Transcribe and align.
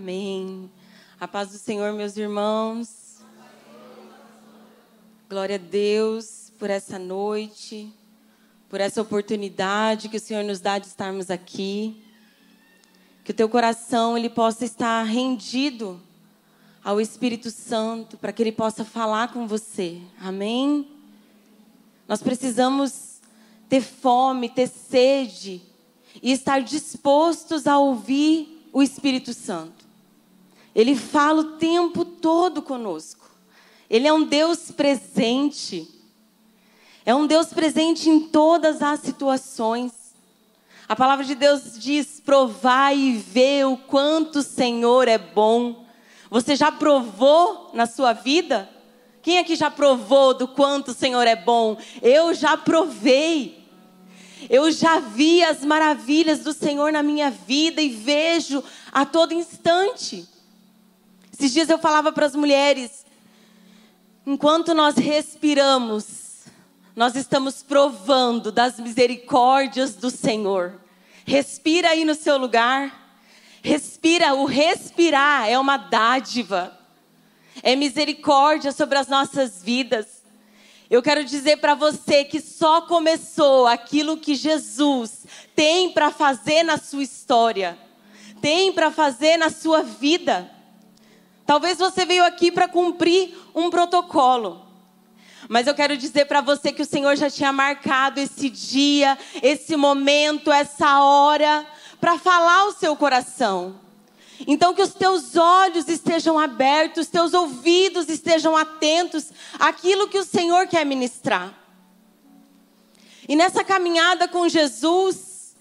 Amém. 0.00 0.70
A 1.20 1.28
paz 1.28 1.50
do 1.50 1.58
Senhor, 1.58 1.92
meus 1.92 2.16
irmãos. 2.16 3.18
Glória 5.28 5.56
a 5.56 5.58
Deus 5.58 6.50
por 6.58 6.70
essa 6.70 6.98
noite, 6.98 7.92
por 8.70 8.80
essa 8.80 9.02
oportunidade 9.02 10.08
que 10.08 10.16
o 10.16 10.20
Senhor 10.20 10.42
nos 10.42 10.58
dá 10.58 10.78
de 10.78 10.86
estarmos 10.86 11.30
aqui. 11.30 12.02
Que 13.22 13.32
o 13.32 13.34
teu 13.34 13.46
coração 13.46 14.16
ele 14.16 14.30
possa 14.30 14.64
estar 14.64 15.02
rendido 15.02 16.00
ao 16.82 16.98
Espírito 16.98 17.50
Santo 17.50 18.16
para 18.16 18.32
que 18.32 18.42
ele 18.42 18.52
possa 18.52 18.86
falar 18.86 19.34
com 19.34 19.46
você. 19.46 20.00
Amém. 20.18 20.88
Nós 22.08 22.22
precisamos 22.22 23.20
ter 23.68 23.82
fome, 23.82 24.48
ter 24.48 24.66
sede 24.66 25.60
e 26.22 26.32
estar 26.32 26.62
dispostos 26.62 27.66
a 27.66 27.78
ouvir 27.78 28.66
o 28.72 28.82
Espírito 28.82 29.34
Santo. 29.34 29.79
Ele 30.74 30.94
fala 30.94 31.40
o 31.40 31.56
tempo 31.56 32.04
todo 32.04 32.62
conosco. 32.62 33.28
Ele 33.88 34.06
é 34.06 34.12
um 34.12 34.24
Deus 34.24 34.70
presente. 34.70 35.88
É 37.04 37.14
um 37.14 37.26
Deus 37.26 37.48
presente 37.48 38.08
em 38.08 38.20
todas 38.20 38.82
as 38.82 39.00
situações. 39.00 39.92
A 40.88 40.94
palavra 40.94 41.24
de 41.24 41.34
Deus 41.34 41.78
diz: 41.78 42.20
provai 42.24 42.96
e 42.98 43.12
vê 43.16 43.64
o 43.64 43.76
quanto 43.76 44.40
o 44.40 44.42
Senhor 44.42 45.08
é 45.08 45.18
bom. 45.18 45.84
Você 46.30 46.54
já 46.54 46.70
provou 46.70 47.70
na 47.74 47.86
sua 47.86 48.12
vida? 48.12 48.68
Quem 49.22 49.38
aqui 49.38 49.56
já 49.56 49.70
provou 49.70 50.32
do 50.32 50.48
quanto 50.48 50.92
o 50.92 50.94
Senhor 50.94 51.26
é 51.26 51.36
bom? 51.36 51.76
Eu 52.00 52.32
já 52.32 52.56
provei. 52.56 53.60
Eu 54.48 54.70
já 54.72 54.98
vi 54.98 55.44
as 55.44 55.64
maravilhas 55.64 56.40
do 56.40 56.52
Senhor 56.52 56.92
na 56.92 57.02
minha 57.02 57.30
vida 57.30 57.82
e 57.82 57.88
vejo 57.88 58.62
a 58.90 59.04
todo 59.04 59.34
instante. 59.34 60.26
Esses 61.40 61.54
dias 61.54 61.70
eu 61.70 61.78
falava 61.78 62.12
para 62.12 62.26
as 62.26 62.36
mulheres: 62.36 63.06
enquanto 64.26 64.74
nós 64.74 64.96
respiramos, 64.96 66.44
nós 66.94 67.16
estamos 67.16 67.62
provando 67.62 68.52
das 68.52 68.78
misericórdias 68.78 69.94
do 69.94 70.10
Senhor. 70.10 70.78
Respira 71.24 71.88
aí 71.88 72.04
no 72.04 72.14
seu 72.14 72.36
lugar. 72.36 73.16
Respira, 73.62 74.34
o 74.34 74.44
respirar 74.44 75.48
é 75.48 75.58
uma 75.58 75.78
dádiva. 75.78 76.78
É 77.62 77.74
misericórdia 77.74 78.70
sobre 78.70 78.98
as 78.98 79.08
nossas 79.08 79.62
vidas. 79.62 80.22
Eu 80.90 81.02
quero 81.02 81.24
dizer 81.24 81.56
para 81.56 81.74
você 81.74 82.22
que 82.22 82.38
só 82.38 82.82
começou 82.82 83.66
aquilo 83.66 84.18
que 84.18 84.34
Jesus 84.34 85.24
tem 85.56 85.90
para 85.90 86.10
fazer 86.10 86.64
na 86.64 86.76
sua 86.76 87.02
história, 87.02 87.78
tem 88.42 88.74
para 88.74 88.90
fazer 88.90 89.38
na 89.38 89.48
sua 89.48 89.82
vida. 89.82 90.59
Talvez 91.50 91.78
você 91.78 92.06
veio 92.06 92.24
aqui 92.24 92.52
para 92.52 92.68
cumprir 92.68 93.36
um 93.52 93.70
protocolo. 93.70 94.64
Mas 95.48 95.66
eu 95.66 95.74
quero 95.74 95.96
dizer 95.96 96.26
para 96.26 96.40
você 96.40 96.70
que 96.70 96.82
o 96.82 96.86
Senhor 96.86 97.16
já 97.16 97.28
tinha 97.28 97.52
marcado 97.52 98.20
esse 98.20 98.48
dia, 98.48 99.18
esse 99.42 99.74
momento, 99.74 100.52
essa 100.52 101.00
hora, 101.00 101.66
para 102.00 102.16
falar 102.16 102.66
o 102.66 102.72
seu 102.74 102.94
coração. 102.94 103.80
Então, 104.46 104.72
que 104.72 104.80
os 104.80 104.94
teus 104.94 105.34
olhos 105.34 105.88
estejam 105.88 106.38
abertos, 106.38 107.06
os 107.06 107.10
teus 107.10 107.34
ouvidos 107.34 108.08
estejam 108.08 108.56
atentos 108.56 109.32
àquilo 109.58 110.06
que 110.06 110.20
o 110.20 110.24
Senhor 110.24 110.68
quer 110.68 110.86
ministrar. 110.86 111.52
E 113.28 113.34
nessa 113.34 113.64
caminhada 113.64 114.28
com 114.28 114.48
Jesus, 114.48 115.56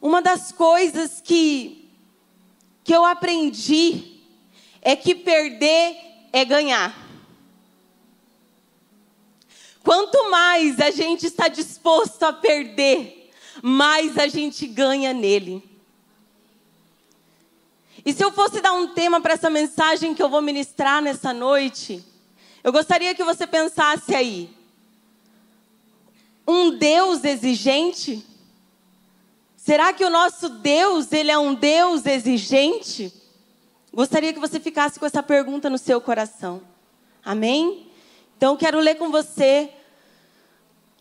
uma 0.00 0.22
das 0.22 0.52
coisas 0.52 1.20
que, 1.20 1.83
que 2.84 2.94
eu 2.94 3.04
aprendi 3.04 4.20
é 4.82 4.94
que 4.94 5.14
perder 5.14 5.96
é 6.30 6.44
ganhar. 6.44 6.94
Quanto 9.82 10.30
mais 10.30 10.78
a 10.78 10.90
gente 10.90 11.26
está 11.26 11.48
disposto 11.48 12.22
a 12.22 12.32
perder, 12.32 13.30
mais 13.62 14.18
a 14.18 14.28
gente 14.28 14.66
ganha 14.66 15.12
nele. 15.12 15.62
E 18.04 18.12
se 18.12 18.22
eu 18.22 18.30
fosse 18.30 18.60
dar 18.60 18.74
um 18.74 18.88
tema 18.88 19.20
para 19.20 19.32
essa 19.32 19.48
mensagem 19.48 20.14
que 20.14 20.22
eu 20.22 20.28
vou 20.28 20.42
ministrar 20.42 21.00
nessa 21.00 21.32
noite, 21.32 22.04
eu 22.62 22.70
gostaria 22.70 23.14
que 23.14 23.24
você 23.24 23.46
pensasse 23.46 24.14
aí. 24.14 24.50
Um 26.46 26.76
Deus 26.76 27.24
exigente? 27.24 28.24
Será 29.64 29.94
que 29.94 30.04
o 30.04 30.10
nosso 30.10 30.50
Deus, 30.50 31.10
ele 31.10 31.30
é 31.30 31.38
um 31.38 31.54
Deus 31.54 32.04
exigente? 32.04 33.10
Gostaria 33.94 34.30
que 34.30 34.38
você 34.38 34.60
ficasse 34.60 35.00
com 35.00 35.06
essa 35.06 35.22
pergunta 35.22 35.70
no 35.70 35.78
seu 35.78 36.02
coração. 36.02 36.60
Amém? 37.24 37.90
Então 38.36 38.58
quero 38.58 38.78
ler 38.78 38.96
com 38.96 39.10
você 39.10 39.72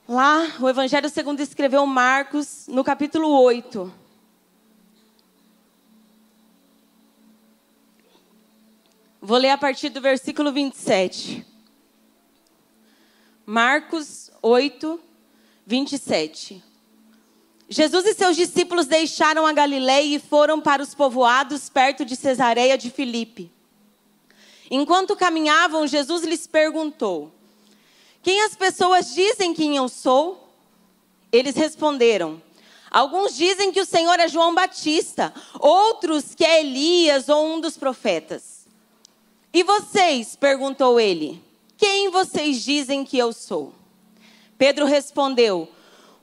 lá 0.08 0.48
o 0.62 0.70
Evangelho 0.70 1.10
segundo 1.10 1.42
escreveu 1.42 1.86
Marcos, 1.86 2.66
no 2.70 2.86
capítulo 2.86 3.28
8. 3.42 3.94
Vou 9.22 9.38
ler 9.40 9.50
a 9.50 9.58
partir 9.58 9.90
do 9.90 10.00
versículo 10.00 10.54
27. 10.54 11.46
Marcos 13.46 14.32
8, 14.42 14.98
27. 15.66 16.73
Jesus 17.70 18.06
e 18.06 18.14
seus 18.14 18.36
discípulos 18.36 18.86
deixaram 18.86 19.46
a 19.48 19.54
Galileia 19.54 20.16
e 20.16 20.20
foram 20.20 20.60
para 20.60 20.82
os 20.82 20.94
povoados 20.94 21.70
perto 21.70 22.04
de 22.04 22.16
Cesareia 22.16 22.78
de 22.78 22.90
Filipe. 22.90 23.52
Enquanto 24.70 25.16
caminhavam, 25.16 25.88
Jesus 25.88 26.24
lhes 26.24 26.46
perguntou: 26.46 27.32
Quem 28.22 28.42
as 28.42 28.56
pessoas 28.56 29.14
dizem 29.14 29.54
quem 29.54 29.76
eu 29.76 29.88
sou? 29.88 30.50
Eles 31.32 31.56
responderam: 31.56 32.42
Alguns 32.92 33.36
dizem 33.36 33.72
que 33.72 33.82
o 33.82 33.86
Senhor 33.86 34.20
é 34.20 34.28
João 34.28 34.54
Batista, 34.54 35.34
outros 35.60 36.36
que 36.36 36.46
é 36.46 36.62
Elias 36.62 37.30
ou 37.30 37.56
um 37.56 37.60
dos 37.60 37.78
profetas. 37.78 38.68
E 39.54 39.64
vocês? 39.64 40.36
perguntou 40.36 41.00
ele. 41.00 41.42
Quem 41.78 42.10
vocês 42.10 42.64
dizem 42.64 43.04
que 43.04 43.18
eu 43.18 43.34
sou? 43.34 43.74
Pedro 44.58 44.86
respondeu: 44.86 45.68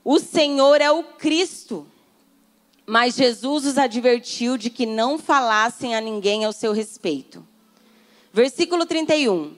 O 0.03 0.19
Senhor 0.19 0.81
é 0.81 0.91
o 0.91 1.03
Cristo. 1.03 1.87
Mas 2.85 3.15
Jesus 3.15 3.65
os 3.65 3.77
advertiu 3.77 4.57
de 4.57 4.69
que 4.69 4.85
não 4.85 5.17
falassem 5.17 5.95
a 5.95 6.01
ninguém 6.01 6.43
ao 6.43 6.51
seu 6.51 6.73
respeito. 6.73 7.45
Versículo 8.33 8.85
31. 8.85 9.55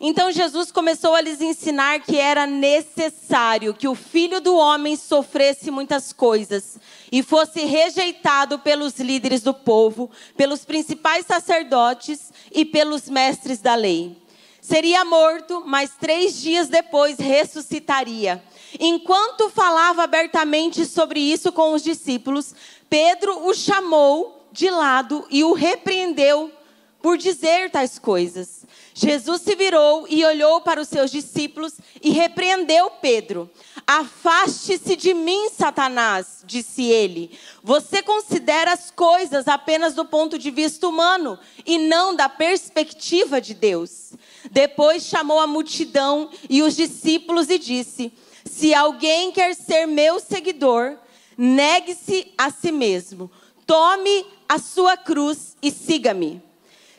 Então 0.00 0.30
Jesus 0.30 0.70
começou 0.70 1.14
a 1.14 1.20
lhes 1.20 1.40
ensinar 1.40 2.00
que 2.00 2.16
era 2.18 2.46
necessário 2.46 3.74
que 3.74 3.88
o 3.88 3.96
filho 3.96 4.40
do 4.40 4.56
homem 4.56 4.94
sofresse 4.94 5.72
muitas 5.72 6.12
coisas 6.12 6.78
e 7.10 7.20
fosse 7.20 7.64
rejeitado 7.64 8.60
pelos 8.60 8.98
líderes 8.98 9.42
do 9.42 9.52
povo, 9.52 10.08
pelos 10.36 10.64
principais 10.64 11.26
sacerdotes 11.26 12.32
e 12.52 12.64
pelos 12.64 13.08
mestres 13.08 13.58
da 13.58 13.74
lei. 13.74 14.16
Seria 14.60 15.04
morto, 15.04 15.64
mas 15.66 15.92
três 15.98 16.40
dias 16.40 16.68
depois 16.68 17.18
ressuscitaria. 17.18 18.42
Enquanto 18.78 19.50
falava 19.50 20.04
abertamente 20.04 20.84
sobre 20.86 21.20
isso 21.20 21.50
com 21.50 21.72
os 21.72 21.82
discípulos, 21.82 22.54
Pedro 22.88 23.46
o 23.46 23.54
chamou 23.54 24.46
de 24.52 24.70
lado 24.70 25.26
e 25.30 25.42
o 25.44 25.52
repreendeu 25.52 26.50
por 27.02 27.16
dizer 27.16 27.70
tais 27.70 27.98
coisas. 27.98 28.58
Jesus 28.94 29.42
se 29.42 29.54
virou 29.54 30.06
e 30.08 30.24
olhou 30.24 30.60
para 30.60 30.80
os 30.80 30.88
seus 30.88 31.10
discípulos 31.10 31.74
e 32.02 32.10
repreendeu 32.10 32.90
Pedro. 32.90 33.48
Afaste-se 33.86 34.96
de 34.96 35.14
mim, 35.14 35.48
Satanás, 35.50 36.42
disse 36.44 36.82
ele. 36.84 37.38
Você 37.62 38.02
considera 38.02 38.72
as 38.72 38.90
coisas 38.90 39.46
apenas 39.46 39.94
do 39.94 40.04
ponto 40.04 40.36
de 40.36 40.50
vista 40.50 40.88
humano 40.88 41.38
e 41.64 41.78
não 41.78 42.14
da 42.14 42.28
perspectiva 42.28 43.40
de 43.40 43.54
Deus. 43.54 44.12
Depois 44.50 45.04
chamou 45.04 45.38
a 45.38 45.46
multidão 45.46 46.28
e 46.50 46.60
os 46.62 46.74
discípulos 46.74 47.48
e 47.48 47.58
disse: 47.58 48.12
Se 48.48 48.74
alguém 48.74 49.30
quer 49.32 49.54
ser 49.54 49.86
meu 49.86 50.18
seguidor, 50.18 50.96
negue-se 51.36 52.32
a 52.36 52.50
si 52.50 52.72
mesmo, 52.72 53.30
tome 53.66 54.26
a 54.48 54.58
sua 54.58 54.96
cruz 54.96 55.56
e 55.62 55.70
siga-me. 55.70 56.42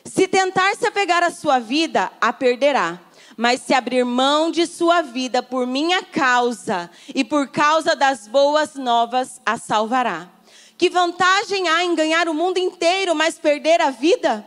Se 0.04 0.26
tentar 0.26 0.74
se 0.76 0.86
apegar 0.86 1.22
à 1.22 1.30
sua 1.30 1.58
vida, 1.58 2.10
a 2.20 2.32
perderá. 2.32 3.00
Mas 3.36 3.60
se 3.62 3.72
abrir 3.72 4.04
mão 4.04 4.50
de 4.50 4.66
sua 4.66 5.02
vida 5.02 5.42
por 5.42 5.66
minha 5.66 6.02
causa 6.02 6.90
e 7.14 7.24
por 7.24 7.48
causa 7.48 7.94
das 7.96 8.26
boas 8.26 8.74
novas, 8.74 9.40
a 9.46 9.56
salvará. 9.56 10.28
Que 10.76 10.90
vantagem 10.90 11.68
há 11.68 11.84
em 11.84 11.94
ganhar 11.94 12.28
o 12.28 12.34
mundo 12.34 12.58
inteiro, 12.58 13.14
mas 13.14 13.38
perder 13.38 13.80
a 13.80 13.90
vida? 13.90 14.46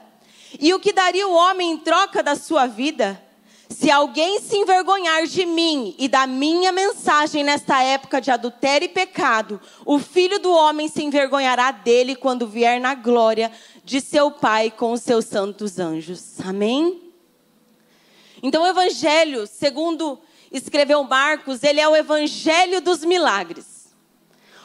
E 0.59 0.73
o 0.73 0.79
que 0.79 0.91
daria 0.91 1.27
o 1.27 1.33
homem 1.33 1.71
em 1.71 1.77
troca 1.77 2.21
da 2.21 2.35
sua 2.35 2.67
vida? 2.67 3.22
Se 3.73 3.89
alguém 3.89 4.39
se 4.39 4.55
envergonhar 4.55 5.25
de 5.25 5.45
mim 5.45 5.95
e 5.97 6.07
da 6.07 6.27
minha 6.27 6.71
mensagem 6.71 7.43
nesta 7.43 7.81
época 7.81 8.21
de 8.21 8.29
adultério 8.29 8.85
e 8.85 8.89
pecado, 8.89 9.59
o 9.85 9.99
filho 9.99 10.39
do 10.39 10.51
homem 10.51 10.87
se 10.87 11.03
envergonhará 11.03 11.71
dele 11.71 12.15
quando 12.15 12.47
vier 12.47 12.79
na 12.79 12.93
glória 12.93 13.51
de 13.83 13.99
seu 13.99 14.29
Pai 14.29 14.69
com 14.69 14.93
os 14.93 15.01
seus 15.01 15.25
santos 15.25 15.79
anjos. 15.79 16.39
Amém? 16.45 17.01
Então, 18.41 18.63
o 18.63 18.67
Evangelho, 18.67 19.47
segundo 19.47 20.19
escreveu 20.51 21.03
Marcos, 21.03 21.63
ele 21.63 21.79
é 21.79 21.87
o 21.87 21.95
Evangelho 21.95 22.79
dos 22.79 23.03
milagres. 23.03 23.93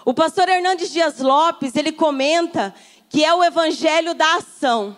O 0.05 0.12
pastor 0.12 0.49
Hernandes 0.49 0.90
Dias 0.90 1.19
Lopes, 1.19 1.76
ele 1.76 1.93
comenta 1.93 2.75
que 3.08 3.25
é 3.25 3.32
o 3.32 3.43
Evangelho 3.43 4.14
da 4.14 4.37
ação, 4.37 4.96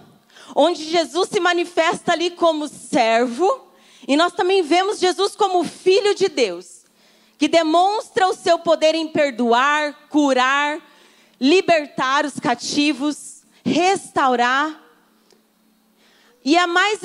onde 0.54 0.84
Jesus 0.84 1.28
se 1.28 1.38
manifesta 1.38 2.12
ali 2.12 2.30
como 2.30 2.66
servo, 2.66 3.69
e 4.06 4.16
nós 4.16 4.32
também 4.32 4.62
vemos 4.62 4.98
Jesus 4.98 5.36
como 5.36 5.64
Filho 5.64 6.14
de 6.14 6.28
Deus, 6.28 6.84
que 7.38 7.48
demonstra 7.48 8.26
o 8.28 8.34
seu 8.34 8.58
poder 8.58 8.94
em 8.94 9.08
perdoar, 9.08 10.08
curar, 10.08 10.80
libertar 11.40 12.24
os 12.24 12.38
cativos, 12.38 13.42
restaurar. 13.64 14.78
E 16.44 16.56
a 16.56 16.66
mais 16.66 17.00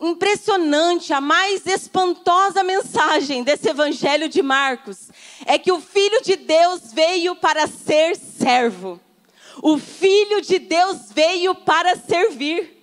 impressionante, 0.00 1.12
a 1.12 1.20
mais 1.20 1.66
espantosa 1.66 2.64
mensagem 2.64 3.42
desse 3.42 3.68
evangelho 3.68 4.28
de 4.28 4.42
Marcos 4.42 5.10
é 5.46 5.58
que 5.58 5.70
o 5.70 5.80
Filho 5.80 6.22
de 6.22 6.36
Deus 6.36 6.92
veio 6.92 7.36
para 7.36 7.66
ser 7.66 8.16
servo. 8.16 9.00
O 9.62 9.78
Filho 9.78 10.40
de 10.40 10.58
Deus 10.58 11.12
veio 11.12 11.54
para 11.54 11.96
servir. 11.96 12.82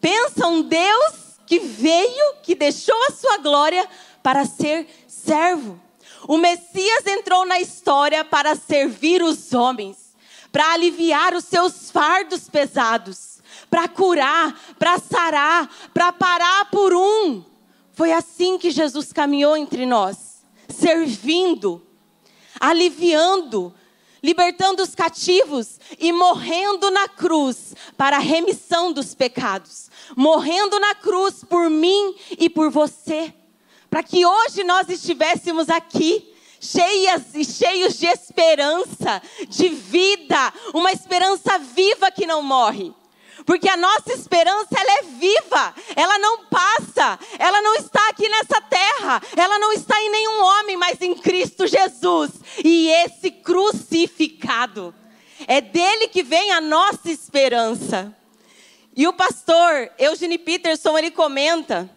Pensa 0.00 0.46
um 0.46 0.62
Deus 0.62 1.23
que 1.46 1.58
veio, 1.58 2.36
que 2.42 2.54
deixou 2.54 2.96
a 3.08 3.12
sua 3.12 3.38
glória 3.38 3.88
para 4.22 4.44
ser 4.44 4.86
servo. 5.06 5.80
O 6.26 6.38
Messias 6.38 7.06
entrou 7.06 7.44
na 7.44 7.60
história 7.60 8.24
para 8.24 8.54
servir 8.54 9.22
os 9.22 9.52
homens, 9.52 10.16
para 10.50 10.72
aliviar 10.72 11.34
os 11.34 11.44
seus 11.44 11.90
fardos 11.90 12.48
pesados, 12.48 13.42
para 13.68 13.88
curar, 13.88 14.58
para 14.78 14.98
sarar, 14.98 15.70
para 15.92 16.12
parar 16.12 16.70
por 16.70 16.94
um. 16.94 17.44
Foi 17.92 18.12
assim 18.12 18.58
que 18.58 18.70
Jesus 18.70 19.12
caminhou 19.12 19.56
entre 19.56 19.84
nós, 19.84 20.44
servindo, 20.68 21.82
aliviando, 22.58 23.74
libertando 24.24 24.82
os 24.82 24.92
cativos 24.92 25.78
e 26.00 26.12
morrendo 26.12 26.90
na 26.90 27.06
cruz 27.06 27.76
para 27.96 28.16
a 28.16 28.20
remissão 28.20 28.92
dos 28.92 29.14
pecados 29.14 29.84
morrendo 30.16 30.78
na 30.78 30.94
cruz 30.94 31.44
por 31.44 31.70
mim 31.70 32.14
e 32.38 32.50
por 32.50 32.70
você, 32.70 33.32
para 33.88 34.02
que 34.02 34.26
hoje 34.26 34.64
nós 34.64 34.88
estivéssemos 34.88 35.68
aqui 35.68 36.32
cheias 36.60 37.34
e 37.34 37.44
cheios 37.44 37.98
de 37.98 38.06
esperança, 38.06 39.22
de 39.48 39.68
vida, 39.68 40.52
uma 40.72 40.92
esperança 40.92 41.58
viva 41.58 42.10
que 42.10 42.26
não 42.26 42.42
morre. 42.42 42.92
Porque 43.44 43.68
a 43.68 43.76
nossa 43.76 44.12
esperança 44.12 44.68
ela 44.74 44.92
é 44.98 45.02
viva, 45.02 45.74
ela 45.94 46.18
não 46.18 46.46
passa, 46.46 47.18
ela 47.38 47.60
não 47.60 47.74
está 47.74 48.08
aqui 48.08 48.28
nessa 48.28 48.60
terra, 48.62 49.22
ela 49.36 49.58
não 49.58 49.72
está 49.72 50.00
em 50.00 50.10
nenhum 50.10 50.42
homem, 50.42 50.76
mas 50.76 51.00
em 51.02 51.14
Cristo 51.14 51.66
Jesus. 51.66 52.30
E 52.64 52.88
esse 52.88 53.30
crucificado 53.30 54.94
é 55.46 55.60
dele 55.60 56.08
que 56.08 56.22
vem 56.22 56.52
a 56.52 56.60
nossa 56.60 57.10
esperança. 57.10 58.14
E 58.96 59.06
o 59.06 59.12
pastor 59.12 59.90
Eugene 59.98 60.38
Peterson, 60.38 60.96
ele 60.96 61.10
comenta 61.10 61.90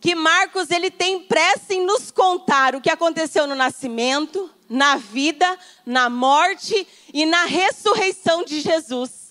que 0.00 0.16
Marcos 0.16 0.70
ele 0.70 0.90
tem 0.90 1.20
pressa 1.20 1.74
em 1.74 1.86
nos 1.86 2.10
contar 2.10 2.74
o 2.74 2.80
que 2.80 2.90
aconteceu 2.90 3.46
no 3.46 3.54
nascimento, 3.54 4.50
na 4.68 4.96
vida, 4.96 5.56
na 5.86 6.10
morte 6.10 6.88
e 7.14 7.24
na 7.24 7.44
ressurreição 7.44 8.44
de 8.44 8.60
Jesus. 8.60 9.21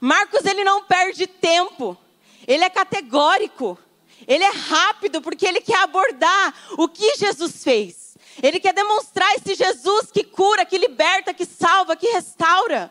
Marcos 0.00 0.44
ele 0.44 0.64
não 0.64 0.84
perde 0.84 1.26
tempo. 1.26 1.96
Ele 2.46 2.64
é 2.64 2.70
categórico. 2.70 3.78
Ele 4.26 4.44
é 4.44 4.50
rápido 4.50 5.22
porque 5.22 5.46
ele 5.46 5.60
quer 5.60 5.78
abordar 5.82 6.54
o 6.78 6.88
que 6.88 7.16
Jesus 7.16 7.62
fez. 7.62 8.16
Ele 8.42 8.60
quer 8.60 8.72
demonstrar 8.72 9.28
esse 9.34 9.54
Jesus 9.54 10.10
que 10.12 10.22
cura, 10.22 10.64
que 10.64 10.78
liberta, 10.78 11.34
que 11.34 11.44
salva, 11.44 11.96
que 11.96 12.08
restaura. 12.08 12.90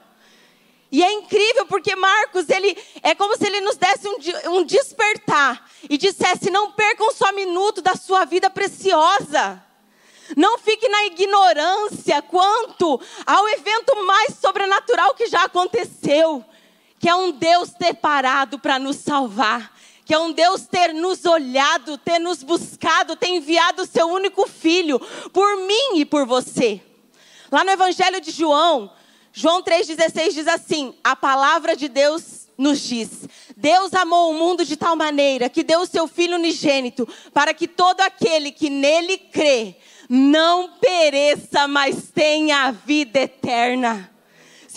E 0.91 1.03
é 1.03 1.11
incrível 1.11 1.65
porque 1.65 1.95
Marcos, 1.95 2.49
ele 2.49 2.77
é 3.03 3.13
como 3.13 3.35
se 3.37 3.45
ele 3.45 3.59
nos 3.61 3.75
desse 3.75 4.07
um, 4.07 4.53
um 4.53 4.63
despertar 4.63 5.69
e 5.89 5.97
dissesse: 5.97 6.49
não 6.49 6.71
percam 6.71 7.11
só 7.11 7.31
minuto 7.33 7.81
da 7.81 7.95
sua 7.95 8.25
vida 8.25 8.49
preciosa. 8.49 9.63
Não 10.35 10.57
fique 10.57 10.87
na 10.89 11.05
ignorância 11.05 12.21
quanto 12.21 12.99
ao 13.25 13.47
evento 13.49 13.95
mais 14.05 14.35
sobrenatural 14.39 15.13
que 15.15 15.27
já 15.27 15.43
aconteceu, 15.43 16.43
que 16.99 17.07
é 17.07 17.15
um 17.15 17.31
Deus 17.31 17.71
ter 17.71 17.93
parado 17.93 18.59
para 18.59 18.79
nos 18.79 18.97
salvar, 18.97 19.73
que 20.05 20.13
é 20.13 20.19
um 20.19 20.31
Deus 20.31 20.65
ter 20.65 20.93
nos 20.93 21.25
olhado, 21.25 21.97
ter 21.97 22.19
nos 22.19 22.41
buscado, 22.41 23.15
ter 23.15 23.27
enviado 23.27 23.83
o 23.83 23.87
seu 23.87 24.07
único 24.07 24.47
filho 24.47 24.99
por 25.33 25.57
mim 25.67 25.99
e 25.99 26.05
por 26.05 26.25
você. 26.25 26.81
Lá 27.51 27.63
no 27.63 27.71
Evangelho 27.71 28.19
de 28.21 28.31
João, 28.31 28.91
João 29.33 29.61
3,16 29.61 30.33
diz 30.33 30.47
assim: 30.47 30.93
a 31.03 31.15
palavra 31.15 31.75
de 31.75 31.87
Deus 31.87 32.47
nos 32.57 32.79
diz: 32.79 33.27
Deus 33.55 33.93
amou 33.93 34.31
o 34.31 34.33
mundo 34.33 34.65
de 34.65 34.75
tal 34.75 34.95
maneira 34.95 35.49
que 35.49 35.63
deu 35.63 35.81
o 35.81 35.85
seu 35.85 36.07
Filho 36.07 36.35
unigênito, 36.35 37.07
para 37.33 37.53
que 37.53 37.67
todo 37.67 38.01
aquele 38.01 38.51
que 38.51 38.69
nele 38.69 39.17
crê 39.17 39.75
não 40.09 40.69
pereça, 40.79 41.67
mas 41.67 42.09
tenha 42.13 42.63
a 42.63 42.71
vida 42.71 43.19
eterna. 43.19 44.09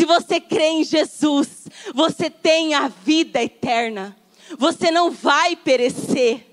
Se 0.00 0.06
você 0.06 0.40
crê 0.40 0.64
em 0.64 0.82
Jesus, 0.82 1.68
você 1.94 2.30
tem 2.30 2.72
a 2.72 2.88
vida 2.88 3.42
eterna. 3.42 4.16
Você 4.56 4.90
não 4.90 5.10
vai 5.10 5.54
perecer. 5.54 6.46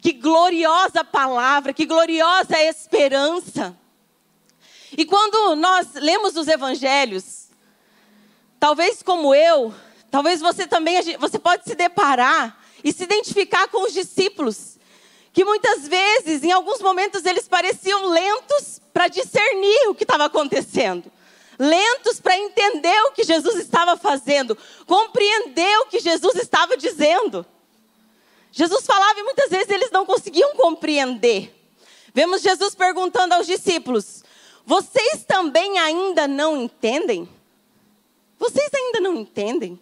Que 0.00 0.12
gloriosa 0.12 1.02
palavra, 1.02 1.72
que 1.72 1.84
gloriosa 1.84 2.56
esperança. 2.62 3.76
E 4.96 5.04
quando 5.04 5.56
nós 5.56 5.94
lemos 5.94 6.36
os 6.36 6.46
evangelhos, 6.46 7.48
talvez 8.60 9.02
como 9.02 9.34
eu, 9.34 9.74
talvez 10.08 10.40
você 10.40 10.64
também, 10.64 11.02
você 11.18 11.40
pode 11.40 11.64
se 11.64 11.74
deparar 11.74 12.56
e 12.84 12.92
se 12.92 13.02
identificar 13.02 13.66
com 13.66 13.84
os 13.84 13.92
discípulos, 13.92 14.78
que 15.32 15.44
muitas 15.44 15.88
vezes, 15.88 16.44
em 16.44 16.52
alguns 16.52 16.80
momentos, 16.80 17.24
eles 17.24 17.48
pareciam 17.48 18.06
lentos 18.06 18.80
para 18.92 19.08
discernir 19.08 19.88
o 19.88 19.94
que 19.96 20.04
estava 20.04 20.26
acontecendo. 20.26 21.10
Lentos 21.58 22.20
para 22.20 22.36
entender 22.36 23.00
o 23.04 23.12
que 23.12 23.24
Jesus 23.24 23.56
estava 23.56 23.96
fazendo, 23.96 24.56
compreender 24.86 25.78
o 25.80 25.86
que 25.86 26.00
Jesus 26.00 26.34
estava 26.36 26.76
dizendo. 26.76 27.46
Jesus 28.50 28.86
falava 28.86 29.18
e 29.18 29.22
muitas 29.22 29.50
vezes 29.50 29.68
eles 29.68 29.90
não 29.90 30.06
conseguiam 30.06 30.54
compreender. 30.54 31.52
Vemos 32.12 32.42
Jesus 32.42 32.74
perguntando 32.74 33.34
aos 33.34 33.46
discípulos: 33.46 34.24
vocês 34.64 35.24
também 35.26 35.78
ainda 35.78 36.26
não 36.26 36.56
entendem? 36.56 37.28
Vocês 38.38 38.70
ainda 38.72 39.00
não 39.00 39.16
entendem? 39.16 39.78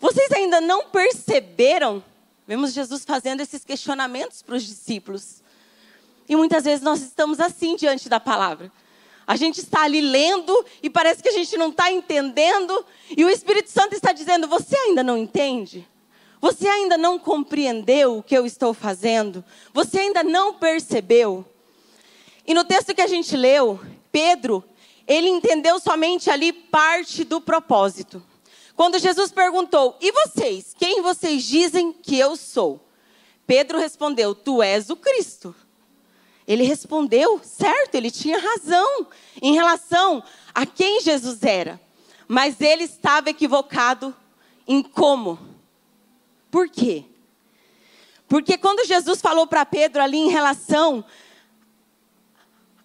Vocês 0.00 0.30
ainda 0.32 0.60
não 0.60 0.86
perceberam? 0.86 2.02
Vemos 2.46 2.72
Jesus 2.72 3.04
fazendo 3.04 3.40
esses 3.40 3.64
questionamentos 3.64 4.42
para 4.42 4.54
os 4.54 4.62
discípulos. 4.62 5.42
E 6.28 6.36
muitas 6.36 6.64
vezes 6.64 6.82
nós 6.82 7.00
estamos 7.00 7.40
assim 7.40 7.76
diante 7.76 8.08
da 8.08 8.20
palavra. 8.20 8.72
A 9.28 9.36
gente 9.36 9.60
está 9.60 9.82
ali 9.82 10.00
lendo 10.00 10.64
e 10.82 10.88
parece 10.88 11.22
que 11.22 11.28
a 11.28 11.32
gente 11.32 11.54
não 11.58 11.68
está 11.68 11.92
entendendo. 11.92 12.82
E 13.14 13.22
o 13.26 13.28
Espírito 13.28 13.70
Santo 13.70 13.94
está 13.94 14.10
dizendo: 14.10 14.48
Você 14.48 14.74
ainda 14.74 15.02
não 15.02 15.18
entende? 15.18 15.86
Você 16.40 16.66
ainda 16.66 16.96
não 16.96 17.18
compreendeu 17.18 18.16
o 18.16 18.22
que 18.22 18.34
eu 18.34 18.46
estou 18.46 18.72
fazendo? 18.72 19.44
Você 19.74 19.98
ainda 19.98 20.22
não 20.24 20.54
percebeu? 20.54 21.44
E 22.46 22.54
no 22.54 22.64
texto 22.64 22.94
que 22.94 23.02
a 23.02 23.06
gente 23.06 23.36
leu, 23.36 23.78
Pedro, 24.10 24.64
ele 25.06 25.28
entendeu 25.28 25.78
somente 25.78 26.30
ali 26.30 26.50
parte 26.50 27.22
do 27.22 27.38
propósito. 27.38 28.22
Quando 28.74 28.98
Jesus 28.98 29.30
perguntou: 29.30 29.94
E 30.00 30.10
vocês? 30.10 30.74
Quem 30.78 31.02
vocês 31.02 31.42
dizem 31.44 31.92
que 31.92 32.18
eu 32.18 32.34
sou? 32.34 32.80
Pedro 33.46 33.78
respondeu: 33.78 34.34
Tu 34.34 34.62
és 34.62 34.88
o 34.88 34.96
Cristo. 34.96 35.54
Ele 36.48 36.64
respondeu, 36.64 37.38
certo, 37.44 37.94
ele 37.94 38.10
tinha 38.10 38.38
razão 38.38 39.06
em 39.42 39.52
relação 39.52 40.24
a 40.54 40.64
quem 40.64 41.02
Jesus 41.02 41.42
era. 41.42 41.78
Mas 42.26 42.58
ele 42.62 42.84
estava 42.84 43.28
equivocado 43.28 44.16
em 44.66 44.82
como. 44.82 45.38
Por 46.50 46.70
quê? 46.70 47.04
Porque 48.26 48.56
quando 48.56 48.86
Jesus 48.86 49.20
falou 49.20 49.46
para 49.46 49.66
Pedro 49.66 50.02
ali 50.02 50.16
em 50.16 50.30
relação 50.30 51.04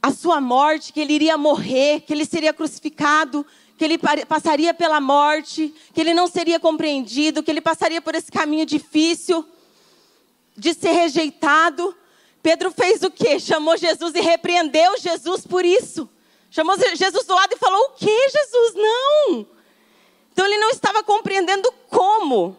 a 0.01 0.11
sua 0.11 0.41
morte, 0.41 0.91
que 0.91 0.99
ele 0.99 1.13
iria 1.13 1.37
morrer, 1.37 2.01
que 2.01 2.11
ele 2.11 2.25
seria 2.25 2.51
crucificado, 2.51 3.45
que 3.77 3.85
ele 3.85 3.97
passaria 3.97 4.73
pela 4.73 4.99
morte, 4.99 5.73
que 5.93 6.01
ele 6.01 6.13
não 6.13 6.27
seria 6.27 6.59
compreendido, 6.59 7.41
que 7.41 7.49
ele 7.49 7.61
passaria 7.61 8.01
por 8.01 8.13
esse 8.13 8.29
caminho 8.29 8.65
difícil. 8.65 9.45
de 10.55 10.73
ser 10.73 10.91
rejeitado, 10.91 11.95
Pedro 12.43 12.71
fez 12.71 13.01
o 13.01 13.09
quê? 13.09 13.39
Chamou 13.39 13.77
Jesus 13.77 14.13
e 14.13 14.19
repreendeu 14.19 14.97
Jesus 14.99 15.47
por 15.47 15.63
isso. 15.63 16.09
Chamou 16.51 16.75
Jesus 16.77 17.25
do 17.25 17.33
lado 17.33 17.53
e 17.53 17.57
falou: 17.57 17.79
O 17.85 17.89
que, 17.91 18.29
Jesus? 18.29 18.75
Não. 18.75 19.47
Então 20.33 20.45
ele 20.45 20.57
não 20.57 20.69
estava 20.69 21.01
compreendendo 21.01 21.71
como. 21.89 22.57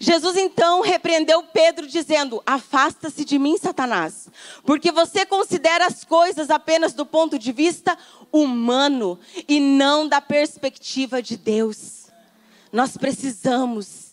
Jesus 0.00 0.36
então 0.36 0.80
repreendeu 0.80 1.42
Pedro, 1.42 1.86
dizendo: 1.86 2.40
Afasta-se 2.46 3.24
de 3.24 3.40
mim, 3.40 3.58
Satanás, 3.58 4.28
porque 4.64 4.92
você 4.92 5.26
considera 5.26 5.84
as 5.84 6.04
coisas 6.04 6.48
apenas 6.48 6.92
do 6.92 7.04
ponto 7.04 7.38
de 7.38 7.50
vista 7.50 7.98
humano 8.30 9.18
e 9.48 9.58
não 9.58 10.06
da 10.06 10.20
perspectiva 10.20 11.20
de 11.20 11.36
Deus. 11.36 12.06
Nós 12.72 12.96
precisamos 12.96 14.12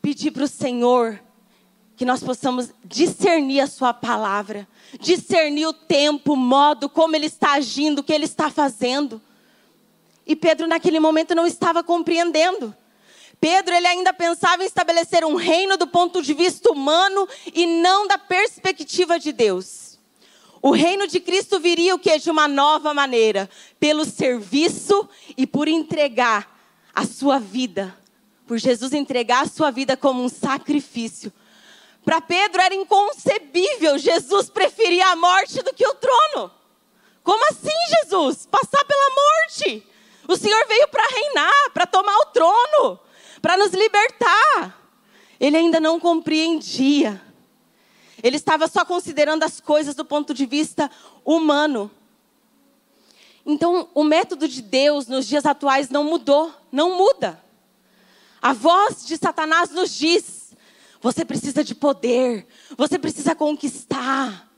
pedir 0.00 0.30
para 0.30 0.44
o 0.44 0.48
Senhor 0.48 1.20
que 2.02 2.06
nós 2.06 2.20
possamos 2.20 2.70
discernir 2.84 3.60
a 3.60 3.68
Sua 3.68 3.94
palavra, 3.94 4.66
discernir 4.98 5.66
o 5.66 5.72
tempo, 5.72 6.32
o 6.32 6.36
modo, 6.36 6.88
como 6.88 7.14
Ele 7.14 7.26
está 7.26 7.52
agindo, 7.52 8.00
o 8.00 8.02
que 8.02 8.12
Ele 8.12 8.24
está 8.24 8.50
fazendo. 8.50 9.22
E 10.26 10.34
Pedro, 10.34 10.66
naquele 10.66 10.98
momento, 10.98 11.32
não 11.32 11.46
estava 11.46 11.80
compreendendo. 11.84 12.74
Pedro, 13.40 13.72
ele 13.72 13.86
ainda 13.86 14.12
pensava 14.12 14.64
em 14.64 14.66
estabelecer 14.66 15.24
um 15.24 15.36
reino 15.36 15.76
do 15.76 15.86
ponto 15.86 16.20
de 16.20 16.34
vista 16.34 16.72
humano 16.72 17.28
e 17.54 17.66
não 17.66 18.08
da 18.08 18.18
perspectiva 18.18 19.16
de 19.16 19.30
Deus. 19.30 19.96
O 20.60 20.72
reino 20.72 21.06
de 21.06 21.20
Cristo 21.20 21.60
viria 21.60 21.94
o 21.94 22.00
que? 22.00 22.18
De 22.18 22.32
uma 22.32 22.48
nova 22.48 22.92
maneira, 22.92 23.48
pelo 23.78 24.04
serviço 24.04 25.08
e 25.36 25.46
por 25.46 25.68
entregar 25.68 26.52
a 26.92 27.06
sua 27.06 27.38
vida, 27.38 27.96
por 28.44 28.58
Jesus 28.58 28.92
entregar 28.92 29.44
a 29.44 29.48
sua 29.48 29.70
vida 29.70 29.96
como 29.96 30.24
um 30.24 30.28
sacrifício. 30.28 31.32
Para 32.04 32.20
Pedro 32.20 32.60
era 32.60 32.74
inconcebível 32.74 33.98
Jesus 33.98 34.50
preferir 34.50 35.02
a 35.06 35.16
morte 35.16 35.62
do 35.62 35.72
que 35.72 35.86
o 35.86 35.94
trono. 35.94 36.50
Como 37.22 37.44
assim, 37.48 37.70
Jesus? 38.00 38.46
Passar 38.46 38.84
pela 38.84 39.10
morte? 39.10 39.86
O 40.26 40.36
Senhor 40.36 40.66
veio 40.66 40.88
para 40.88 41.06
reinar, 41.06 41.70
para 41.72 41.86
tomar 41.86 42.16
o 42.18 42.26
trono 42.26 43.00
para 43.42 43.56
nos 43.56 43.72
libertar. 43.72 44.80
Ele 45.38 45.56
ainda 45.56 45.80
não 45.80 45.98
compreendia. 45.98 47.20
Ele 48.22 48.36
estava 48.36 48.68
só 48.68 48.84
considerando 48.84 49.42
as 49.42 49.60
coisas 49.60 49.96
do 49.96 50.04
ponto 50.04 50.32
de 50.32 50.46
vista 50.46 50.88
humano. 51.24 51.90
Então, 53.44 53.88
o 53.92 54.04
método 54.04 54.46
de 54.46 54.62
Deus 54.62 55.08
nos 55.08 55.26
dias 55.26 55.44
atuais 55.44 55.90
não 55.90 56.04
mudou, 56.04 56.54
não 56.70 56.96
muda. 56.96 57.42
A 58.40 58.52
voz 58.52 59.04
de 59.04 59.16
Satanás 59.16 59.70
nos 59.70 59.92
diz: 59.92 60.41
você 61.02 61.24
precisa 61.24 61.64
de 61.64 61.74
poder, 61.74 62.46
você 62.76 62.96
precisa 62.98 63.34
conquistar, 63.34 64.48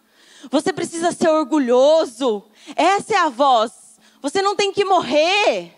você 0.51 0.73
precisa 0.73 1.11
ser 1.11 1.29
orgulhoso. 1.31 2.45
Essa 2.77 3.15
é 3.15 3.17
a 3.17 3.31
voz. 3.31 3.73
Você 4.21 4.43
não 4.43 4.55
tem 4.55 4.71
que 4.73 4.85
morrer, 4.85 5.73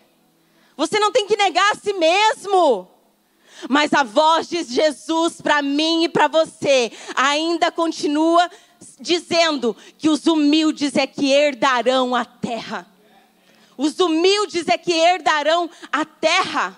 você 0.76 0.99
não 0.99 1.12
tem 1.12 1.26
que 1.26 1.37
negar 1.37 1.73
a 1.73 1.76
si 1.76 1.92
mesmo. 1.92 2.88
Mas 3.70 3.92
a 3.94 4.02
voz 4.02 4.49
de 4.49 4.62
Jesus 4.64 5.40
para 5.40 5.62
mim 5.62 6.04
e 6.04 6.08
para 6.08 6.28
você 6.28 6.92
ainda 7.14 7.70
continua 7.70 8.50
dizendo 9.00 9.75
que 9.96 10.11
os 10.11 10.26
humildes 10.26 10.94
é 10.96 11.06
que 11.06 11.32
herdarão 11.32 12.14
a 12.14 12.25
terra. 12.25 12.87
Os 13.76 13.99
humildes 13.99 14.68
é 14.68 14.76
que 14.76 14.92
herdarão 14.92 15.70
a 15.92 16.04
terra. 16.04 16.76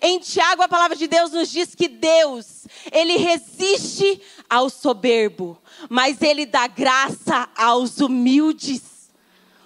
Em 0.00 0.18
Tiago, 0.18 0.62
a 0.62 0.68
palavra 0.68 0.96
de 0.96 1.06
Deus 1.06 1.32
nos 1.32 1.50
diz 1.50 1.74
que 1.74 1.88
Deus, 1.88 2.66
ele 2.90 3.16
resiste 3.16 4.20
ao 4.48 4.70
soberbo, 4.70 5.60
mas 5.88 6.22
ele 6.22 6.46
dá 6.46 6.66
graça 6.66 7.48
aos 7.56 7.98
humildes. 7.98 8.92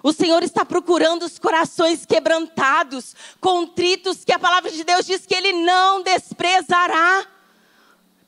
O 0.03 0.13
Senhor 0.13 0.43
está 0.43 0.63
procurando 0.63 1.23
os 1.23 1.39
corações 1.39 2.05
quebrantados, 2.05 3.15
contritos, 3.41 4.23
que 4.23 4.31
a 4.31 4.39
palavra 4.39 4.71
de 4.71 4.83
Deus 4.83 5.05
diz 5.05 5.25
que 5.25 5.35
Ele 5.35 5.51
não 5.51 6.01
desprezará. 6.01 7.25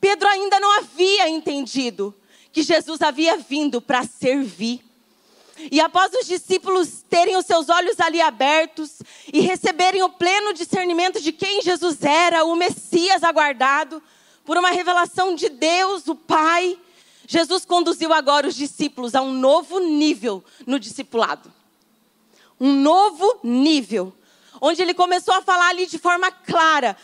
Pedro 0.00 0.28
ainda 0.28 0.58
não 0.58 0.78
havia 0.78 1.28
entendido 1.28 2.14
que 2.52 2.62
Jesus 2.62 3.00
havia 3.00 3.36
vindo 3.36 3.80
para 3.80 4.04
servir. 4.04 4.89
E 5.70 5.80
após 5.80 6.12
os 6.14 6.26
discípulos 6.26 7.04
terem 7.08 7.36
os 7.36 7.44
seus 7.44 7.68
olhos 7.68 7.98
ali 7.98 8.20
abertos 8.20 9.02
e 9.32 9.40
receberem 9.40 10.02
o 10.02 10.08
pleno 10.08 10.52
discernimento 10.52 11.20
de 11.20 11.32
quem 11.32 11.60
Jesus 11.60 12.02
era, 12.02 12.44
o 12.44 12.54
Messias 12.54 13.24
aguardado, 13.24 14.02
por 14.44 14.56
uma 14.56 14.70
revelação 14.70 15.34
de 15.34 15.48
Deus, 15.48 16.06
o 16.08 16.14
Pai, 16.14 16.78
Jesus 17.26 17.64
conduziu 17.64 18.12
agora 18.12 18.48
os 18.48 18.54
discípulos 18.54 19.14
a 19.14 19.22
um 19.22 19.32
novo 19.32 19.78
nível 19.80 20.42
no 20.66 20.80
discipulado. 20.80 21.52
Um 22.58 22.72
novo 22.72 23.38
nível, 23.42 24.12
onde 24.60 24.82
ele 24.82 24.94
começou 24.94 25.34
a 25.34 25.42
falar 25.42 25.68
ali 25.68 25.86
de 25.86 25.98
forma 25.98 26.30
clara 26.30 26.96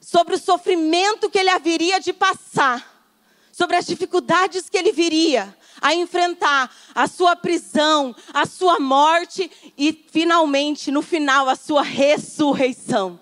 sobre 0.00 0.34
o 0.34 0.38
sofrimento 0.38 1.30
que 1.30 1.38
ele 1.38 1.50
haveria 1.50 1.98
de 1.98 2.12
passar, 2.12 3.06
sobre 3.52 3.76
as 3.76 3.86
dificuldades 3.86 4.68
que 4.68 4.76
ele 4.76 4.92
viria 4.92 5.56
a 5.84 5.94
enfrentar, 5.94 6.74
a 6.94 7.06
sua 7.06 7.36
prisão, 7.36 8.16
a 8.32 8.46
sua 8.46 8.80
morte 8.80 9.50
e 9.76 9.92
finalmente, 10.10 10.90
no 10.90 11.02
final, 11.02 11.46
a 11.46 11.54
sua 11.54 11.82
ressurreição. 11.82 13.20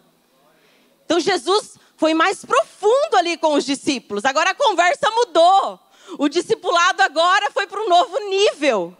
Então 1.04 1.19
Jesus 1.19 1.76
foi 1.97 2.14
mais 2.14 2.45
profundo 2.45 3.16
ali 3.16 3.37
com 3.37 3.54
os 3.54 3.64
discípulos. 3.64 4.25
Agora 4.25 4.50
a 4.50 4.54
conversa 4.54 5.11
mudou. 5.11 5.81
O 6.16 6.28
discipulado 6.28 7.02
agora 7.02 7.50
foi 7.50 7.66
para 7.66 7.83
um 7.83 7.88
novo 7.88 8.16
nível. 8.28 8.97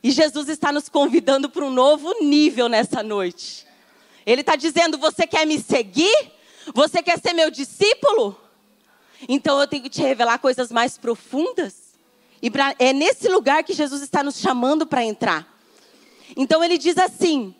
E 0.00 0.12
Jesus 0.12 0.48
está 0.48 0.70
nos 0.70 0.88
convidando 0.88 1.50
para 1.50 1.64
um 1.64 1.70
novo 1.70 2.14
nível 2.20 2.68
nessa 2.68 3.02
noite. 3.02 3.66
Ele 4.24 4.42
está 4.42 4.54
dizendo: 4.54 4.98
Você 4.98 5.26
quer 5.26 5.44
me 5.48 5.58
seguir? 5.58 6.30
Você 6.72 7.02
quer 7.02 7.18
ser 7.18 7.32
meu 7.32 7.50
discípulo? 7.50 8.40
Então 9.28 9.60
eu 9.60 9.66
tenho 9.66 9.82
que 9.82 9.90
te 9.90 10.00
revelar 10.00 10.38
coisas 10.38 10.70
mais 10.70 10.96
profundas. 10.96 11.91
E 12.42 12.50
pra, 12.50 12.74
é 12.78 12.92
nesse 12.92 13.28
lugar 13.28 13.62
que 13.62 13.72
Jesus 13.72 14.02
está 14.02 14.22
nos 14.22 14.38
chamando 14.38 14.84
para 14.84 15.04
entrar. 15.04 15.46
Então 16.36 16.62
ele 16.62 16.76
diz 16.76 16.98
assim: 16.98 17.54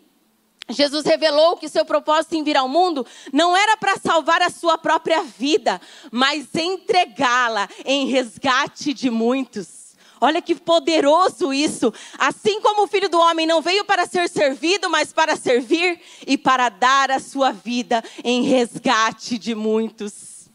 Jesus 0.69 1.05
revelou 1.05 1.57
que 1.57 1.69
seu 1.69 1.85
propósito 1.85 2.35
em 2.35 2.43
vir 2.43 2.57
ao 2.57 2.67
mundo 2.67 3.05
não 3.31 3.55
era 3.55 3.77
para 3.77 3.97
salvar 3.97 4.41
a 4.41 4.49
sua 4.49 4.77
própria 4.77 5.23
vida, 5.23 5.79
mas 6.11 6.47
entregá-la 6.53 7.69
em 7.85 8.07
resgate 8.07 8.93
de 8.93 9.09
muitos. 9.09 9.83
Olha 10.19 10.41
que 10.41 10.55
poderoso 10.55 11.53
isso. 11.53 11.93
Assim 12.17 12.61
como 12.61 12.83
o 12.83 12.87
filho 12.87 13.09
do 13.09 13.19
homem 13.19 13.45
não 13.45 13.61
veio 13.61 13.83
para 13.83 14.05
ser 14.05 14.29
servido, 14.29 14.89
mas 14.89 15.11
para 15.11 15.35
servir 15.35 15.99
e 16.25 16.37
para 16.37 16.69
dar 16.69 17.11
a 17.11 17.19
sua 17.19 17.51
vida 17.51 18.01
em 18.23 18.43
resgate 18.43 19.37
de 19.37 19.53
muitos. 19.53 20.49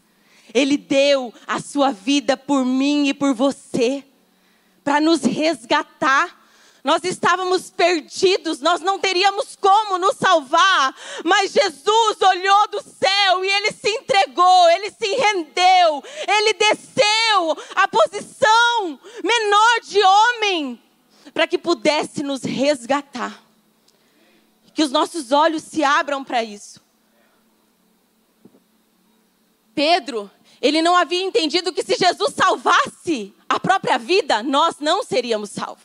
Ele 0.55 0.75
deu 0.75 1.31
a 1.45 1.59
sua 1.59 1.91
vida 1.91 2.35
por 2.35 2.65
mim 2.65 3.09
e 3.09 3.13
por 3.13 3.35
você, 3.35 4.03
para 4.89 4.99
nos 4.99 5.21
resgatar 5.21 6.35
nós 6.83 7.03
estávamos 7.03 7.69
perdidos, 7.69 8.59
nós 8.59 8.81
não 8.81 8.97
teríamos 8.97 9.55
como 9.55 9.99
nos 9.99 10.15
salvar, 10.15 10.95
mas 11.23 11.51
Jesus 11.51 12.21
olhou 12.21 12.67
do 12.69 12.81
céu 12.81 13.45
e 13.45 13.49
ele 13.49 13.71
se 13.71 13.89
entregou, 13.89 14.69
ele 14.71 14.89
se 14.89 15.05
rendeu, 15.05 16.03
ele 16.27 16.53
desceu 16.53 17.57
a 17.75 17.87
posição 17.87 18.99
menor 19.23 19.81
de 19.83 20.01
homem 20.01 20.81
para 21.33 21.45
que 21.45 21.57
pudesse 21.57 22.23
nos 22.23 22.41
resgatar. 22.41 23.43
Que 24.73 24.81
os 24.81 24.89
nossos 24.89 25.31
olhos 25.33 25.61
se 25.63 25.83
abram 25.83 26.23
para 26.23 26.41
isso. 26.43 26.81
Pedro, 29.75 30.31
ele 30.61 30.81
não 30.81 30.95
havia 30.95 31.21
entendido 31.21 31.71
que 31.71 31.83
se 31.83 31.95
Jesus 31.95 32.33
salvasse 32.33 33.33
a 33.47 33.59
própria 33.59 33.97
vida, 33.97 34.43
nós 34.43 34.75
não 34.79 35.03
seríamos 35.03 35.49
salvos. 35.51 35.83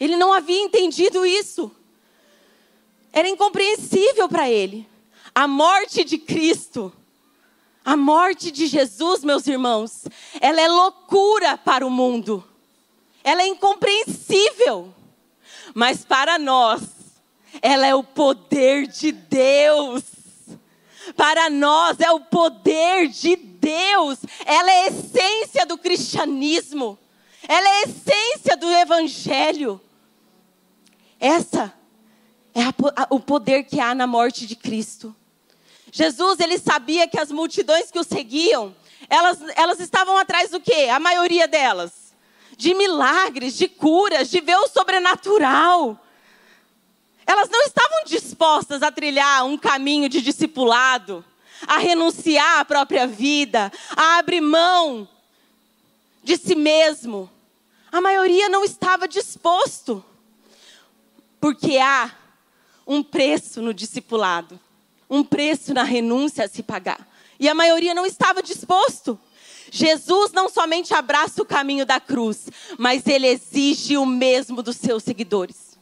Ele 0.00 0.16
não 0.16 0.32
havia 0.32 0.60
entendido 0.60 1.24
isso. 1.26 1.70
Era 3.12 3.28
incompreensível 3.28 4.28
para 4.28 4.50
ele. 4.50 4.88
A 5.34 5.46
morte 5.46 6.04
de 6.04 6.18
Cristo, 6.18 6.92
a 7.84 7.96
morte 7.96 8.50
de 8.50 8.66
Jesus, 8.66 9.22
meus 9.22 9.46
irmãos, 9.46 10.04
ela 10.40 10.60
é 10.60 10.68
loucura 10.68 11.58
para 11.58 11.86
o 11.86 11.90
mundo. 11.90 12.42
Ela 13.22 13.42
é 13.42 13.46
incompreensível. 13.46 14.92
Mas 15.74 16.04
para 16.04 16.38
nós, 16.38 16.82
ela 17.60 17.86
é 17.86 17.94
o 17.94 18.02
poder 18.02 18.86
de 18.86 19.12
Deus. 19.12 20.02
Para 21.16 21.50
nós 21.50 22.00
é 22.00 22.10
o 22.10 22.20
poder 22.20 23.08
de 23.08 23.36
Deus. 23.36 23.51
Ela 24.44 24.70
é 24.70 24.80
a 24.80 24.86
essência 24.88 25.66
do 25.66 25.78
cristianismo. 25.78 26.98
Ela 27.46 27.68
é 27.68 27.72
a 27.72 27.82
essência 27.82 28.56
do 28.56 28.70
evangelho. 28.70 29.80
Essa 31.20 31.72
é 32.54 32.62
a, 32.62 32.74
a, 32.96 33.06
o 33.10 33.20
poder 33.20 33.64
que 33.64 33.80
há 33.80 33.94
na 33.94 34.06
morte 34.06 34.46
de 34.46 34.56
Cristo. 34.56 35.14
Jesus, 35.90 36.40
ele 36.40 36.58
sabia 36.58 37.06
que 37.06 37.18
as 37.18 37.30
multidões 37.30 37.90
que 37.90 37.98
o 37.98 38.04
seguiam 38.04 38.74
elas, 39.08 39.38
elas 39.56 39.80
estavam 39.80 40.16
atrás 40.16 40.50
do 40.50 40.60
quê? 40.60 40.88
A 40.90 40.98
maioria 40.98 41.46
delas. 41.46 42.14
De 42.56 42.74
milagres, 42.74 43.56
de 43.56 43.68
curas, 43.68 44.30
de 44.30 44.40
ver 44.40 44.56
o 44.56 44.68
sobrenatural. 44.68 45.98
Elas 47.26 47.48
não 47.50 47.62
estavam 47.62 48.04
dispostas 48.06 48.82
a 48.82 48.90
trilhar 48.90 49.44
um 49.44 49.56
caminho 49.56 50.08
de 50.08 50.20
discipulado, 50.20 51.24
a 51.66 51.78
renunciar 51.78 52.60
à 52.60 52.64
própria 52.64 53.06
vida, 53.06 53.72
a 53.96 54.18
abrir 54.18 54.40
mão 54.40 55.08
de 56.22 56.36
si 56.36 56.54
mesmo. 56.54 57.30
A 57.90 58.00
maioria 58.00 58.48
não 58.48 58.64
estava 58.64 59.06
disposto, 59.06 60.04
porque 61.40 61.78
há 61.78 62.10
um 62.86 63.02
preço 63.02 63.60
no 63.60 63.74
discipulado, 63.74 64.58
um 65.08 65.22
preço 65.22 65.74
na 65.74 65.82
renúncia 65.82 66.44
a 66.44 66.48
se 66.48 66.62
pagar. 66.62 67.06
E 67.38 67.48
a 67.48 67.54
maioria 67.54 67.94
não 67.94 68.06
estava 68.06 68.42
disposto. 68.42 69.18
Jesus 69.70 70.32
não 70.32 70.48
somente 70.48 70.92
abraça 70.94 71.42
o 71.42 71.46
caminho 71.46 71.86
da 71.86 71.98
cruz, 71.98 72.48
mas 72.78 73.06
ele 73.06 73.26
exige 73.26 73.96
o 73.96 74.04
mesmo 74.04 74.62
dos 74.62 74.76
seus 74.76 75.02
seguidores. 75.02 75.78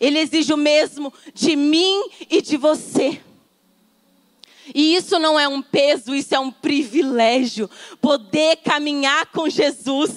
Ele 0.00 0.18
exige 0.18 0.52
o 0.52 0.56
mesmo 0.56 1.12
de 1.32 1.54
mim 1.54 2.10
e 2.28 2.42
de 2.42 2.56
você. 2.56 3.20
E 4.74 4.94
isso 4.94 5.18
não 5.18 5.38
é 5.38 5.48
um 5.48 5.60
peso, 5.60 6.14
isso 6.14 6.34
é 6.34 6.38
um 6.38 6.50
privilégio. 6.50 7.68
Poder 8.00 8.56
caminhar 8.58 9.26
com 9.26 9.48
Jesus. 9.48 10.10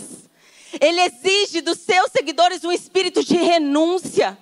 Ele 0.79 1.01
exige 1.01 1.61
dos 1.61 1.79
seus 1.79 2.11
seguidores 2.11 2.63
um 2.63 2.71
espírito 2.71 3.23
de 3.23 3.35
renúncia, 3.35 4.37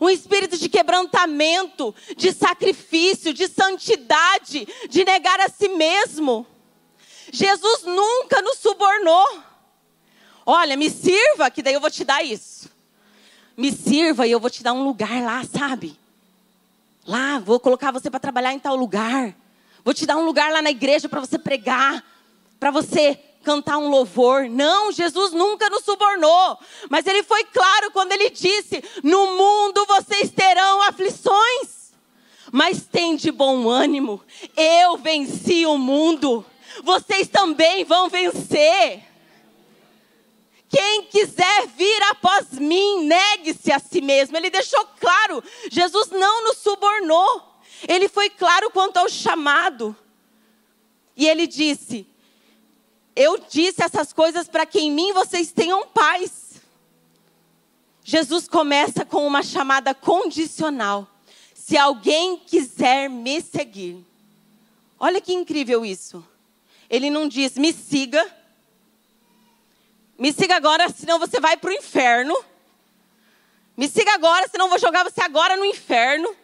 um 0.00 0.08
espírito 0.08 0.56
de 0.56 0.68
quebrantamento, 0.68 1.94
de 2.16 2.32
sacrifício, 2.32 3.32
de 3.32 3.46
santidade, 3.46 4.66
de 4.88 5.04
negar 5.04 5.40
a 5.40 5.48
si 5.48 5.68
mesmo. 5.68 6.46
Jesus 7.32 7.82
nunca 7.84 8.40
nos 8.42 8.58
subornou. 8.58 9.42
Olha, 10.44 10.76
me 10.76 10.88
sirva, 10.90 11.50
que 11.50 11.62
daí 11.62 11.74
eu 11.74 11.80
vou 11.80 11.90
te 11.90 12.04
dar 12.04 12.22
isso. 12.22 12.70
Me 13.56 13.72
sirva 13.72 14.26
e 14.26 14.30
eu 14.30 14.40
vou 14.40 14.50
te 14.50 14.62
dar 14.62 14.72
um 14.72 14.84
lugar 14.84 15.22
lá, 15.22 15.42
sabe? 15.44 15.98
Lá, 17.06 17.38
vou 17.38 17.60
colocar 17.60 17.92
você 17.92 18.10
para 18.10 18.18
trabalhar 18.18 18.52
em 18.52 18.58
tal 18.58 18.74
lugar. 18.74 19.34
Vou 19.84 19.94
te 19.94 20.04
dar 20.04 20.16
um 20.16 20.24
lugar 20.24 20.52
lá 20.52 20.60
na 20.60 20.70
igreja 20.70 21.08
para 21.08 21.20
você 21.20 21.38
pregar, 21.38 22.04
para 22.58 22.72
você 22.72 23.16
cantar 23.44 23.78
um 23.78 23.88
louvor. 23.88 24.48
Não, 24.50 24.90
Jesus 24.90 25.32
nunca 25.32 25.70
nos 25.70 25.84
subornou. 25.84 26.58
Mas 26.90 27.06
ele 27.06 27.22
foi 27.22 27.44
claro 27.44 27.92
quando 27.92 28.10
ele 28.10 28.30
disse: 28.30 28.82
No 29.04 29.36
mundo 29.36 29.86
vocês 29.86 30.32
terão 30.32 30.82
aflições. 30.82 31.92
Mas 32.50 32.84
tem 32.84 33.14
de 33.14 33.30
bom 33.30 33.68
ânimo. 33.68 34.20
Eu 34.56 34.96
venci 34.96 35.64
o 35.64 35.78
mundo. 35.78 36.44
Vocês 36.82 37.28
também 37.28 37.84
vão 37.84 38.08
vencer. 38.08 39.05
Quem 40.68 41.04
quiser 41.04 41.66
vir 41.68 42.02
após 42.10 42.50
mim, 42.52 43.04
negue-se 43.04 43.70
a 43.70 43.78
si 43.78 44.00
mesmo. 44.00 44.36
Ele 44.36 44.50
deixou 44.50 44.84
claro. 44.98 45.42
Jesus 45.70 46.10
não 46.10 46.44
nos 46.44 46.58
subornou. 46.58 47.60
Ele 47.88 48.08
foi 48.08 48.30
claro 48.30 48.70
quanto 48.70 48.96
ao 48.96 49.08
chamado. 49.08 49.96
E 51.16 51.26
ele 51.26 51.46
disse: 51.46 52.06
Eu 53.14 53.38
disse 53.38 53.82
essas 53.82 54.12
coisas 54.12 54.48
para 54.48 54.66
que 54.66 54.80
em 54.80 54.90
mim 54.90 55.12
vocês 55.12 55.52
tenham 55.52 55.86
paz. 55.88 56.60
Jesus 58.02 58.46
começa 58.46 59.04
com 59.04 59.26
uma 59.26 59.42
chamada 59.42 59.94
condicional. 59.94 61.08
Se 61.54 61.76
alguém 61.76 62.38
quiser 62.38 63.08
me 63.10 63.40
seguir. 63.40 64.04
Olha 64.98 65.20
que 65.20 65.32
incrível 65.32 65.84
isso. 65.84 66.24
Ele 66.88 67.10
não 67.10 67.28
diz, 67.28 67.56
me 67.56 67.72
siga. 67.72 68.24
Me 70.18 70.32
siga 70.32 70.56
agora, 70.56 70.88
senão 70.88 71.18
você 71.18 71.38
vai 71.38 71.56
para 71.56 71.70
o 71.70 71.72
inferno. 71.72 72.34
Me 73.76 73.88
siga 73.88 74.14
agora, 74.14 74.48
senão 74.48 74.66
eu 74.66 74.70
vou 74.70 74.78
jogar 74.78 75.04
você 75.04 75.20
agora 75.20 75.56
no 75.56 75.64
inferno. 75.64 76.34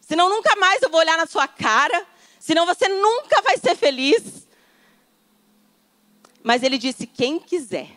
Senão 0.00 0.28
nunca 0.28 0.56
mais 0.56 0.82
eu 0.82 0.90
vou 0.90 1.00
olhar 1.00 1.18
na 1.18 1.26
sua 1.26 1.46
cara. 1.46 2.06
Senão 2.38 2.64
você 2.64 2.88
nunca 2.88 3.42
vai 3.42 3.58
ser 3.58 3.76
feliz. 3.76 4.48
Mas 6.42 6.62
ele 6.62 6.78
disse: 6.78 7.06
quem 7.06 7.38
quiser. 7.38 7.90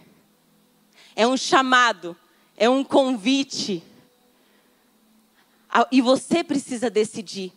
É 1.16 1.26
um 1.26 1.38
chamado, 1.38 2.18
é 2.58 2.70
um 2.70 2.84
convite. 2.84 3.82
E 5.92 6.02
você 6.02 6.44
precisa 6.44 6.90
decidir. 6.90 7.54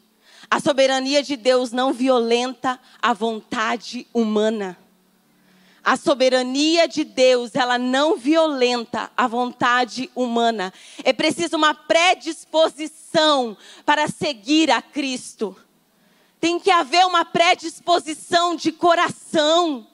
A 0.49 0.61
soberania 0.61 1.23
de 1.23 1.37
Deus 1.37 1.73
não 1.73 1.93
violenta 1.93 2.79
a 3.03 3.13
vontade 3.13 4.07
humana. 4.15 4.79
A 5.87 5.97
soberania 5.97 6.89
de 6.89 7.05
Deus, 7.05 7.55
ela 7.55 7.79
não 7.79 8.17
violenta 8.17 9.09
a 9.17 9.29
vontade 9.29 10.11
humana. 10.17 10.75
É 11.05 11.13
preciso 11.13 11.57
uma 11.57 11.75
predisposição 11.75 13.57
para 13.85 14.09
seguir 14.09 14.69
a 14.69 14.83
Cristo. 14.83 15.57
Tem 16.41 16.59
que 16.59 16.73
haver 16.73 17.07
uma 17.07 17.25
predisposição 17.25 18.57
de 18.57 18.73
coração. 18.73 19.87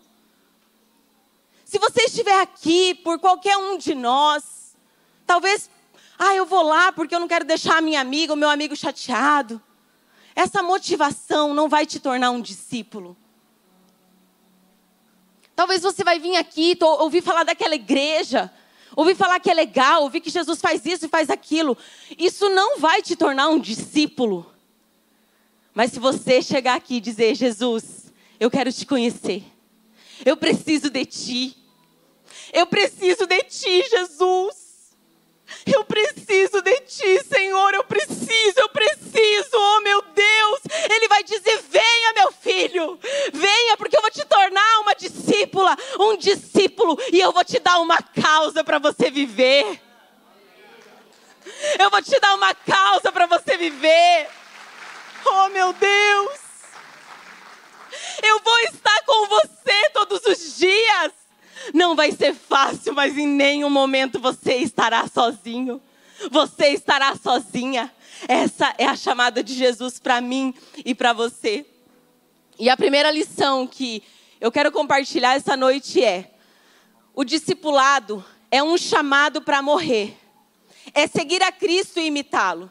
Se 1.62 1.78
você 1.78 2.04
estiver 2.04 2.40
aqui 2.40 2.94
por 2.94 3.18
qualquer 3.18 3.58
um 3.58 3.76
de 3.76 3.94
nós, 3.94 4.74
talvez, 5.26 5.68
ah, 6.18 6.34
eu 6.34 6.46
vou 6.46 6.62
lá 6.62 6.90
porque 6.90 7.14
eu 7.14 7.20
não 7.20 7.28
quero 7.28 7.44
deixar 7.44 7.76
a 7.76 7.82
minha 7.82 8.00
amiga, 8.00 8.32
o 8.32 8.36
meu 8.36 8.48
amigo 8.48 8.74
chateado. 8.74 9.60
Essa 10.34 10.62
motivação 10.62 11.52
não 11.52 11.68
vai 11.68 11.84
te 11.84 12.00
tornar 12.00 12.30
um 12.30 12.40
discípulo. 12.40 13.14
Talvez 15.54 15.82
você 15.82 16.02
vai 16.02 16.18
vir 16.18 16.36
aqui, 16.36 16.76
ouvir 16.80 17.22
falar 17.22 17.44
daquela 17.44 17.74
igreja, 17.74 18.50
ouvir 18.96 19.14
falar 19.14 19.38
que 19.40 19.50
é 19.50 19.54
legal, 19.54 20.02
ouvir 20.02 20.20
que 20.20 20.30
Jesus 20.30 20.60
faz 20.60 20.84
isso 20.86 21.06
e 21.06 21.08
faz 21.08 21.30
aquilo. 21.30 21.76
Isso 22.18 22.48
não 22.48 22.78
vai 22.78 23.02
te 23.02 23.14
tornar 23.14 23.48
um 23.48 23.58
discípulo. 23.58 24.50
Mas 25.74 25.92
se 25.92 25.98
você 25.98 26.42
chegar 26.42 26.76
aqui 26.76 26.96
e 26.96 27.00
dizer, 27.00 27.34
Jesus, 27.34 28.12
eu 28.38 28.50
quero 28.50 28.72
te 28.72 28.84
conhecer. 28.84 29.44
Eu 30.24 30.36
preciso 30.36 30.90
de 30.90 31.04
ti. 31.04 31.56
Eu 32.52 32.66
preciso 32.66 33.26
de 33.26 33.42
ti, 33.44 33.82
Jesus. 33.88 34.62
Eu 35.66 35.84
preciso 35.84 36.60
de 36.62 36.80
ti, 36.80 37.24
Senhor. 37.24 37.74
Eu 37.74 37.84
preciso, 37.84 38.54
eu 38.56 38.68
preciso. 38.68 39.50
Oh, 39.54 39.80
meu 39.80 40.02
Deus. 40.02 40.60
Ele 40.90 41.08
vai 41.08 41.22
dizer: 41.22 41.62
Venha, 41.68 42.12
meu 42.14 42.32
filho. 42.32 42.98
Venha, 43.32 43.76
porque 43.76 43.96
eu 43.96 44.00
vou 44.00 44.10
te 44.10 44.24
tornar 44.24 44.80
uma 44.80 44.94
discípula, 44.94 45.76
um 45.98 46.16
discípulo. 46.16 46.98
E 47.12 47.20
eu 47.20 47.32
vou 47.32 47.44
te 47.44 47.58
dar 47.58 47.80
uma 47.80 48.00
causa 48.00 48.64
para 48.64 48.78
você 48.78 49.10
viver. 49.10 49.80
Eu 51.78 51.90
vou 51.90 52.02
te 52.02 52.18
dar 52.20 52.34
uma 52.34 52.54
causa 52.54 53.10
para 53.10 53.26
você 53.26 53.56
viver. 53.56 54.28
Oh, 55.24 55.48
meu 55.48 55.72
Deus. 55.72 56.40
Eu 58.22 58.40
vou 58.40 58.58
estar 58.60 59.02
com 59.04 59.26
você 59.26 59.90
todos 59.92 60.24
os 60.26 60.56
dias. 60.56 61.12
Não 61.72 61.94
vai 61.94 62.10
ser 62.10 62.34
fácil, 62.34 62.92
mas 62.94 63.16
em 63.62 63.64
nenhum 63.64 63.70
momento 63.70 64.18
você 64.18 64.56
estará 64.56 65.06
sozinho. 65.06 65.80
Você 66.32 66.68
estará 66.70 67.14
sozinha. 67.14 67.92
Essa 68.26 68.74
é 68.76 68.86
a 68.86 68.96
chamada 68.96 69.42
de 69.42 69.54
Jesus 69.54 70.00
para 70.00 70.20
mim 70.20 70.52
e 70.84 70.96
para 70.96 71.12
você. 71.12 71.64
E 72.58 72.68
a 72.68 72.76
primeira 72.76 73.10
lição 73.10 73.66
que 73.66 74.02
eu 74.40 74.50
quero 74.50 74.72
compartilhar 74.72 75.34
essa 75.34 75.56
noite 75.56 76.02
é: 76.04 76.32
o 77.14 77.22
discipulado 77.22 78.24
é 78.50 78.60
um 78.62 78.76
chamado 78.76 79.40
para 79.42 79.62
morrer, 79.62 80.16
é 80.92 81.06
seguir 81.06 81.42
a 81.42 81.52
Cristo 81.52 82.00
e 82.00 82.06
imitá-lo, 82.06 82.70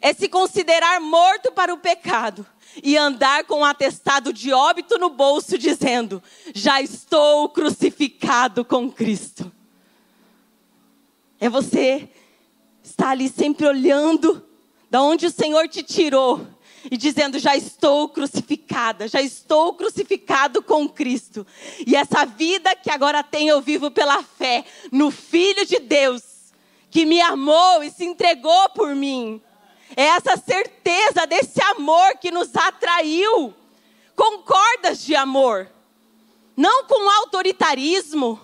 é 0.00 0.12
se 0.12 0.28
considerar 0.28 1.00
morto 1.00 1.52
para 1.52 1.72
o 1.72 1.78
pecado 1.78 2.44
e 2.82 2.96
andar 2.96 3.44
com 3.44 3.60
um 3.60 3.64
atestado 3.64 4.32
de 4.32 4.52
óbito 4.52 4.98
no 4.98 5.10
bolso, 5.10 5.56
dizendo: 5.56 6.20
Já 6.52 6.82
estou 6.82 7.48
crucificado 7.48 8.64
com 8.64 8.90
Cristo. 8.90 9.53
É 11.44 11.48
você 11.50 12.08
estar 12.82 13.10
ali 13.10 13.28
sempre 13.28 13.66
olhando 13.66 14.42
da 14.88 15.02
onde 15.02 15.26
o 15.26 15.30
Senhor 15.30 15.68
te 15.68 15.82
tirou 15.82 16.40
e 16.90 16.96
dizendo: 16.96 17.38
Já 17.38 17.54
estou 17.54 18.08
crucificada, 18.08 19.06
já 19.06 19.20
estou 19.20 19.74
crucificado 19.74 20.62
com 20.62 20.88
Cristo. 20.88 21.46
E 21.86 21.94
essa 21.94 22.24
vida 22.24 22.74
que 22.74 22.90
agora 22.90 23.22
tenho, 23.22 23.50
eu 23.50 23.60
vivo 23.60 23.90
pela 23.90 24.22
fé 24.22 24.64
no 24.90 25.10
Filho 25.10 25.66
de 25.66 25.80
Deus, 25.80 26.22
que 26.90 27.04
me 27.04 27.20
amou 27.20 27.82
e 27.82 27.90
se 27.90 28.06
entregou 28.06 28.70
por 28.70 28.94
mim. 28.94 29.38
É 29.94 30.04
essa 30.04 30.38
certeza 30.38 31.26
desse 31.26 31.60
amor 31.60 32.16
que 32.22 32.30
nos 32.30 32.56
atraiu 32.56 33.52
com 34.16 34.38
cordas 34.38 35.04
de 35.04 35.14
amor, 35.14 35.70
não 36.56 36.86
com 36.86 37.06
autoritarismo, 37.20 38.40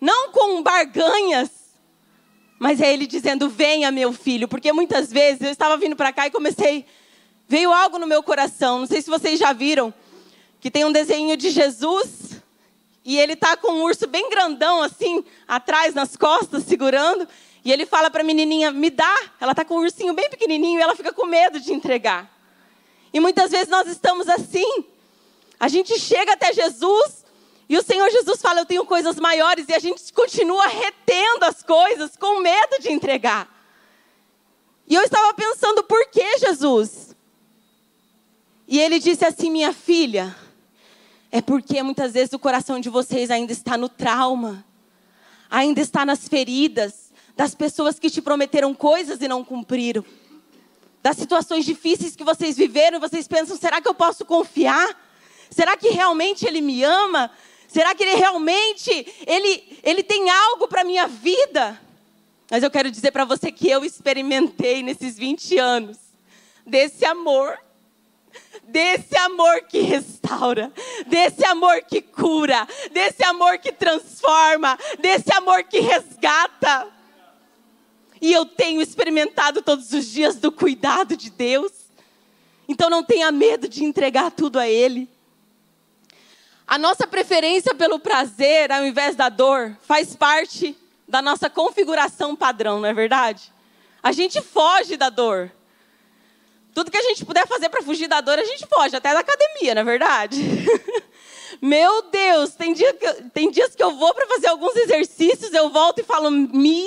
não 0.00 0.30
com 0.30 0.62
barganhas, 0.62 1.59
mas 2.60 2.78
é 2.78 2.92
Ele 2.92 3.06
dizendo: 3.06 3.48
Venha, 3.48 3.90
meu 3.90 4.12
filho, 4.12 4.46
porque 4.46 4.70
muitas 4.70 5.10
vezes 5.10 5.40
eu 5.40 5.50
estava 5.50 5.78
vindo 5.78 5.96
para 5.96 6.12
cá 6.12 6.26
e 6.26 6.30
comecei, 6.30 6.84
veio 7.48 7.72
algo 7.72 7.98
no 7.98 8.06
meu 8.06 8.22
coração, 8.22 8.80
não 8.80 8.86
sei 8.86 9.00
se 9.00 9.08
vocês 9.08 9.40
já 9.40 9.54
viram, 9.54 9.92
que 10.60 10.70
tem 10.70 10.84
um 10.84 10.92
desenho 10.92 11.38
de 11.38 11.50
Jesus 11.50 12.42
e 13.02 13.18
ele 13.18 13.34
tá 13.34 13.56
com 13.56 13.72
um 13.72 13.82
urso 13.82 14.06
bem 14.06 14.28
grandão 14.28 14.82
assim 14.82 15.24
atrás 15.48 15.94
nas 15.94 16.18
costas 16.18 16.64
segurando 16.64 17.26
e 17.64 17.72
ele 17.72 17.86
fala 17.86 18.10
para 18.10 18.20
a 18.20 18.24
menininha 18.24 18.70
me 18.70 18.90
dá. 18.90 19.16
Ela 19.40 19.54
tá 19.54 19.64
com 19.64 19.76
um 19.76 19.80
ursinho 19.80 20.12
bem 20.12 20.28
pequenininho 20.28 20.78
e 20.78 20.82
ela 20.82 20.94
fica 20.94 21.12
com 21.14 21.24
medo 21.24 21.58
de 21.58 21.72
entregar. 21.72 22.30
E 23.12 23.18
muitas 23.20 23.50
vezes 23.50 23.68
nós 23.68 23.88
estamos 23.88 24.28
assim. 24.28 24.84
A 25.58 25.66
gente 25.66 25.98
chega 25.98 26.34
até 26.34 26.52
Jesus 26.52 27.19
e 27.70 27.78
o 27.78 27.82
Senhor 27.84 28.10
Jesus 28.10 28.42
fala: 28.42 28.60
Eu 28.60 28.66
tenho 28.66 28.84
coisas 28.84 29.14
maiores, 29.14 29.68
e 29.68 29.72
a 29.72 29.78
gente 29.78 30.12
continua 30.12 30.66
retendo 30.66 31.44
as 31.44 31.62
coisas 31.62 32.16
com 32.16 32.40
medo 32.40 32.80
de 32.80 32.90
entregar. 32.90 33.48
E 34.88 34.94
eu 34.96 35.02
estava 35.02 35.32
pensando, 35.34 35.84
por 35.84 36.04
que 36.08 36.38
Jesus? 36.38 37.14
E 38.66 38.80
ele 38.80 38.98
disse 38.98 39.24
assim: 39.24 39.52
Minha 39.52 39.72
filha, 39.72 40.34
é 41.30 41.40
porque 41.40 41.80
muitas 41.80 42.12
vezes 42.12 42.32
o 42.32 42.40
coração 42.40 42.80
de 42.80 42.90
vocês 42.90 43.30
ainda 43.30 43.52
está 43.52 43.78
no 43.78 43.88
trauma, 43.88 44.66
ainda 45.48 45.80
está 45.80 46.04
nas 46.04 46.26
feridas 46.26 47.12
das 47.36 47.54
pessoas 47.54 48.00
que 48.00 48.10
te 48.10 48.20
prometeram 48.20 48.74
coisas 48.74 49.22
e 49.22 49.28
não 49.28 49.44
cumpriram 49.44 50.04
das 51.00 51.16
situações 51.16 51.64
difíceis 51.64 52.14
que 52.14 52.24
vocês 52.24 52.56
viveram, 52.56 52.98
vocês 52.98 53.28
pensam: 53.28 53.56
será 53.56 53.80
que 53.80 53.86
eu 53.88 53.94
posso 53.94 54.24
confiar? 54.24 54.88
Será 55.48 55.76
que 55.76 55.90
realmente 55.90 56.44
Ele 56.44 56.60
me 56.60 56.82
ama? 56.82 57.30
Será 57.72 57.94
que 57.94 58.02
Ele 58.02 58.16
realmente 58.16 58.90
Ele, 59.26 59.78
ele 59.82 60.02
tem 60.02 60.28
algo 60.28 60.66
para 60.66 60.80
a 60.80 60.84
minha 60.84 61.06
vida? 61.06 61.80
Mas 62.50 62.64
eu 62.64 62.70
quero 62.70 62.90
dizer 62.90 63.12
para 63.12 63.24
você 63.24 63.52
que 63.52 63.70
eu 63.70 63.84
experimentei 63.84 64.82
nesses 64.82 65.16
20 65.16 65.56
anos 65.56 65.96
desse 66.66 67.04
amor, 67.04 67.56
desse 68.64 69.16
amor 69.16 69.62
que 69.62 69.80
restaura, 69.80 70.72
desse 71.06 71.44
amor 71.44 71.82
que 71.82 72.02
cura, 72.02 72.66
desse 72.90 73.22
amor 73.24 73.58
que 73.58 73.70
transforma, 73.70 74.76
desse 74.98 75.32
amor 75.32 75.62
que 75.62 75.78
resgata. 75.78 76.88
E 78.20 78.32
eu 78.32 78.44
tenho 78.44 78.82
experimentado 78.82 79.62
todos 79.62 79.92
os 79.92 80.06
dias 80.06 80.36
do 80.36 80.50
cuidado 80.50 81.16
de 81.16 81.30
Deus. 81.30 81.72
Então 82.68 82.90
não 82.90 83.04
tenha 83.04 83.30
medo 83.30 83.68
de 83.68 83.84
entregar 83.84 84.32
tudo 84.32 84.58
a 84.58 84.68
Ele. 84.68 85.08
A 86.70 86.78
nossa 86.78 87.04
preferência 87.04 87.74
pelo 87.74 87.98
prazer 87.98 88.70
ao 88.70 88.86
invés 88.86 89.16
da 89.16 89.28
dor 89.28 89.76
faz 89.82 90.14
parte 90.14 90.78
da 91.08 91.20
nossa 91.20 91.50
configuração 91.50 92.36
padrão, 92.36 92.78
não 92.78 92.86
é 92.86 92.94
verdade? 92.94 93.52
A 94.00 94.12
gente 94.12 94.40
foge 94.40 94.96
da 94.96 95.10
dor. 95.10 95.50
Tudo 96.72 96.92
que 96.92 96.96
a 96.96 97.02
gente 97.02 97.24
puder 97.24 97.44
fazer 97.48 97.68
para 97.70 97.82
fugir 97.82 98.06
da 98.06 98.20
dor, 98.20 98.38
a 98.38 98.44
gente 98.44 98.68
foge, 98.68 98.94
até 98.94 99.12
da 99.12 99.18
academia, 99.18 99.74
não 99.74 99.82
é 99.82 99.84
verdade? 99.84 100.40
Meu 101.60 102.02
Deus, 102.02 102.54
tem, 102.54 102.72
dia 102.72 102.94
que, 102.94 103.14
tem 103.30 103.50
dias 103.50 103.74
que 103.74 103.82
eu 103.82 103.96
vou 103.96 104.14
para 104.14 104.28
fazer 104.28 104.46
alguns 104.46 104.76
exercícios, 104.76 105.52
eu 105.52 105.70
volto 105.70 105.98
e 105.98 106.04
falo, 106.04 106.30
misericórdia. 106.30 106.84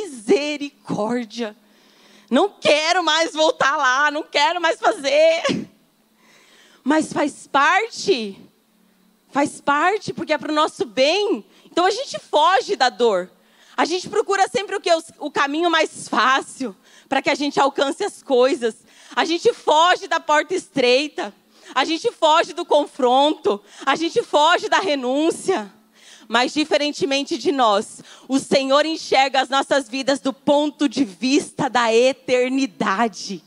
Não 2.32 2.48
quero 2.48 3.04
mais 3.04 3.34
voltar 3.34 3.76
lá, 3.76 4.10
não 4.10 4.24
quero 4.24 4.62
mais 4.62 4.80
fazer. 4.80 5.44
Mas 6.86 7.12
faz 7.12 7.48
parte. 7.48 8.53
Faz 9.34 9.60
parte, 9.60 10.14
porque 10.14 10.32
é 10.32 10.38
para 10.38 10.52
o 10.52 10.56
nosso 10.56 10.86
bem. 10.86 11.44
Então 11.66 11.86
a 11.86 11.92
gente 11.92 12.20
foge 12.20 12.76
da 12.76 12.90
dor. 12.90 13.30
A 13.76 13.84
gente 13.84 14.08
procura 14.08 14.48
sempre 14.48 14.76
o 14.76 14.80
que? 14.80 14.92
O 15.18 15.32
caminho 15.32 15.72
mais 15.72 16.08
fácil 16.08 16.76
para 17.10 17.20
que 17.20 17.32
a 17.32 17.36
gente 17.36 17.60
alcance 17.60 18.04
as 18.04 18.22
coisas. 18.22 18.76
A 19.16 19.26
gente 19.26 19.52
foge 19.52 20.08
da 20.08 20.20
porta 20.20 20.54
estreita. 20.54 21.34
A 21.74 21.84
gente 21.84 22.12
foge 22.12 22.54
do 22.54 22.64
confronto, 22.64 23.60
a 23.86 23.96
gente 23.96 24.22
foge 24.22 24.70
da 24.70 24.80
renúncia. 24.80 25.74
Mas, 26.28 26.54
diferentemente 26.54 27.36
de 27.36 27.52
nós, 27.52 28.02
o 28.28 28.38
Senhor 28.38 28.86
enxerga 28.86 29.42
as 29.42 29.50
nossas 29.50 29.90
vidas 29.90 30.20
do 30.20 30.32
ponto 30.32 30.88
de 30.88 31.04
vista 31.04 31.70
da 31.70 31.94
eternidade. 31.94 33.44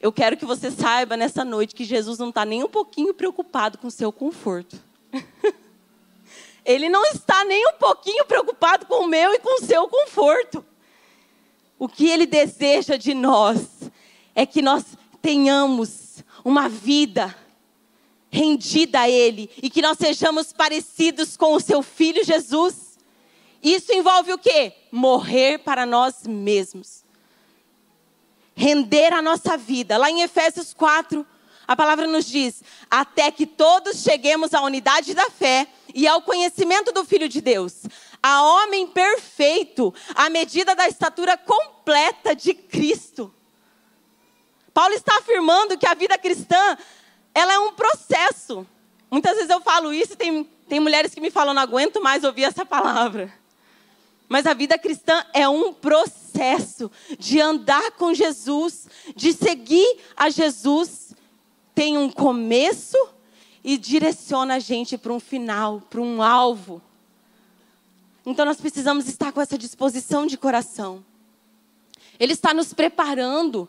Eu 0.00 0.10
quero 0.10 0.36
que 0.36 0.46
você 0.46 0.70
saiba 0.70 1.16
nessa 1.16 1.44
noite 1.44 1.74
que 1.74 1.84
Jesus 1.84 2.18
não 2.18 2.30
está 2.30 2.44
nem 2.44 2.64
um 2.64 2.68
pouquinho 2.68 3.12
preocupado 3.12 3.76
com 3.76 3.88
o 3.88 3.90
seu 3.90 4.10
conforto. 4.10 4.80
Ele 6.64 6.88
não 6.88 7.04
está 7.06 7.44
nem 7.44 7.66
um 7.68 7.74
pouquinho 7.74 8.24
preocupado 8.24 8.86
com 8.86 9.04
o 9.04 9.06
meu 9.06 9.34
e 9.34 9.38
com 9.38 9.62
o 9.62 9.66
seu 9.66 9.86
conforto. 9.88 10.64
O 11.78 11.88
que 11.88 12.08
ele 12.08 12.26
deseja 12.26 12.96
de 12.96 13.14
nós 13.14 13.90
é 14.34 14.44
que 14.44 14.60
nós 14.60 14.84
tenhamos 15.22 16.22
uma 16.44 16.68
vida 16.68 17.34
rendida 18.30 19.00
a 19.00 19.08
Ele 19.08 19.50
e 19.62 19.70
que 19.70 19.80
nós 19.80 19.96
sejamos 19.98 20.52
parecidos 20.52 21.36
com 21.36 21.54
o 21.54 21.60
Seu 21.60 21.82
Filho 21.82 22.22
Jesus. 22.22 22.98
Isso 23.62 23.92
envolve 23.92 24.32
o 24.32 24.38
quê? 24.38 24.74
Morrer 24.92 25.58
para 25.58 25.86
nós 25.86 26.26
mesmos. 26.26 27.02
Render 28.54 29.12
a 29.12 29.22
nossa 29.22 29.56
vida. 29.56 29.96
Lá 29.96 30.10
em 30.10 30.22
Efésios 30.22 30.74
4, 30.74 31.26
a 31.66 31.76
palavra 31.76 32.06
nos 32.06 32.26
diz: 32.26 32.62
até 32.90 33.30
que 33.30 33.46
todos 33.46 34.02
cheguemos 34.02 34.52
à 34.54 34.62
unidade 34.62 35.14
da 35.14 35.30
fé 35.30 35.68
e 35.94 36.06
ao 36.06 36.22
conhecimento 36.22 36.92
do 36.92 37.04
Filho 37.04 37.28
de 37.28 37.40
Deus, 37.40 37.82
a 38.22 38.42
homem 38.42 38.86
perfeito, 38.88 39.94
à 40.14 40.28
medida 40.28 40.74
da 40.74 40.88
estatura 40.88 41.36
completa 41.36 42.34
de 42.34 42.54
Cristo. 42.54 43.32
Paulo 44.74 44.94
está 44.94 45.18
afirmando 45.18 45.76
que 45.76 45.86
a 45.86 45.94
vida 45.94 46.16
cristã, 46.18 46.76
ela 47.34 47.52
é 47.52 47.58
um 47.58 47.72
processo. 47.72 48.66
Muitas 49.10 49.34
vezes 49.34 49.50
eu 49.50 49.60
falo 49.60 49.92
isso 49.92 50.12
e 50.12 50.16
tem, 50.16 50.44
tem 50.68 50.80
mulheres 50.80 51.14
que 51.14 51.20
me 51.20 51.30
falam, 51.30 51.54
não 51.54 51.62
aguento 51.62 52.00
mais 52.02 52.24
ouvir 52.24 52.44
essa 52.44 52.64
palavra. 52.64 53.32
Mas 54.30 54.46
a 54.46 54.54
vida 54.54 54.78
cristã 54.78 55.26
é 55.34 55.48
um 55.48 55.72
processo 55.72 56.88
de 57.18 57.40
andar 57.40 57.90
com 57.98 58.14
Jesus, 58.14 58.86
de 59.16 59.32
seguir 59.32 59.98
a 60.16 60.30
Jesus. 60.30 61.16
Tem 61.74 61.98
um 61.98 62.08
começo 62.08 62.96
e 63.64 63.76
direciona 63.76 64.54
a 64.54 64.58
gente 64.60 64.96
para 64.96 65.12
um 65.12 65.18
final, 65.18 65.80
para 65.90 66.00
um 66.00 66.22
alvo. 66.22 66.80
Então 68.24 68.44
nós 68.44 68.60
precisamos 68.60 69.08
estar 69.08 69.32
com 69.32 69.40
essa 69.40 69.58
disposição 69.58 70.28
de 70.28 70.38
coração. 70.38 71.04
Ele 72.16 72.32
está 72.32 72.54
nos 72.54 72.72
preparando 72.72 73.68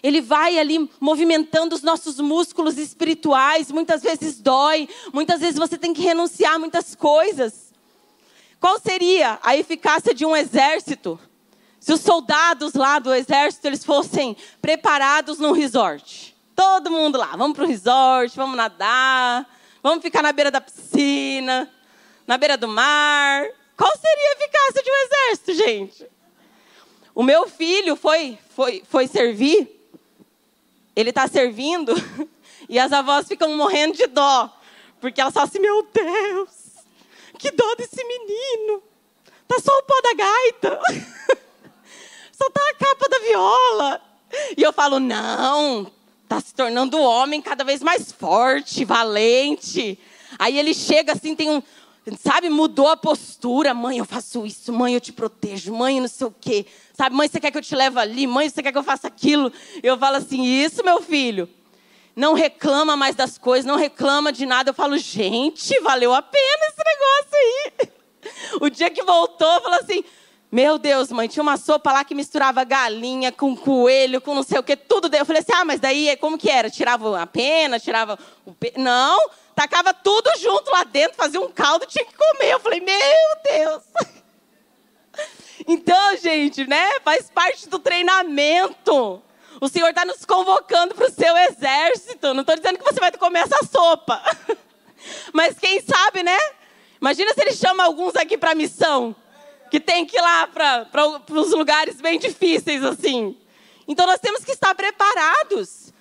ele 0.00 0.20
vai 0.20 0.60
ali 0.60 0.88
movimentando 1.00 1.74
os 1.74 1.82
nossos 1.82 2.20
músculos 2.20 2.78
espirituais, 2.78 3.72
muitas 3.72 4.00
vezes 4.00 4.40
dói, 4.40 4.88
muitas 5.12 5.40
vezes 5.40 5.58
você 5.58 5.76
tem 5.76 5.92
que 5.92 6.02
renunciar 6.02 6.54
a 6.54 6.58
muitas 6.60 6.94
coisas. 6.94 7.67
Qual 8.60 8.78
seria 8.80 9.38
a 9.42 9.56
eficácia 9.56 10.14
de 10.14 10.24
um 10.24 10.36
exército 10.36 11.18
se 11.78 11.92
os 11.92 12.00
soldados 12.00 12.74
lá 12.74 12.98
do 12.98 13.14
exército 13.14 13.66
eles 13.66 13.84
fossem 13.84 14.36
preparados 14.60 15.38
num 15.38 15.52
resort? 15.52 16.36
Todo 16.54 16.90
mundo 16.90 17.18
lá, 17.18 17.36
vamos 17.36 17.56
para 17.56 17.64
o 17.64 17.68
resort, 17.68 18.36
vamos 18.36 18.56
nadar, 18.56 19.48
vamos 19.82 20.02
ficar 20.02 20.22
na 20.22 20.32
beira 20.32 20.50
da 20.50 20.60
piscina, 20.60 21.70
na 22.26 22.36
beira 22.36 22.56
do 22.56 22.66
mar. 22.66 23.46
Qual 23.76 23.92
seria 23.96 24.28
a 24.28 24.32
eficácia 24.32 24.82
de 24.82 24.90
um 24.90 24.96
exército, 25.04 25.54
gente? 25.54 26.06
O 27.14 27.22
meu 27.22 27.48
filho 27.48 27.94
foi, 27.94 28.38
foi, 28.54 28.82
foi 28.88 29.06
servir 29.06 29.78
ele 30.98 31.10
está 31.10 31.28
servindo 31.28 31.94
e 32.68 32.76
as 32.76 32.92
avós 32.92 33.28
ficam 33.28 33.56
morrendo 33.56 33.96
de 33.96 34.08
dó. 34.08 34.52
Porque 35.00 35.20
elas 35.20 35.32
falam 35.32 35.48
assim: 35.48 35.60
Meu 35.60 35.86
Deus, 35.94 36.48
que 37.38 37.50
dó 37.50 37.74
desse 37.76 38.02
menino. 38.04 38.82
Tá 39.46 39.58
só 39.60 39.72
o 39.78 39.82
pó 39.82 39.94
da 40.02 40.14
gaita. 40.14 40.80
só 42.32 42.50
tá 42.50 42.60
a 42.70 42.74
capa 42.74 43.08
da 43.08 43.18
viola. 43.20 44.02
E 44.56 44.62
eu 44.62 44.72
falo: 44.72 45.00
Não, 45.00 45.90
tá 46.28 46.40
se 46.40 46.54
tornando 46.54 46.98
um 46.98 47.02
homem 47.02 47.40
cada 47.40 47.64
vez 47.64 47.82
mais 47.82 48.12
forte, 48.12 48.84
valente. 48.84 49.98
Aí 50.38 50.58
ele 50.58 50.74
chega 50.74 51.12
assim, 51.12 51.34
tem 51.34 51.50
um. 51.50 51.62
Sabe, 52.18 52.48
mudou 52.48 52.88
a 52.88 52.96
postura. 52.96 53.74
Mãe, 53.74 53.98
eu 53.98 54.04
faço 54.04 54.46
isso. 54.46 54.72
Mãe, 54.72 54.94
eu 54.94 55.00
te 55.00 55.12
protejo. 55.12 55.74
Mãe, 55.74 56.00
não 56.00 56.08
sei 56.08 56.26
o 56.26 56.34
quê. 56.38 56.66
Sabe, 56.94 57.14
mãe, 57.14 57.28
você 57.28 57.38
quer 57.38 57.50
que 57.50 57.58
eu 57.58 57.62
te 57.62 57.74
leve 57.74 57.98
ali? 57.98 58.26
Mãe, 58.26 58.48
você 58.48 58.62
quer 58.62 58.72
que 58.72 58.78
eu 58.78 58.82
faça 58.82 59.06
aquilo? 59.06 59.52
Eu 59.82 59.96
falo 59.98 60.16
assim: 60.16 60.44
Isso, 60.44 60.84
meu 60.84 61.02
filho. 61.02 61.48
Não 62.16 62.34
reclama 62.34 62.96
mais 62.96 63.14
das 63.14 63.38
coisas, 63.38 63.64
não 63.64 63.76
reclama 63.76 64.32
de 64.32 64.44
nada. 64.44 64.70
Eu 64.70 64.74
falo: 64.74 64.96
Gente, 64.98 65.78
valeu 65.80 66.14
a 66.14 66.22
pena 66.22 66.72
aí. 67.38 67.88
O 68.60 68.68
dia 68.68 68.90
que 68.90 69.02
voltou, 69.02 69.60
falou 69.60 69.78
assim: 69.78 70.04
Meu 70.50 70.78
Deus, 70.78 71.10
mãe, 71.10 71.28
tinha 71.28 71.42
uma 71.42 71.56
sopa 71.56 71.92
lá 71.92 72.04
que 72.04 72.14
misturava 72.14 72.64
galinha 72.64 73.32
com 73.32 73.56
coelho, 73.56 74.20
com 74.20 74.34
não 74.34 74.42
sei 74.42 74.58
o 74.58 74.62
que, 74.62 74.76
tudo. 74.76 75.14
Eu 75.14 75.24
falei 75.24 75.40
assim: 75.42 75.52
Ah, 75.52 75.64
mas 75.64 75.80
daí 75.80 76.16
como 76.16 76.38
que 76.38 76.50
era? 76.50 76.70
Tirava 76.70 77.20
a 77.20 77.26
pena, 77.26 77.78
tirava 77.80 78.18
o. 78.44 78.52
Pe... 78.52 78.72
Não, 78.76 79.30
tacava 79.54 79.94
tudo 79.94 80.30
junto 80.38 80.70
lá 80.70 80.84
dentro, 80.84 81.16
fazia 81.16 81.40
um 81.40 81.50
caldo, 81.50 81.86
tinha 81.86 82.04
que 82.04 82.14
comer. 82.14 82.52
Eu 82.52 82.60
falei: 82.60 82.80
Meu 82.80 82.96
Deus. 83.44 83.82
Então, 85.70 86.16
gente, 86.16 86.66
né? 86.66 86.98
Faz 87.04 87.28
parte 87.28 87.68
do 87.68 87.78
treinamento. 87.78 89.22
O 89.60 89.68
Senhor 89.68 89.88
está 89.88 90.04
nos 90.04 90.24
convocando 90.24 90.94
para 90.94 91.08
o 91.08 91.12
seu 91.12 91.36
exército. 91.36 92.32
Não 92.32 92.40
estou 92.40 92.56
dizendo 92.56 92.78
que 92.78 92.84
você 92.84 92.98
vai 92.98 93.12
comer 93.12 93.40
essa 93.40 93.64
sopa. 93.66 94.22
Mas 95.34 95.58
quem 95.58 95.80
sabe, 95.82 96.22
né? 96.22 96.38
Imagina 97.00 97.32
se 97.32 97.40
ele 97.40 97.52
chama 97.52 97.84
alguns 97.84 98.16
aqui 98.16 98.36
para 98.36 98.54
missão. 98.54 99.14
Que 99.70 99.78
tem 99.78 100.06
que 100.06 100.16
ir 100.16 100.20
lá 100.20 100.46
para 100.46 101.04
os 101.30 101.50
lugares 101.50 102.00
bem 102.00 102.18
difíceis 102.18 102.82
assim. 102.82 103.36
Então 103.86 104.06
nós 104.06 104.18
temos 104.18 104.44
que 104.44 104.52
estar 104.52 104.74
preparados. 104.74 105.92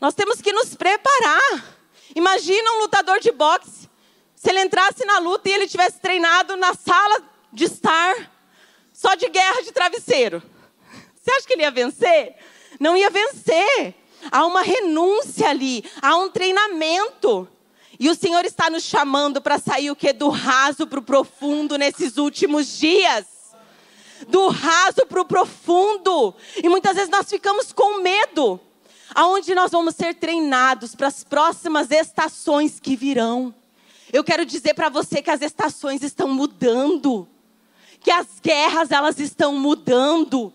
Nós 0.00 0.14
temos 0.14 0.40
que 0.40 0.52
nos 0.52 0.74
preparar. 0.74 1.76
Imagina 2.14 2.72
um 2.72 2.80
lutador 2.80 3.18
de 3.20 3.30
boxe. 3.32 3.88
Se 4.34 4.50
ele 4.50 4.60
entrasse 4.60 5.04
na 5.04 5.18
luta 5.20 5.48
e 5.48 5.52
ele 5.52 5.66
tivesse 5.66 6.00
treinado 6.00 6.56
na 6.56 6.74
sala 6.74 7.22
de 7.52 7.64
estar 7.64 8.30
só 8.92 9.14
de 9.14 9.28
guerra 9.28 9.62
de 9.62 9.72
travesseiro. 9.72 10.42
Você 11.14 11.32
acha 11.32 11.46
que 11.46 11.52
ele 11.52 11.62
ia 11.62 11.70
vencer? 11.70 12.36
Não 12.78 12.96
ia 12.96 13.10
vencer. 13.10 13.94
Há 14.30 14.44
uma 14.44 14.62
renúncia 14.62 15.48
ali, 15.48 15.84
há 16.00 16.16
um 16.16 16.30
treinamento. 16.30 17.48
E 18.02 18.10
o 18.10 18.16
Senhor 18.16 18.44
está 18.44 18.68
nos 18.68 18.82
chamando 18.82 19.40
para 19.40 19.60
sair 19.60 19.88
o 19.88 19.94
que? 19.94 20.12
Do 20.12 20.28
raso 20.28 20.88
para 20.88 20.98
o 20.98 21.02
profundo 21.04 21.78
nesses 21.78 22.16
últimos 22.16 22.66
dias. 22.76 23.24
Do 24.26 24.48
raso 24.48 25.06
para 25.08 25.20
o 25.20 25.24
profundo. 25.24 26.34
E 26.60 26.68
muitas 26.68 26.96
vezes 26.96 27.08
nós 27.08 27.30
ficamos 27.30 27.72
com 27.72 28.02
medo. 28.02 28.58
Aonde 29.14 29.54
nós 29.54 29.70
vamos 29.70 29.94
ser 29.94 30.16
treinados 30.16 30.96
para 30.96 31.06
as 31.06 31.22
próximas 31.22 31.92
estações 31.92 32.80
que 32.80 32.96
virão. 32.96 33.54
Eu 34.12 34.24
quero 34.24 34.44
dizer 34.44 34.74
para 34.74 34.88
você 34.88 35.22
que 35.22 35.30
as 35.30 35.40
estações 35.40 36.02
estão 36.02 36.26
mudando. 36.26 37.28
Que 38.00 38.10
as 38.10 38.26
guerras 38.42 38.90
elas 38.90 39.20
estão 39.20 39.54
mudando. 39.54 40.52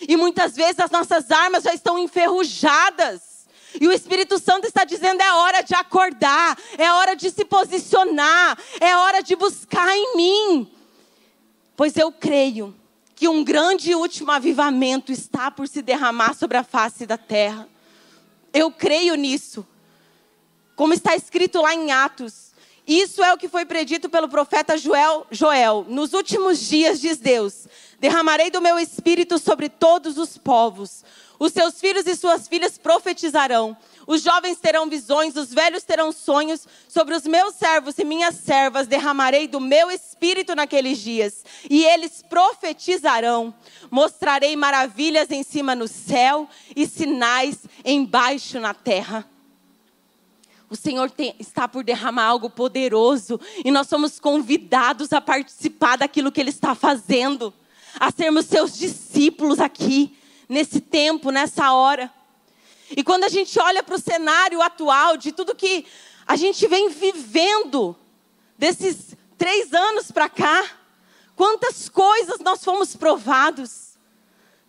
E 0.00 0.16
muitas 0.16 0.54
vezes 0.54 0.78
as 0.78 0.92
nossas 0.92 1.32
armas 1.32 1.64
já 1.64 1.74
estão 1.74 1.98
enferrujadas. 1.98 3.33
E 3.80 3.88
o 3.88 3.92
Espírito 3.92 4.38
Santo 4.38 4.66
está 4.66 4.84
dizendo: 4.84 5.20
é 5.20 5.32
hora 5.32 5.62
de 5.62 5.74
acordar, 5.74 6.58
é 6.78 6.90
hora 6.92 7.14
de 7.14 7.30
se 7.30 7.44
posicionar, 7.44 8.58
é 8.80 8.96
hora 8.96 9.22
de 9.22 9.34
buscar 9.36 9.88
em 9.96 10.16
mim. 10.16 10.70
Pois 11.76 11.96
eu 11.96 12.12
creio 12.12 12.74
que 13.14 13.28
um 13.28 13.44
grande 13.44 13.90
e 13.90 13.94
último 13.94 14.30
avivamento 14.30 15.12
está 15.12 15.50
por 15.50 15.68
se 15.68 15.82
derramar 15.82 16.34
sobre 16.34 16.56
a 16.56 16.64
face 16.64 17.06
da 17.06 17.16
terra. 17.16 17.68
Eu 18.52 18.70
creio 18.70 19.14
nisso. 19.14 19.66
Como 20.76 20.92
está 20.92 21.14
escrito 21.14 21.60
lá 21.60 21.74
em 21.74 21.92
Atos. 21.92 22.52
Isso 22.86 23.24
é 23.24 23.32
o 23.32 23.38
que 23.38 23.48
foi 23.48 23.64
predito 23.64 24.10
pelo 24.10 24.28
profeta 24.28 24.76
Joel, 24.76 25.26
Joel. 25.30 25.86
Nos 25.88 26.12
últimos 26.12 26.58
dias, 26.60 27.00
diz 27.00 27.16
Deus, 27.16 27.66
derramarei 27.98 28.50
do 28.50 28.60
meu 28.60 28.78
espírito 28.78 29.38
sobre 29.38 29.70
todos 29.70 30.18
os 30.18 30.36
povos. 30.36 31.02
Os 31.38 31.52
seus 31.52 31.80
filhos 31.80 32.06
e 32.06 32.14
suas 32.14 32.46
filhas 32.46 32.78
profetizarão. 32.78 33.76
Os 34.06 34.22
jovens 34.22 34.58
terão 34.58 34.88
visões, 34.88 35.36
os 35.36 35.52
velhos 35.52 35.82
terão 35.82 36.12
sonhos. 36.12 36.66
Sobre 36.88 37.14
os 37.14 37.24
meus 37.24 37.54
servos 37.54 37.98
e 37.98 38.04
minhas 38.04 38.36
servas 38.36 38.86
derramarei 38.86 39.48
do 39.48 39.60
meu 39.60 39.90
espírito 39.90 40.54
naqueles 40.54 40.98
dias, 40.98 41.44
e 41.68 41.84
eles 41.84 42.22
profetizarão. 42.28 43.54
Mostrarei 43.90 44.54
maravilhas 44.54 45.30
em 45.30 45.42
cima 45.42 45.74
no 45.74 45.88
céu 45.88 46.48
e 46.76 46.86
sinais 46.86 47.58
embaixo 47.84 48.60
na 48.60 48.74
terra. 48.74 49.28
O 50.70 50.76
Senhor 50.76 51.10
tem, 51.10 51.34
está 51.38 51.68
por 51.68 51.84
derramar 51.84 52.24
algo 52.24 52.48
poderoso 52.50 53.40
e 53.64 53.70
nós 53.70 53.86
somos 53.86 54.18
convidados 54.18 55.12
a 55.12 55.20
participar 55.20 55.96
daquilo 55.96 56.32
que 56.32 56.40
Ele 56.40 56.50
está 56.50 56.74
fazendo, 56.74 57.54
a 58.00 58.10
sermos 58.10 58.46
seus 58.46 58.76
discípulos 58.76 59.60
aqui 59.60 60.16
nesse 60.48 60.80
tempo, 60.80 61.30
nessa 61.30 61.72
hora. 61.72 62.12
E 62.90 63.02
quando 63.02 63.24
a 63.24 63.28
gente 63.28 63.58
olha 63.58 63.82
para 63.82 63.94
o 63.94 64.00
cenário 64.00 64.60
atual, 64.60 65.16
de 65.16 65.32
tudo 65.32 65.54
que 65.54 65.86
a 66.26 66.36
gente 66.36 66.66
vem 66.66 66.88
vivendo, 66.88 67.96
desses 68.56 69.16
três 69.36 69.72
anos 69.72 70.10
para 70.10 70.28
cá, 70.28 70.64
quantas 71.34 71.88
coisas 71.88 72.38
nós 72.40 72.64
fomos 72.64 72.94
provados, 72.94 73.98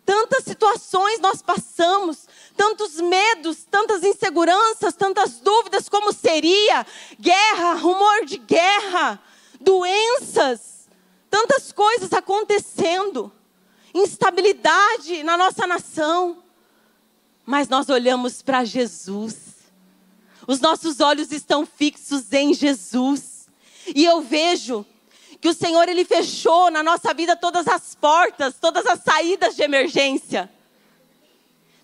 tantas 0.05 0.43
situações 0.43 1.19
nós 1.19 1.41
passamos, 1.41 2.27
tantos 2.55 2.99
medos, 3.01 3.65
tantas 3.69 4.03
inseguranças, 4.03 4.95
tantas 4.95 5.39
dúvidas, 5.39 5.89
como 5.89 6.13
seria 6.13 6.85
guerra, 7.19 7.73
rumor 7.73 8.25
de 8.25 8.38
guerra, 8.38 9.21
doenças, 9.59 10.88
tantas 11.29 11.71
coisas 11.71 12.13
acontecendo 12.13 13.31
instabilidade 13.95 15.23
na 15.23 15.38
nossa 15.38 15.65
nação. 15.65 16.43
Mas 17.45 17.69
nós 17.69 17.89
olhamos 17.89 18.41
para 18.41 18.65
Jesus. 18.65 19.55
Os 20.45 20.60
nossos 20.60 20.99
olhos 20.99 21.31
estão 21.31 21.65
fixos 21.65 22.31
em 22.34 22.53
Jesus. 22.53 23.47
E 23.95 24.03
eu 24.03 24.21
vejo 24.21 24.86
que 25.39 25.49
o 25.49 25.53
Senhor 25.53 25.88
ele 25.88 26.03
fechou 26.03 26.69
na 26.69 26.84
nossa 26.84 27.13
vida 27.13 27.36
todas 27.36 27.67
as 27.67 27.95
portas, 27.95 28.55
todas 28.60 28.86
as 28.86 29.01
saídas 29.03 29.55
de 29.55 29.63
emergência. 29.63 30.51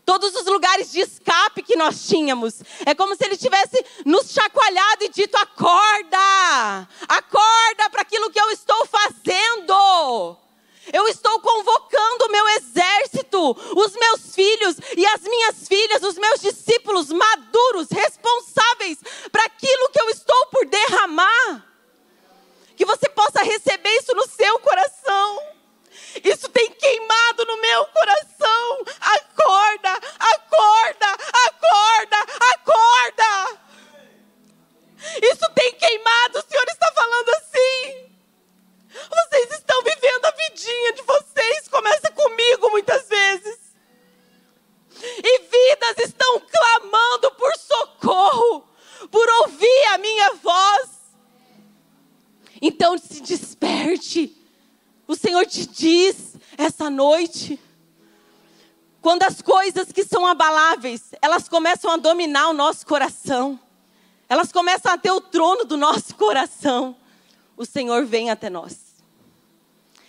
Todos 0.04 0.36
os 0.36 0.46
lugares 0.48 0.92
de 0.92 1.00
escape 1.00 1.62
que 1.62 1.76
nós 1.76 2.08
tínhamos. 2.08 2.62
É 2.86 2.94
como 2.94 3.16
se 3.16 3.24
ele 3.24 3.38
tivesse 3.38 3.86
nos 4.04 4.32
chacoalhado 4.32 5.04
e 5.06 5.10
dito: 5.10 5.38
acorda! 5.38 6.88
Acorda 7.08 7.90
para 7.92 8.02
aquilo 8.02 8.32
que 8.32 8.40
eu 8.40 8.50
estou 8.50 8.86
fazendo! 8.88 10.38
Eu 10.94 11.08
estou 11.08 11.40
convocando 11.40 12.26
o 12.26 12.32
meu 12.32 12.48
exército, 12.50 13.52
os 13.78 13.94
meus 13.94 14.36
filhos 14.36 14.76
e 14.98 15.06
as 15.06 15.22
minhas 15.22 15.68
filhas, 15.68 16.04
os 16.04 16.18
meus 16.18 16.42
discípulos 16.42 17.10
maduros, 17.10 17.88
responsáveis 17.90 18.98
para 19.32 19.46
aquilo 19.46 19.90
que 19.90 20.02
eu 20.02 20.10
estou 20.10 20.46
por 20.48 20.66
derramar. 20.66 21.66
Que 22.76 22.86
você 22.86 23.08
possa 23.10 23.44
receber 23.44 23.90
isso 23.98 24.14
no 24.16 24.28
seu 24.28 24.60
coração. 24.60 25.40
Isso 26.24 26.50
tem 26.50 26.72
queimado 26.72 27.46
no 27.46 27.62
meu 27.62 27.86
coração. 27.86 28.86
Acorda, 29.00 29.92
acorda, 30.20 31.08
acorda, 31.48 32.18
acorda. 32.54 33.62
Isso 35.22 35.50
tem 35.54 35.74
queimado. 35.74 36.40
O 36.40 36.50
Senhor 36.50 36.66
está 36.68 36.92
falando 36.94 37.30
assim. 37.30 38.11
Vocês 38.92 39.52
estão 39.52 39.82
vivendo 39.84 40.26
a 40.26 40.32
vidinha 40.32 40.94
de 40.94 41.02
vocês. 41.04 41.68
Começa 41.70 42.12
comigo 42.12 42.70
muitas 42.72 43.08
vezes. 43.08 43.60
E 45.02 45.40
vidas 45.40 46.06
estão 46.06 46.40
clamando 46.42 47.32
por 47.32 47.52
socorro, 47.58 48.68
por 49.10 49.28
ouvir 49.42 49.86
a 49.94 49.98
minha 49.98 50.34
voz. 50.34 50.90
Então 52.62 52.98
se 52.98 53.22
desperte. 53.22 54.38
O 55.08 55.16
Senhor 55.16 55.46
te 55.46 55.66
diz 55.66 56.36
essa 56.58 56.90
noite. 56.90 57.60
Quando 59.02 59.24
as 59.24 59.42
coisas 59.42 59.92
que 59.92 60.04
são 60.04 60.28
abaláveis, 60.28 61.12
elas 61.22 61.50
começam 61.50 61.90
a 61.90 61.98
dominar 61.98 62.50
o 62.50 62.54
nosso 62.54 62.86
coração. 62.86 63.60
Elas 64.30 64.52
começam 64.52 64.92
a 64.92 64.98
ter 64.98 65.12
o 65.12 65.22
trono 65.22 65.66
do 65.66 65.76
nosso 65.76 66.14
coração 66.16 66.96
o 67.62 67.66
Senhor 67.66 68.06
vem 68.06 68.32
até 68.32 68.50
nós. 68.50 68.76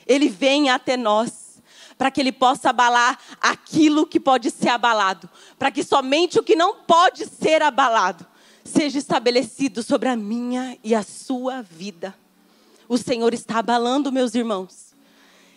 Ele 0.06 0.30
vem 0.30 0.70
até 0.70 0.96
nós 0.96 1.60
para 1.98 2.10
que 2.10 2.18
ele 2.18 2.32
possa 2.32 2.70
abalar 2.70 3.18
aquilo 3.38 4.06
que 4.06 4.18
pode 4.18 4.50
ser 4.50 4.70
abalado, 4.70 5.28
para 5.58 5.70
que 5.70 5.84
somente 5.84 6.38
o 6.38 6.42
que 6.42 6.56
não 6.56 6.76
pode 6.76 7.26
ser 7.26 7.60
abalado 7.60 8.26
seja 8.64 8.98
estabelecido 8.98 9.82
sobre 9.82 10.08
a 10.08 10.16
minha 10.16 10.78
e 10.82 10.94
a 10.94 11.02
sua 11.02 11.60
vida. 11.60 12.14
O 12.88 12.96
Senhor 12.96 13.34
está 13.34 13.58
abalando, 13.58 14.10
meus 14.10 14.34
irmãos. 14.34 14.94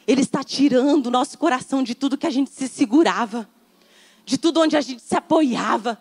Ele 0.06 0.22
está 0.22 0.44
tirando 0.44 1.08
o 1.08 1.12
nosso 1.12 1.38
coração 1.38 1.82
de 1.82 1.96
tudo 1.96 2.18
que 2.18 2.28
a 2.28 2.32
gente 2.32 2.52
se 2.52 2.68
segurava, 2.68 3.50
de 4.26 4.38
tudo 4.38 4.60
onde 4.60 4.76
a 4.76 4.82
gente 4.82 5.02
se 5.02 5.16
apoiava, 5.16 5.98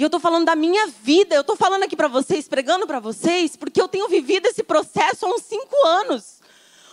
e 0.00 0.02
eu 0.02 0.06
estou 0.06 0.18
falando 0.18 0.46
da 0.46 0.56
minha 0.56 0.86
vida, 0.86 1.34
eu 1.34 1.42
estou 1.42 1.54
falando 1.54 1.82
aqui 1.82 1.94
para 1.94 2.08
vocês, 2.08 2.48
pregando 2.48 2.86
para 2.86 2.98
vocês, 2.98 3.54
porque 3.54 3.78
eu 3.78 3.86
tenho 3.86 4.08
vivido 4.08 4.46
esse 4.46 4.62
processo 4.62 5.26
há 5.26 5.28
uns 5.28 5.42
cinco 5.42 5.76
anos. 5.86 6.40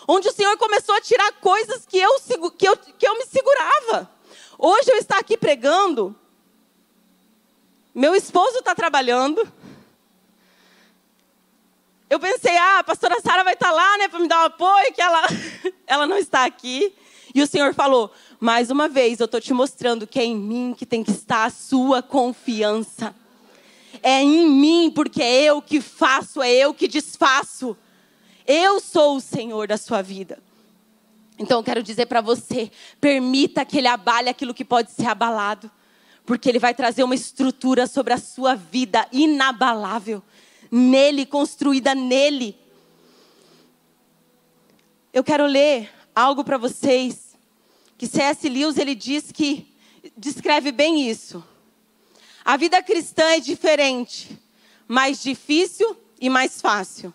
Onde 0.06 0.28
o 0.28 0.34
Senhor 0.34 0.58
começou 0.58 0.94
a 0.94 1.00
tirar 1.00 1.32
coisas 1.40 1.86
que 1.86 1.98
eu, 1.98 2.20
que 2.52 2.68
eu, 2.68 2.76
que 2.76 3.08
eu 3.08 3.18
me 3.18 3.26
segurava. 3.26 4.12
Hoje 4.60 4.92
eu 4.92 4.98
estou 4.98 5.18
aqui 5.18 5.38
pregando, 5.38 6.14
meu 7.96 8.14
esposo 8.14 8.58
está 8.58 8.76
trabalhando. 8.76 9.42
Eu 12.10 12.20
pensei, 12.20 12.58
ah, 12.58 12.80
a 12.80 12.84
pastora 12.84 13.22
Sara 13.22 13.42
vai 13.42 13.54
estar 13.54 13.70
tá 13.70 13.72
lá, 13.72 13.98
né, 14.00 14.10
para 14.10 14.20
me 14.20 14.28
dar 14.28 14.42
um 14.42 14.48
apoio, 14.48 14.94
que 14.94 15.02
ela, 15.02 15.22
ela 15.88 16.06
não 16.06 16.18
está 16.18 16.44
aqui. 16.44 16.94
E 17.34 17.42
o 17.42 17.48
Senhor 17.48 17.74
falou: 17.74 18.12
mais 18.40 18.70
uma 18.70 18.88
vez, 18.88 19.20
eu 19.20 19.26
estou 19.26 19.42
te 19.42 19.52
mostrando 19.54 20.06
que 20.06 20.20
é 20.20 20.24
em 20.24 20.36
mim 20.36 20.76
que 20.78 20.86
tem 20.86 21.04
que 21.04 21.12
estar 21.12 21.46
a 21.46 21.50
sua 21.50 22.04
confiança. 22.04 23.16
É 24.04 24.22
em 24.22 24.48
mim, 24.48 24.92
porque 24.94 25.22
é 25.24 25.44
eu 25.44 25.62
que 25.62 25.82
faço, 25.82 26.42
é 26.42 26.52
eu 26.54 26.74
que 26.74 26.88
desfaço. 26.88 27.76
Eu 28.46 28.80
sou 28.80 29.18
o 29.18 29.22
Senhor 29.22 29.68
da 29.68 29.76
sua 29.76 30.04
vida. 30.04 30.38
Então 31.40 31.60
eu 31.60 31.64
quero 31.64 31.82
dizer 31.82 32.06
para 32.06 32.22
você: 32.22 32.72
permita 33.02 33.66
que 33.66 33.80
Ele 33.80 33.88
abale 33.88 34.30
aquilo 34.30 34.54
que 34.54 34.64
pode 34.64 34.92
ser 34.92 35.08
abalado, 35.08 35.70
porque 36.24 36.48
Ele 36.48 36.60
vai 36.60 36.76
trazer 36.76 37.04
uma 37.04 37.16
estrutura 37.16 37.88
sobre 37.88 38.14
a 38.14 38.18
sua 38.20 38.54
vida 38.54 39.08
inabalável, 39.12 40.22
nele, 40.72 41.26
construída 41.26 41.96
nele. 41.96 42.56
Eu 45.12 45.24
quero 45.24 45.48
ler 45.48 45.90
algo 46.16 46.44
para 46.44 46.60
vocês 46.60 47.27
que 47.98 48.08
C.S. 48.08 48.48
Lewis 48.48 48.78
ele 48.78 48.94
diz 48.94 49.32
que 49.32 49.74
descreve 50.16 50.72
bem 50.72 51.10
isso. 51.10 51.44
A 52.46 52.56
vida 52.56 52.82
cristã 52.82 53.24
é 53.32 53.40
diferente, 53.40 54.40
mais 54.88 55.22
difícil 55.22 55.98
e 56.20 56.30
mais 56.30 56.62
fácil. 56.62 57.14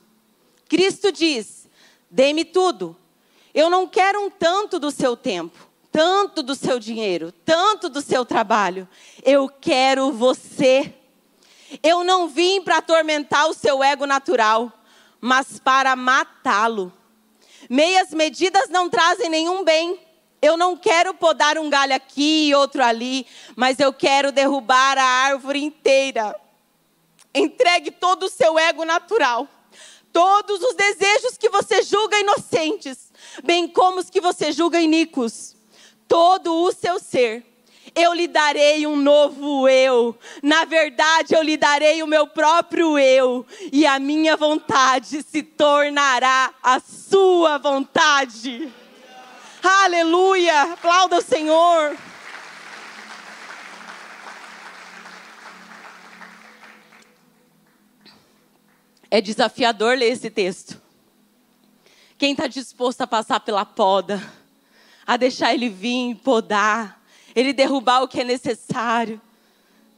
Cristo 0.69 1.13
diz: 1.13 1.69
dê-me 2.11 2.45
tudo. 2.45 2.97
Eu 3.55 3.69
não 3.69 3.87
quero 3.87 4.21
um 4.21 4.31
tanto 4.31 4.79
do 4.79 4.91
seu 4.91 5.17
tempo, 5.17 5.69
tanto 5.91 6.43
do 6.43 6.55
seu 6.55 6.79
dinheiro, 6.79 7.33
tanto 7.45 7.89
do 7.89 8.01
seu 8.01 8.25
trabalho. 8.25 8.89
Eu 9.23 9.49
quero 9.49 10.11
você. 10.11 10.95
Eu 11.83 12.03
não 12.05 12.29
vim 12.29 12.63
para 12.63 12.79
atormentar 12.79 13.49
o 13.49 13.55
seu 13.55 13.83
ego 13.83 14.07
natural, 14.07 14.73
mas 15.21 15.59
para 15.59 15.95
matá-lo. 15.95 16.93
Meias 17.71 18.11
medidas 18.11 18.69
não 18.69 18.91
trazem 18.91 19.31
nenhum 19.31 19.65
bem. 19.65 19.99
Eu 20.43 20.57
não 20.57 20.77
quero 20.77 21.15
podar 21.15 21.57
um 21.57 21.71
galho 21.71 21.95
aqui 21.95 22.49
e 22.49 22.55
outro 22.57 22.83
ali, 22.83 23.25
mas 23.55 23.79
eu 23.79 23.93
quero 23.93 24.33
derrubar 24.33 24.99
a 24.99 25.05
árvore 25.05 25.63
inteira. 25.63 26.35
Entregue 27.33 27.93
todo 27.93 28.25
o 28.25 28.29
seu 28.29 28.59
ego 28.59 28.85
natural, 28.85 29.47
todos 30.13 30.61
os 30.61 30.75
desejos 30.75 31.39
que 31.39 31.49
você 31.49 31.85
julga 31.85 32.19
inocentes, 32.19 33.13
bem 33.45 33.69
como 33.69 34.01
os 34.01 34.11
que 34.11 34.21
você 34.21 34.51
julga 34.51 34.81
iníquos, 34.81 35.55
todo 36.09 36.53
o 36.53 36.73
seu 36.73 36.99
ser. 36.99 37.47
Eu 37.95 38.13
lhe 38.13 38.27
darei 38.27 38.85
um 38.85 38.97
novo 38.97 39.69
eu. 39.69 40.19
Na 40.43 40.65
verdade, 40.65 41.37
eu 41.37 41.43
lhe 41.43 41.57
darei 41.57 42.03
o 42.03 42.07
meu 42.07 42.27
próprio 42.27 42.99
eu. 42.99 43.45
E 43.71 43.85
a 43.87 43.99
minha 43.99 44.35
vontade 44.37 45.23
se 45.23 45.43
tornará 45.43 46.55
a 46.63 46.81
sua 46.81 47.59
vontade. 47.59 48.73
Aleluia! 49.63 50.73
Aplauda 50.73 51.19
o 51.19 51.23
Senhor. 51.23 51.97
É 59.11 59.21
desafiador 59.21 59.97
ler 59.97 60.11
esse 60.11 60.31
texto. 60.31 60.81
Quem 62.19 62.33
está 62.33 62.47
disposto 62.47 63.03
a 63.03 63.07
passar 63.07 63.41
pela 63.41 63.65
poda, 63.65 64.23
a 65.07 65.17
deixar 65.17 65.55
ele 65.55 65.69
vir, 65.69 66.17
podar, 66.17 67.01
ele 67.35 67.53
derrubar 67.53 68.03
o 68.03 68.09
que 68.09 68.21
é 68.21 68.25
necessário. 68.25 69.21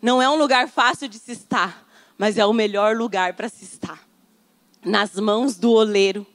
Não 0.02 0.20
é 0.20 0.28
um 0.28 0.36
lugar 0.36 0.68
fácil 0.68 1.08
de 1.08 1.18
se 1.18 1.32
estar, 1.32 1.86
mas 2.18 2.36
é 2.36 2.44
o 2.44 2.52
melhor 2.52 2.96
lugar 2.96 3.34
para 3.34 3.48
se 3.48 3.64
estar 3.64 4.04
nas 4.84 5.14
mãos 5.14 5.56
do 5.56 5.70
oleiro. 5.70 6.26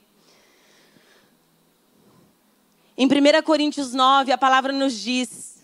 Em 3.01 3.05
1 3.05 3.41
Coríntios 3.43 3.93
9, 3.93 4.29
a 4.29 4.38
palavra 4.38 4.73
nos 4.73 4.93
diz: 4.93 5.63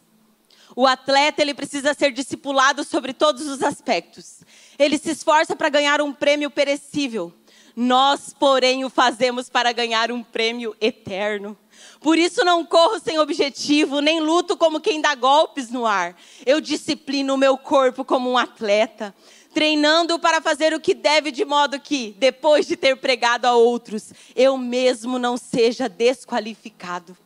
o 0.73 0.87
atleta 0.87 1.41
ele 1.41 1.53
precisa 1.53 1.93
ser 1.93 2.13
discipulado 2.13 2.85
sobre 2.85 3.11
todos 3.11 3.45
os 3.45 3.61
aspectos. 3.61 4.39
Ele 4.79 4.97
se 4.97 5.11
esforça 5.11 5.53
para 5.53 5.67
ganhar 5.67 5.99
um 5.99 6.13
prêmio 6.13 6.49
perecível. 6.49 7.33
Nós, 7.75 8.33
porém, 8.39 8.85
o 8.85 8.89
fazemos 8.89 9.49
para 9.49 9.73
ganhar 9.73 10.13
um 10.13 10.23
prêmio 10.23 10.73
eterno. 10.79 11.57
Por 11.99 12.17
isso 12.17 12.45
não 12.45 12.63
corro 12.63 13.01
sem 13.01 13.19
objetivo, 13.19 13.99
nem 13.99 14.21
luto 14.21 14.55
como 14.55 14.79
quem 14.79 15.01
dá 15.01 15.13
golpes 15.13 15.69
no 15.69 15.85
ar. 15.85 16.15
Eu 16.45 16.61
disciplino 16.61 17.33
o 17.33 17.37
meu 17.37 17.57
corpo 17.57 18.05
como 18.05 18.31
um 18.31 18.37
atleta, 18.37 19.13
treinando 19.53 20.17
para 20.19 20.39
fazer 20.39 20.73
o 20.73 20.79
que 20.79 20.93
deve, 20.93 21.31
de 21.31 21.43
modo 21.43 21.81
que, 21.81 22.15
depois 22.17 22.65
de 22.65 22.77
ter 22.77 22.95
pregado 22.95 23.45
a 23.45 23.55
outros, 23.57 24.13
eu 24.33 24.57
mesmo 24.57 25.19
não 25.19 25.35
seja 25.35 25.89
desqualificado. 25.89 27.24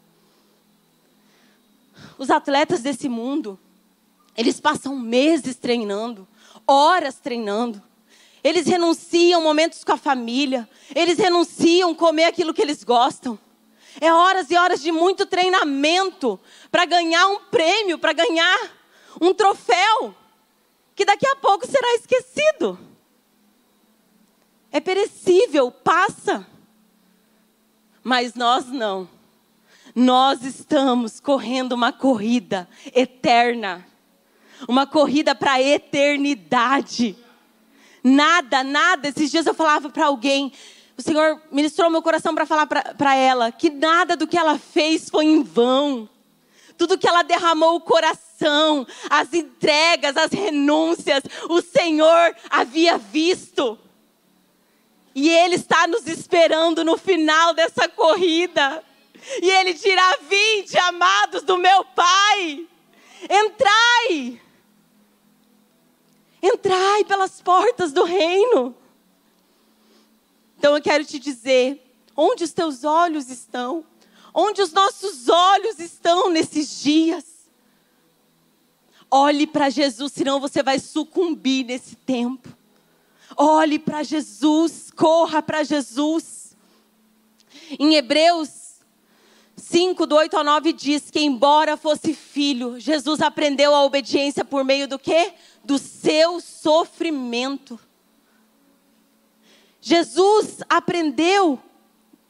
Os 2.20 2.30
atletas 2.30 2.82
desse 2.82 3.08
mundo, 3.08 3.58
eles 4.36 4.60
passam 4.60 5.00
meses 5.00 5.56
treinando, 5.56 6.28
horas 6.68 7.16
treinando. 7.16 7.82
Eles 8.44 8.68
renunciam 8.68 9.42
momentos 9.42 9.86
com 9.86 9.94
a 9.94 9.98
família. 9.98 10.70
Eles 10.94 11.18
renunciam 11.18 11.96
comer 11.96 12.26
aquilo 12.26 12.54
que 12.54 12.62
eles 12.62 12.84
gostam. 12.84 13.40
É 14.02 14.12
horas 14.12 14.52
e 14.52 14.58
horas 14.58 14.82
de 14.82 14.92
muito 14.92 15.26
treinamento 15.26 16.38
para 16.70 16.84
ganhar 16.84 17.26
um 17.30 17.40
prêmio, 17.46 17.98
para 17.98 18.12
ganhar 18.12 18.70
um 19.22 19.34
troféu, 19.34 20.14
que 20.94 21.06
daqui 21.06 21.26
a 21.26 21.38
pouco 21.38 21.66
será 21.66 21.96
esquecido. 21.96 22.78
É 24.74 24.82
perecível, 24.82 25.72
passa. 25.72 26.46
Mas 28.04 28.34
nós 28.36 28.66
não. 28.66 29.08
Nós 29.96 30.44
estamos 30.44 31.20
correndo 31.20 31.74
uma 31.74 31.92
corrida 31.92 32.68
eterna, 32.94 33.86
uma 34.68 34.86
corrida 34.86 35.34
para 35.34 35.54
a 35.54 35.62
eternidade. 35.62 37.18
Nada, 38.04 38.64
nada. 38.64 39.08
Esses 39.08 39.32
dias 39.32 39.46
eu 39.46 39.54
falava 39.54 39.90
para 39.90 40.06
alguém, 40.06 40.52
o 40.98 41.02
Senhor 41.02 41.42
ministrou 41.52 41.90
meu 41.90 42.02
coração 42.02 42.36
para 42.36 42.46
falar 42.46 42.68
para 42.68 43.16
ela 43.16 43.52
que 43.52 43.70
nada 43.70 44.16
do 44.18 44.28
que 44.28 44.38
ela 44.38 44.58
fez 44.60 45.10
foi 45.10 45.26
em 45.26 45.42
vão. 45.42 46.10
Tudo 46.78 46.98
que 46.98 47.08
ela 47.08 47.24
derramou 47.24 47.76
o 47.76 47.82
coração, 47.82 48.88
as 49.10 49.34
entregas, 49.34 50.16
as 50.16 50.32
renúncias, 50.32 51.24
o 51.50 51.62
Senhor 51.62 52.36
havia 52.50 52.98
visto. 52.98 53.78
E 55.14 55.30
Ele 55.30 55.56
está 55.56 55.88
nos 55.88 56.08
esperando 56.08 56.84
no 56.84 56.98
final 56.98 57.54
dessa 57.54 57.90
corrida. 57.90 58.84
E 59.42 59.50
ele 59.50 59.74
dirá: 59.74 60.18
Vinde, 60.28 60.78
amados 60.78 61.44
do 61.44 61.58
meu 61.58 61.84
Pai, 61.86 62.68
entrai. 63.24 64.42
Entrai 66.42 67.04
pelas 67.04 67.42
portas 67.42 67.92
do 67.92 68.04
reino. 68.04 68.76
Então 70.58 70.76
eu 70.76 70.82
quero 70.82 71.06
te 71.06 71.20
dizer: 71.20 71.82
onde 72.16 72.44
os 72.44 72.54
teus 72.54 72.84
olhos 72.84 73.30
estão? 73.30 73.86
Onde 74.34 74.62
os 74.62 74.72
nossos 74.72 75.28
olhos 75.28 75.80
estão 75.80 76.30
nesses 76.30 76.82
dias? 76.82 77.26
Olhe 79.12 79.48
para 79.48 79.70
Jesus, 79.70 80.14
senão 80.14 80.40
você 80.40 80.62
vai 80.62 80.78
sucumbir 80.78 81.66
nesse 81.66 81.96
tempo. 81.96 82.48
Olhe 83.36 83.80
para 83.80 84.04
Jesus, 84.04 84.92
corra 84.96 85.42
para 85.42 85.64
Jesus. 85.64 86.56
Em 87.80 87.96
Hebreus 87.96 88.59
5, 89.72 90.08
do 90.08 90.16
8 90.16 90.36
ao 90.36 90.44
9 90.44 90.74
diz 90.74 91.12
que, 91.12 91.20
embora 91.20 91.78
fosse 91.78 92.14
filho, 92.16 92.80
Jesus 92.80 93.22
aprendeu 93.22 93.76
a 93.76 93.84
obediência 93.84 94.44
por 94.44 94.64
meio 94.64 94.88
do 94.88 94.98
quê? 94.98 95.34
Do 95.64 95.78
seu 95.78 96.42
sofrimento. 96.42 97.80
Jesus 99.80 100.62
aprendeu 100.68 101.60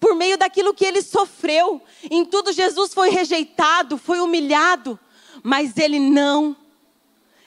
por 0.01 0.15
meio 0.15 0.37
daquilo 0.37 0.73
que 0.73 0.83
ele 0.83 1.01
sofreu. 1.01 1.81
Em 2.11 2.25
tudo, 2.25 2.51
Jesus 2.51 2.93
foi 2.93 3.09
rejeitado, 3.09 3.97
foi 3.97 4.19
humilhado, 4.19 4.99
mas 5.41 5.77
ele 5.77 5.97
não, 5.97 6.53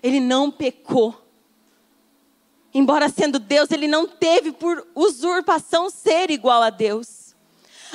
ele 0.03 0.21
não 0.21 0.51
pecou. 0.51 1.23
Embora 2.73 3.11
sendo 3.11 3.39
Deus, 3.39 3.71
ele 3.71 3.87
não 3.87 4.09
teve 4.09 4.53
por 4.53 4.87
usurpação 4.95 5.91
ser 5.91 6.31
igual 6.31 6.63
a 6.63 6.71
Deus. 6.71 7.22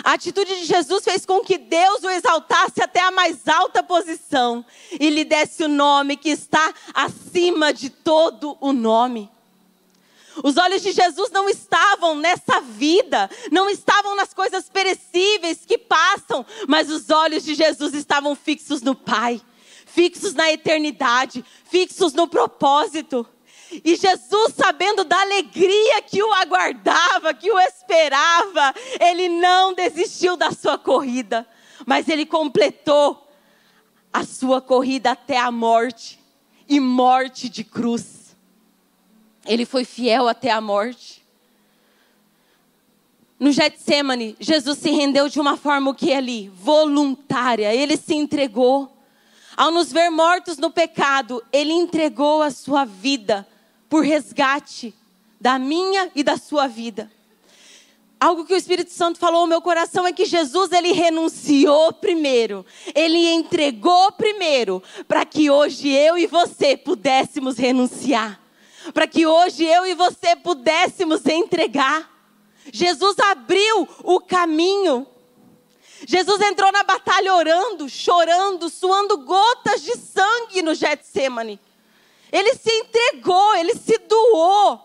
A 0.03 0.13
atitude 0.13 0.59
de 0.59 0.65
Jesus 0.65 1.03
fez 1.03 1.25
com 1.25 1.41
que 1.41 1.57
Deus 1.57 2.03
o 2.03 2.09
exaltasse 2.09 2.81
até 2.81 3.01
a 3.01 3.11
mais 3.11 3.47
alta 3.47 3.81
posição 3.81 4.63
e 4.99 5.09
lhe 5.09 5.23
desse 5.23 5.63
o 5.63 5.67
nome 5.67 6.17
que 6.17 6.29
está 6.29 6.73
acima 6.93 7.73
de 7.73 7.89
todo 7.89 8.57
o 8.61 8.71
nome. 8.71 9.29
Os 10.43 10.57
olhos 10.57 10.83
de 10.83 10.91
Jesus 10.91 11.31
não 11.31 11.49
estavam 11.49 12.15
nessa 12.15 12.61
vida, 12.61 13.29
não 13.51 13.69
estavam 13.69 14.15
nas 14.15 14.33
coisas 14.33 14.69
perecíveis 14.69 15.65
que 15.65 15.77
passam, 15.77 16.45
mas 16.67 16.91
os 16.91 17.09
olhos 17.09 17.43
de 17.43 17.55
Jesus 17.55 17.93
estavam 17.95 18.35
fixos 18.35 18.81
no 18.81 18.93
Pai, 18.93 19.41
fixos 19.85 20.35
na 20.35 20.51
eternidade, 20.51 21.43
fixos 21.65 22.13
no 22.13 22.27
propósito. 22.27 23.27
E 23.83 23.95
Jesus, 23.95 24.53
sabendo 24.55 25.03
da 25.03 25.19
alegria 25.19 26.01
que 26.01 26.23
o 26.23 26.33
aguardava, 26.33 27.33
que 27.33 27.51
o 27.51 27.59
esperava, 27.59 28.73
ele 28.99 29.27
não 29.27 29.73
desistiu 29.73 30.37
da 30.37 30.51
sua 30.51 30.77
corrida, 30.77 31.47
mas 31.85 32.07
ele 32.07 32.25
completou 32.25 33.27
a 34.11 34.23
sua 34.23 34.61
corrida 34.61 35.11
até 35.11 35.37
a 35.37 35.51
morte 35.51 36.19
e 36.67 36.79
morte 36.79 37.49
de 37.49 37.63
cruz. 37.63 38.35
Ele 39.45 39.65
foi 39.65 39.85
fiel 39.85 40.27
até 40.27 40.51
a 40.51 40.61
morte. 40.61 41.25
no 43.39 43.51
Getsemane, 43.51 44.35
Jesus 44.39 44.79
se 44.79 44.89
rendeu 44.89 45.29
de 45.29 45.39
uma 45.39 45.55
forma 45.55 45.93
que 45.93 46.11
ali, 46.11 46.49
voluntária, 46.49 47.73
ele 47.73 47.95
se 47.95 48.15
entregou. 48.15 48.91
Ao 49.55 49.71
nos 49.71 49.91
ver 49.91 50.09
mortos 50.09 50.57
no 50.57 50.71
pecado, 50.71 51.43
ele 51.51 51.71
entregou 51.71 52.41
a 52.41 52.51
sua 52.51 52.85
vida 52.85 53.47
por 53.89 54.03
resgate 54.03 54.93
da 55.39 55.57
minha 55.59 56.11
e 56.15 56.23
da 56.23 56.37
sua 56.37 56.67
vida. 56.67 57.11
Algo 58.19 58.45
que 58.45 58.53
o 58.53 58.57
Espírito 58.57 58.91
Santo 58.91 59.19
falou 59.19 59.41
ao 59.41 59.47
meu 59.47 59.61
coração 59.61 60.07
é 60.07 60.11
que 60.11 60.25
Jesus 60.25 60.71
ele 60.71 60.91
renunciou 60.91 61.93
primeiro, 61.93 62.65
ele 62.95 63.29
entregou 63.29 64.11
primeiro, 64.13 64.81
para 65.07 65.23
que 65.23 65.51
hoje 65.51 65.87
eu 65.89 66.17
e 66.17 66.25
você 66.25 66.75
pudéssemos 66.75 67.57
renunciar, 67.57 68.41
para 68.91 69.05
que 69.05 69.27
hoje 69.27 69.63
eu 69.63 69.85
e 69.85 69.93
você 69.93 70.35
pudéssemos 70.35 71.23
entregar. 71.27 72.11
Jesus 72.73 73.19
abriu 73.19 73.87
o 74.03 74.19
caminho. 74.19 75.05
Jesus 76.07 76.41
entrou 76.41 76.71
na 76.71 76.83
batalha 76.83 77.33
orando, 77.35 77.87
chorando, 77.87 78.67
suando 78.67 79.19
gotas 79.19 79.83
de 79.83 79.95
sangue 79.95 80.63
no 80.63 80.73
Getsemane. 80.73 81.59
Ele 82.31 82.55
se 82.55 82.71
entregou, 82.71 83.55
ele 83.55 83.75
se 83.75 83.97
doou. 83.99 84.81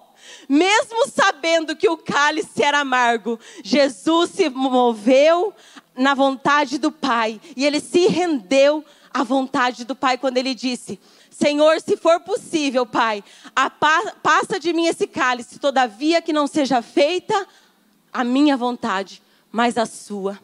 Mesmo 0.48 1.08
sabendo 1.08 1.74
que 1.74 1.88
o 1.88 1.96
cálice 1.96 2.62
era 2.62 2.80
amargo, 2.80 3.38
Jesus 3.62 4.30
se 4.30 4.48
moveu 4.48 5.54
na 5.96 6.14
vontade 6.14 6.78
do 6.78 6.90
Pai 6.90 7.40
e 7.56 7.64
ele 7.64 7.80
se 7.80 8.06
rendeu 8.06 8.84
à 9.12 9.22
vontade 9.22 9.84
do 9.84 9.94
Pai 9.94 10.18
quando 10.18 10.38
ele 10.38 10.54
disse: 10.54 10.98
Senhor, 11.30 11.80
se 11.80 11.96
for 11.96 12.20
possível, 12.20 12.86
Pai, 12.86 13.24
passa 14.22 14.60
de 14.60 14.72
mim 14.72 14.86
esse 14.86 15.06
cálice, 15.06 15.58
todavia 15.58 16.22
que 16.22 16.32
não 16.32 16.46
seja 16.46 16.82
feita 16.82 17.46
a 18.12 18.22
minha 18.22 18.56
vontade, 18.56 19.22
mas 19.50 19.76
a 19.78 19.86
sua. 19.86 20.38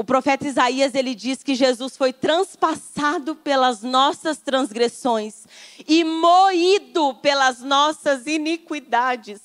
O 0.00 0.04
profeta 0.04 0.48
Isaías 0.48 0.94
ele 0.94 1.14
diz 1.14 1.42
que 1.42 1.54
Jesus 1.54 1.94
foi 1.94 2.10
transpassado 2.10 3.36
pelas 3.36 3.82
nossas 3.82 4.38
transgressões 4.38 5.46
e 5.86 6.02
moído 6.04 7.16
pelas 7.16 7.60
nossas 7.60 8.26
iniquidades. 8.26 9.42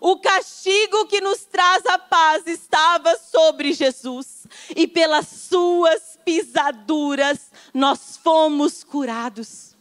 O 0.00 0.18
castigo 0.18 1.06
que 1.06 1.20
nos 1.20 1.44
traz 1.44 1.86
a 1.86 1.96
paz 1.96 2.44
estava 2.48 3.16
sobre 3.18 3.72
Jesus, 3.72 4.48
e 4.74 4.88
pelas 4.88 5.28
suas 5.28 6.18
pisaduras 6.24 7.38
nós 7.72 8.16
fomos 8.16 8.82
curados. 8.82 9.76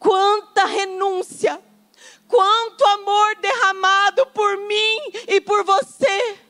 Quanta 0.00 0.64
renúncia, 0.64 1.62
quanto 2.26 2.84
amor 2.86 3.36
derramado 3.36 4.26
por 4.34 4.56
mim 4.66 4.98
e 5.28 5.40
por 5.40 5.62
você 5.62 6.40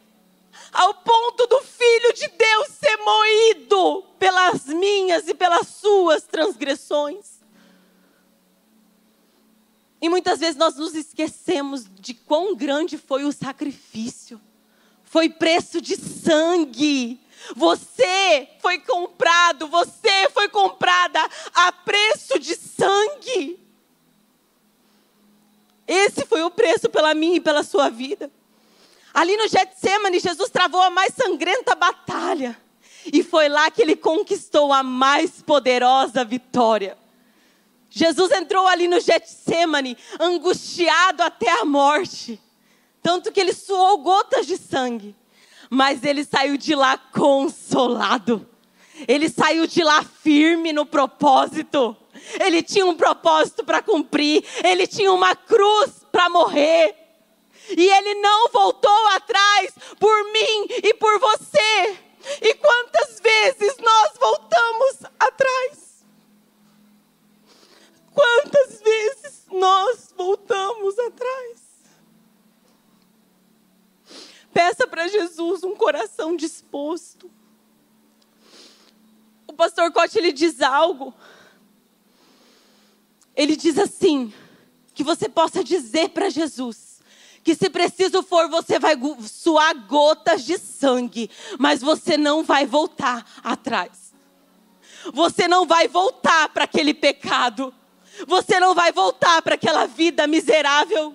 ao 0.73 0.95
ponto 0.95 1.47
do 1.47 1.61
Filho 1.61 2.13
de 2.15 2.29
Deus 2.29 2.69
ser 2.69 2.97
moído 2.97 4.03
pelas 4.19 4.65
minhas 4.65 5.29
e 5.29 5.35
pelas 5.35 5.69
suas 5.69 6.25
transgressões. 6.25 7.43
E 10.01 10.09
muitas 10.09 10.41
vezes 10.41 10.57
nós 10.57 10.75
nos 10.77 10.95
esquecemos 10.95 11.85
de 12.01 12.15
quão 12.15 12.57
grande 12.57 12.99
foi 12.99 13.25
o 13.25 13.33
sacrifício. 13.33 14.41
Foi 15.05 15.29
preço 15.29 15.81
de 15.81 15.95
sangue. 15.95 17.21
Você 17.55 18.49
foi 18.61 18.79
comprado, 18.79 19.69
você 19.69 20.29
foi 20.31 20.49
comprada 20.49 21.21
a 21.55 21.71
preço 21.71 22.39
de 22.39 22.57
sangue. 22.57 23.61
Esse 25.87 26.25
foi 26.25 26.43
o 26.43 26.51
preço 26.51 26.89
pela 26.89 27.15
minha 27.15 27.37
e 27.37 27.41
pela 27.41 27.63
sua 27.63 27.89
vida. 27.89 28.31
Ali 29.15 29.37
no 29.37 29.47
Getsemane, 29.47 30.19
Jesus 30.19 30.51
travou 30.51 30.81
a 30.81 30.91
mais 30.91 31.13
sangrenta 31.15 31.75
batalha. 31.75 32.57
E 33.13 33.23
foi 33.23 33.49
lá 33.49 33.71
que 33.71 33.83
ele 33.83 33.97
conquistou 33.97 34.73
a 34.73 34.83
mais 34.83 35.43
poderosa 35.43 36.25
vitória. 36.25 36.97
Jesus 37.91 38.31
entrou 38.31 38.67
ali 38.67 38.89
no 38.89 39.01
Getsemane, 39.01 39.99
angustiado 40.19 41.23
até 41.23 41.51
a 41.61 41.65
morte. 41.65 42.41
Tanto 43.03 43.31
que 43.31 43.41
ele 43.41 43.53
suou 43.53 43.99
gotas 43.99 44.47
de 44.47 44.57
sangue. 44.57 45.15
Mas 45.69 46.05
ele 46.05 46.25
saiu 46.25 46.57
de 46.57 46.75
lá 46.75 46.97
consolado. 46.97 48.49
Ele 49.09 49.29
saiu 49.29 49.67
de 49.67 49.83
lá 49.83 50.03
firme 50.03 50.73
no 50.73 50.87
propósito. 50.87 51.97
Ele 52.41 52.63
tinha 52.63 52.87
um 52.87 52.95
propósito 52.95 53.65
para 53.65 53.83
cumprir. 53.83 54.45
Ele 54.65 54.87
tinha 54.87 55.13
uma 55.13 55.35
cruz 55.35 56.07
para 56.11 56.31
morrer. 56.31 57.02
E 57.71 57.89
ele 57.89 58.15
não 58.17 58.49
voltou 58.49 59.07
atrás 59.09 59.73
por 59.99 60.25
mim 60.33 60.67
e 60.83 60.95
por 60.95 61.19
você. 61.19 61.99
E 62.41 62.55
quantas 62.55 63.21
vezes 63.21 63.77
nós 63.79 64.13
voltamos 64.19 65.05
atrás? 65.19 66.05
Quantas 68.13 68.81
vezes 68.81 69.47
nós 69.51 70.13
voltamos 70.17 70.99
atrás? 70.99 71.63
Peça 74.53 74.87
para 74.87 75.09
Jesus 75.09 75.65
um 75.65 75.75
coração 75.75 76.37
disposto. 76.37 77.31
O 79.47 79.53
pastor 79.53 79.91
Cote 79.93 80.19
ele 80.19 80.33
diz 80.33 80.61
algo. 80.61 81.15
Ele 83.35 83.57
diz 83.57 83.79
assim: 83.79 84.33
que 84.95 85.03
você 85.03 85.29
possa 85.29 85.65
dizer 85.65 86.11
para 86.11 86.29
Jesus 86.29 86.92
que 87.43 87.55
se 87.55 87.69
preciso 87.69 88.23
for, 88.23 88.49
você 88.49 88.79
vai 88.79 88.95
suar 89.27 89.75
gotas 89.87 90.45
de 90.45 90.59
sangue, 90.59 91.31
mas 91.59 91.81
você 91.81 92.17
não 92.17 92.45
vai 92.45 92.67
voltar 92.67 93.27
atrás. 93.43 94.13
Você 95.13 95.49
não 95.49 95.67
vai 95.67 95.89
voltar 95.89 96.49
para 96.51 96.65
aquele 96.65 96.95
pecado. 96.95 97.75
Você 98.27 98.61
não 98.61 98.75
vai 98.75 98.93
voltar 98.93 99.43
para 99.43 99.55
aquela 99.55 99.87
vida 99.87 100.27
miserável. 100.27 101.15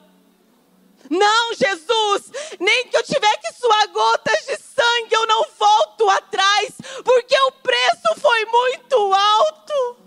Não, 1.10 1.54
Jesus, 1.54 2.32
nem 2.60 2.88
que 2.88 2.98
eu 2.98 3.04
tiver 3.04 3.38
que 3.38 3.54
suar 3.54 3.88
gotas 3.90 4.46
de 4.46 4.58
sangue, 4.58 5.14
eu 5.14 5.26
não 5.26 5.46
volto 5.58 6.10
atrás, 6.10 6.74
porque 7.04 7.40
o 7.40 7.52
preço 7.52 8.20
foi 8.20 8.46
muito 8.46 9.14
alto. 9.14 9.98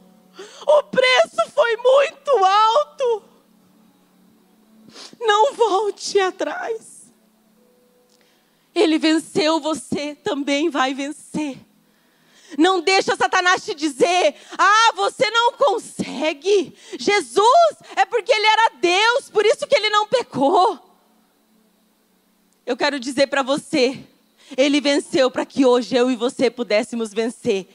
O 0.67 0.83
preço 0.85 1.51
foi 1.55 1.77
muito 1.77 2.45
alto. 2.45 3.30
Não 5.19 5.55
volte 5.55 6.19
atrás. 6.19 7.13
Ele 8.75 8.99
venceu, 8.99 9.61
você 9.61 10.15
também 10.15 10.71
vai 10.71 10.95
vencer. 10.95 11.59
Não 12.59 12.81
deixa 12.81 13.17
Satanás 13.17 13.65
te 13.65 13.75
dizer: 13.75 14.35
"Ah, 14.59 14.93
você 14.95 15.31
não 15.31 15.53
consegue". 15.53 16.75
Jesus 16.99 17.77
é 17.97 18.05
porque 18.05 18.33
ele 18.33 18.47
era 18.47 18.73
Deus, 18.81 19.31
por 19.31 19.45
isso 19.45 19.67
que 19.67 19.77
ele 19.77 19.91
não 19.91 20.07
pecou. 20.07 20.79
Eu 22.67 22.77
quero 22.77 23.01
dizer 23.01 23.27
para 23.27 23.43
você, 23.43 24.05
ele 24.57 24.81
venceu 24.81 25.31
para 25.31 25.47
que 25.47 25.65
hoje 25.65 25.97
eu 25.97 26.11
e 26.11 26.17
você 26.17 26.51
pudéssemos 26.51 27.13
vencer. 27.13 27.69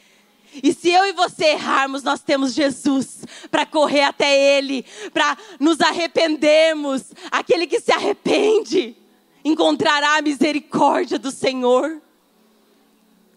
E 0.63 0.73
se 0.73 0.89
eu 0.89 1.05
e 1.05 1.13
você 1.13 1.45
errarmos, 1.45 2.03
nós 2.03 2.21
temos 2.21 2.53
Jesus 2.53 3.19
para 3.51 3.65
correr 3.65 4.03
até 4.03 4.57
Ele, 4.57 4.85
para 5.13 5.37
nos 5.59 5.81
arrependermos. 5.81 7.03
Aquele 7.31 7.67
que 7.67 7.79
se 7.79 7.91
arrepende 7.91 8.95
encontrará 9.43 10.17
a 10.17 10.21
misericórdia 10.21 11.19
do 11.19 11.31
Senhor. 11.31 12.01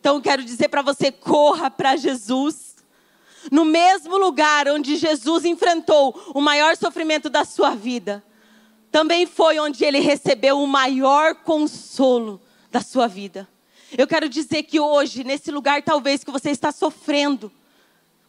Então 0.01 0.21
quero 0.21 0.45
dizer 0.45 0.69
para 0.69 0.83
você: 0.83 1.11
corra 1.13 1.71
para 1.71 1.97
Jesus. 1.97 2.69
No 3.51 3.65
mesmo 3.65 4.17
lugar 4.19 4.69
onde 4.69 4.97
Jesus 4.97 5.45
enfrentou 5.45 6.33
o 6.35 6.41
maior 6.41 6.77
sofrimento 6.77 7.31
da 7.31 7.45
sua 7.45 7.71
vida, 7.71 8.23
também 8.91 9.27
foi 9.27 9.59
onde 9.59 9.85
ele 9.85 10.01
recebeu 10.01 10.61
o 10.61 10.67
maior 10.67 11.37
consolo 11.37 12.41
da 12.71 12.81
sua 12.81 13.07
vida. 13.07 13.49
Eu 13.97 14.07
quero 14.07 14.29
dizer 14.29 14.65
que 14.65 14.79
hoje, 14.79 15.25
nesse 15.25 15.51
lugar 15.51 15.83
talvez 15.83 16.23
que 16.23 16.31
você 16.31 16.51
está 16.51 16.71
sofrendo, 16.71 17.51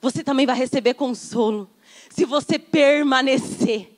você 0.02 0.24
também 0.24 0.46
vai 0.46 0.56
receber 0.56 0.94
consolo. 0.94 1.70
Se 2.10 2.24
você 2.24 2.58
permanecer, 2.58 3.92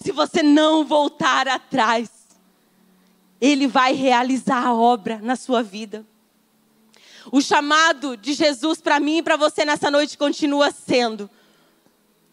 se 0.00 0.12
você 0.12 0.42
não 0.42 0.84
voltar 0.84 1.48
atrás, 1.48 2.08
Ele 3.40 3.66
vai 3.66 3.94
realizar 3.94 4.64
a 4.64 4.74
obra 4.74 5.18
na 5.20 5.34
sua 5.34 5.62
vida. 5.62 6.06
O 7.32 7.40
chamado 7.40 8.16
de 8.16 8.32
Jesus 8.32 8.80
para 8.80 9.00
mim 9.00 9.18
e 9.18 9.22
para 9.22 9.36
você 9.36 9.64
nessa 9.64 9.90
noite 9.90 10.16
continua 10.16 10.70
sendo: 10.70 11.28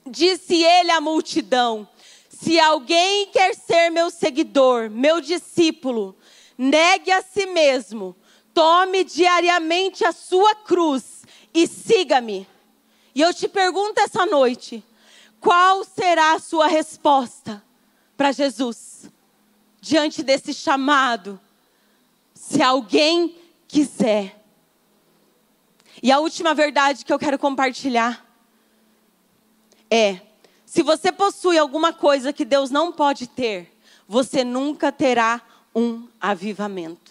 disse 0.06 0.64
Ele 0.64 0.92
à 0.92 1.02
multidão: 1.02 1.88
se 2.30 2.60
alguém 2.60 3.28
quer 3.32 3.56
ser 3.56 3.90
meu 3.90 4.12
seguidor, 4.12 4.92
meu 4.92 5.20
discípulo, 5.20 6.16
negue 6.56 7.12
a 7.12 7.24
si 7.24 7.48
mesmo 7.48 8.16
Tome 8.56 9.04
diariamente 9.04 10.04
a 10.04 10.12
sua 10.12 10.56
cruz 10.56 11.24
e 11.54 11.68
siga-me. 11.68 12.48
E 13.14 13.22
eu 13.22 13.32
te 13.32 13.48
pergunto 13.48 14.00
essa 14.00 14.26
noite: 14.26 14.84
qual 15.40 15.84
será 15.84 16.34
a 16.34 16.40
sua 16.40 16.66
resposta 16.66 17.64
para 18.18 18.32
Jesus? 18.32 18.96
diante 19.86 20.24
desse 20.24 20.52
chamado. 20.52 21.40
Se 22.34 22.62
alguém 22.62 23.36
quiser. 23.68 24.44
E 26.02 26.12
a 26.12 26.18
última 26.18 26.56
verdade 26.56 27.06
que 27.06 27.14
eu 27.14 27.20
quero 27.20 27.38
compartilhar 27.38 28.26
é: 29.90 30.20
se 30.66 30.82
você 30.82 31.12
possui 31.12 31.60
alguma 31.60 31.94
coisa 31.94 32.34
que 32.34 32.44
Deus 32.44 32.72
não 32.72 32.92
pode 32.92 33.28
ter, 33.28 33.78
você 34.08 34.44
nunca 34.44 34.92
terá 34.92 35.40
um 35.76 36.08
avivamento. 36.20 37.05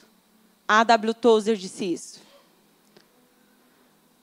A 0.66 0.82
W. 0.84 1.14
Tozer 1.14 1.56
disse 1.56 1.84
isso. 1.84 2.24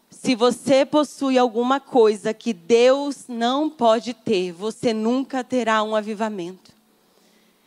Se 0.10 0.36
você 0.36 0.86
possui 0.86 1.38
alguma 1.38 1.80
coisa 1.80 2.34
que 2.34 2.54
Deus 2.54 3.26
não 3.28 3.70
pode 3.70 4.14
ter, 4.14 4.52
você 4.52 4.94
nunca 4.94 5.44
terá 5.44 5.82
um 5.82 5.96
avivamento. 5.96 6.72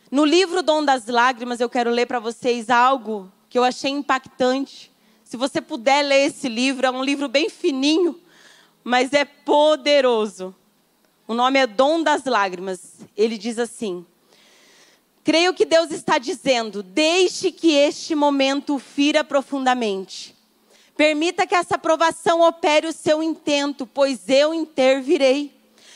No 0.09 0.23
livro 0.23 0.63
Dom 0.63 0.83
das 0.85 1.07
Lágrimas, 1.07 1.59
eu 1.59 1.69
quero 1.69 1.89
ler 1.89 2.05
para 2.05 2.19
vocês 2.19 2.69
algo 2.69 3.29
que 3.49 3.59
eu 3.59 3.63
achei 3.63 3.91
impactante. 3.91 4.91
Se 5.23 5.35
você 5.35 5.59
puder 5.59 6.03
ler 6.03 6.27
esse 6.27 6.47
livro, 6.47 6.85
é 6.85 6.91
um 6.91 7.03
livro 7.03 7.27
bem 7.27 7.49
fininho, 7.49 8.17
mas 8.83 9.11
é 9.11 9.25
poderoso. 9.25 10.55
O 11.27 11.33
nome 11.33 11.59
é 11.59 11.67
Dom 11.67 12.03
das 12.03 12.23
Lágrimas. 12.23 12.99
Ele 13.17 13.37
diz 13.37 13.59
assim: 13.59 14.05
Creio 15.25 15.55
que 15.55 15.65
Deus 15.65 15.89
está 15.89 16.19
dizendo: 16.19 16.83
deixe 16.83 17.51
que 17.51 17.73
este 17.73 18.13
momento 18.13 18.77
fira 18.77 19.23
profundamente. 19.23 20.35
Permita 20.95 21.47
que 21.47 21.55
essa 21.55 21.75
aprovação 21.75 22.41
opere 22.41 22.87
o 22.87 22.93
seu 22.93 23.23
intento, 23.23 23.87
pois 23.87 24.29
eu 24.29 24.53
intervirei. 24.53 25.51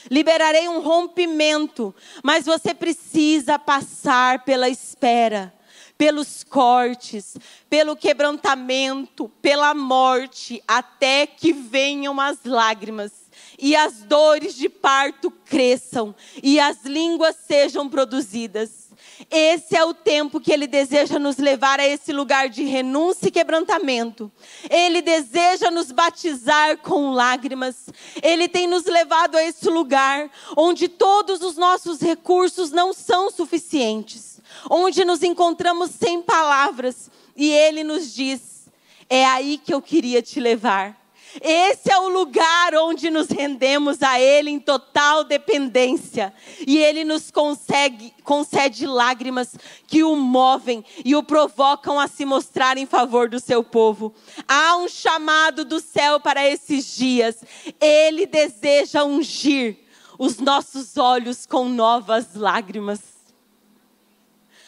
Liberarei 0.09 0.67
um 0.67 0.81
rompimento, 0.81 1.93
mas 2.23 2.47
você 2.47 2.73
precisa 2.73 3.59
passar 3.59 4.43
pela 4.43 4.67
espera, 4.67 5.53
pelos 5.95 6.43
cortes, 6.43 7.37
pelo 7.69 7.95
quebrantamento, 7.95 9.29
pela 9.41 9.75
morte, 9.75 10.63
até 10.67 11.27
que 11.27 11.53
venham 11.53 12.19
as 12.19 12.39
lágrimas 12.43 13.11
e 13.59 13.75
as 13.75 13.99
dores 13.99 14.55
de 14.55 14.67
parto 14.69 15.29
cresçam 15.29 16.15
e 16.41 16.59
as 16.59 16.83
línguas 16.83 17.35
sejam 17.45 17.87
produzidas. 17.87 18.88
Esse 19.29 19.75
é 19.75 19.83
o 19.83 19.93
tempo 19.93 20.39
que 20.39 20.51
Ele 20.51 20.67
deseja 20.67 21.19
nos 21.19 21.37
levar 21.37 21.79
a 21.79 21.87
esse 21.87 22.13
lugar 22.13 22.49
de 22.49 22.63
renúncia 22.63 23.27
e 23.27 23.31
quebrantamento. 23.31 24.31
Ele 24.69 25.01
deseja 25.01 25.69
nos 25.69 25.91
batizar 25.91 26.77
com 26.77 27.11
lágrimas. 27.11 27.89
Ele 28.21 28.47
tem 28.47 28.67
nos 28.67 28.85
levado 28.85 29.35
a 29.35 29.43
esse 29.43 29.69
lugar 29.69 30.29
onde 30.55 30.87
todos 30.87 31.41
os 31.41 31.57
nossos 31.57 31.99
recursos 31.99 32.71
não 32.71 32.93
são 32.93 33.29
suficientes, 33.29 34.39
onde 34.69 35.03
nos 35.03 35.21
encontramos 35.23 35.91
sem 35.91 36.21
palavras 36.21 37.09
e 37.35 37.51
Ele 37.51 37.83
nos 37.83 38.13
diz: 38.13 38.69
é 39.09 39.25
aí 39.25 39.57
que 39.57 39.73
eu 39.73 39.81
queria 39.81 40.21
te 40.21 40.39
levar. 40.39 40.98
Esse 41.41 41.91
é 41.91 41.97
o 41.99 42.09
lugar 42.09 42.73
onde 42.75 43.09
nos 43.09 43.29
rendemos 43.29 44.01
a 44.01 44.19
Ele 44.19 44.49
em 44.49 44.59
total 44.59 45.23
dependência. 45.23 46.33
E 46.65 46.77
Ele 46.77 47.03
nos 47.03 47.29
consegue, 47.29 48.13
concede 48.23 48.87
lágrimas 48.87 49.55
que 49.85 50.03
o 50.03 50.15
movem 50.15 50.83
e 51.05 51.15
o 51.15 51.21
provocam 51.21 51.99
a 51.99 52.07
se 52.07 52.25
mostrar 52.25 52.77
em 52.77 52.85
favor 52.85 53.29
do 53.29 53.39
seu 53.39 53.63
povo. 53.63 54.13
Há 54.47 54.75
um 54.77 54.87
chamado 54.87 55.63
do 55.63 55.79
céu 55.79 56.19
para 56.19 56.47
esses 56.47 56.95
dias. 56.95 57.43
Ele 57.79 58.25
deseja 58.25 59.03
ungir 59.03 59.77
os 60.17 60.37
nossos 60.39 60.97
olhos 60.97 61.45
com 61.45 61.69
novas 61.69 62.35
lágrimas. 62.35 62.99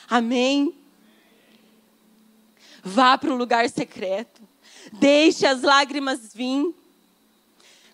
Amém? 0.07 0.73
Vá 2.83 3.17
para 3.17 3.33
o 3.33 3.35
lugar 3.35 3.69
secreto. 3.69 4.30
Deixe 4.91 5.45
as 5.45 5.61
lágrimas 5.61 6.33
vir. 6.33 6.75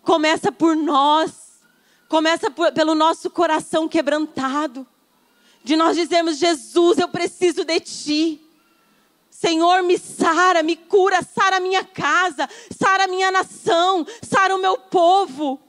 Começa 0.01 0.51
por 0.51 0.75
nós. 0.75 1.31
Começa 2.09 2.49
por, 2.49 2.71
pelo 2.71 2.95
nosso 2.95 3.29
coração 3.29 3.87
quebrantado. 3.87 4.87
De 5.63 5.75
nós 5.75 5.95
dizermos: 5.95 6.37
Jesus, 6.37 6.97
eu 6.97 7.09
preciso 7.09 7.63
de 7.63 7.79
Ti. 7.79 8.41
Senhor, 9.29 9.83
me 9.83 9.99
sara, 9.99 10.63
me 10.63 10.75
cura, 10.75 11.21
sara 11.21 11.59
minha 11.59 11.83
casa, 11.83 12.49
sara 12.75 13.05
minha 13.05 13.29
nação, 13.29 14.03
sara 14.23 14.55
o 14.55 14.59
meu 14.59 14.79
povo. 14.79 15.59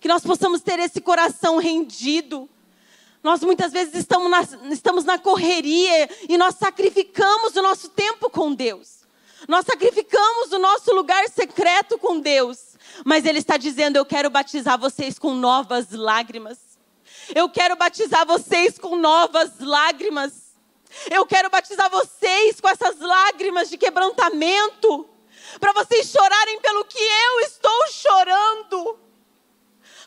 Que 0.00 0.08
nós 0.08 0.24
possamos 0.24 0.60
ter 0.60 0.80
esse 0.80 1.00
coração 1.00 1.58
rendido. 1.58 2.48
Nós 3.22 3.42
muitas 3.42 3.72
vezes 3.72 3.94
estamos 3.94 4.28
na, 4.28 4.40
estamos 4.72 5.04
na 5.04 5.18
correria 5.18 6.08
e 6.28 6.36
nós 6.36 6.56
sacrificamos 6.56 7.54
o 7.54 7.62
nosso 7.62 7.90
tempo 7.90 8.28
com 8.28 8.52
Deus. 8.52 8.97
Nós 9.46 9.64
sacrificamos 9.64 10.52
o 10.52 10.58
nosso 10.58 10.92
lugar 10.94 11.28
secreto 11.28 11.98
com 11.98 12.18
Deus. 12.18 12.76
Mas 13.04 13.24
Ele 13.24 13.38
está 13.38 13.56
dizendo: 13.56 13.96
Eu 13.96 14.04
quero 14.04 14.30
batizar 14.30 14.78
vocês 14.78 15.18
com 15.18 15.34
novas 15.34 15.90
lágrimas. 15.90 16.58
Eu 17.34 17.48
quero 17.48 17.76
batizar 17.76 18.26
vocês 18.26 18.78
com 18.78 18.96
novas 18.96 19.60
lágrimas. 19.60 20.48
Eu 21.10 21.26
quero 21.26 21.50
batizar 21.50 21.90
vocês 21.90 22.60
com 22.60 22.68
essas 22.68 22.98
lágrimas 22.98 23.68
de 23.68 23.76
quebrantamento. 23.76 25.08
Para 25.60 25.72
vocês 25.72 26.10
chorarem 26.10 26.60
pelo 26.60 26.84
que 26.84 26.98
eu 26.98 27.40
estou 27.40 27.88
chorando. 27.92 28.98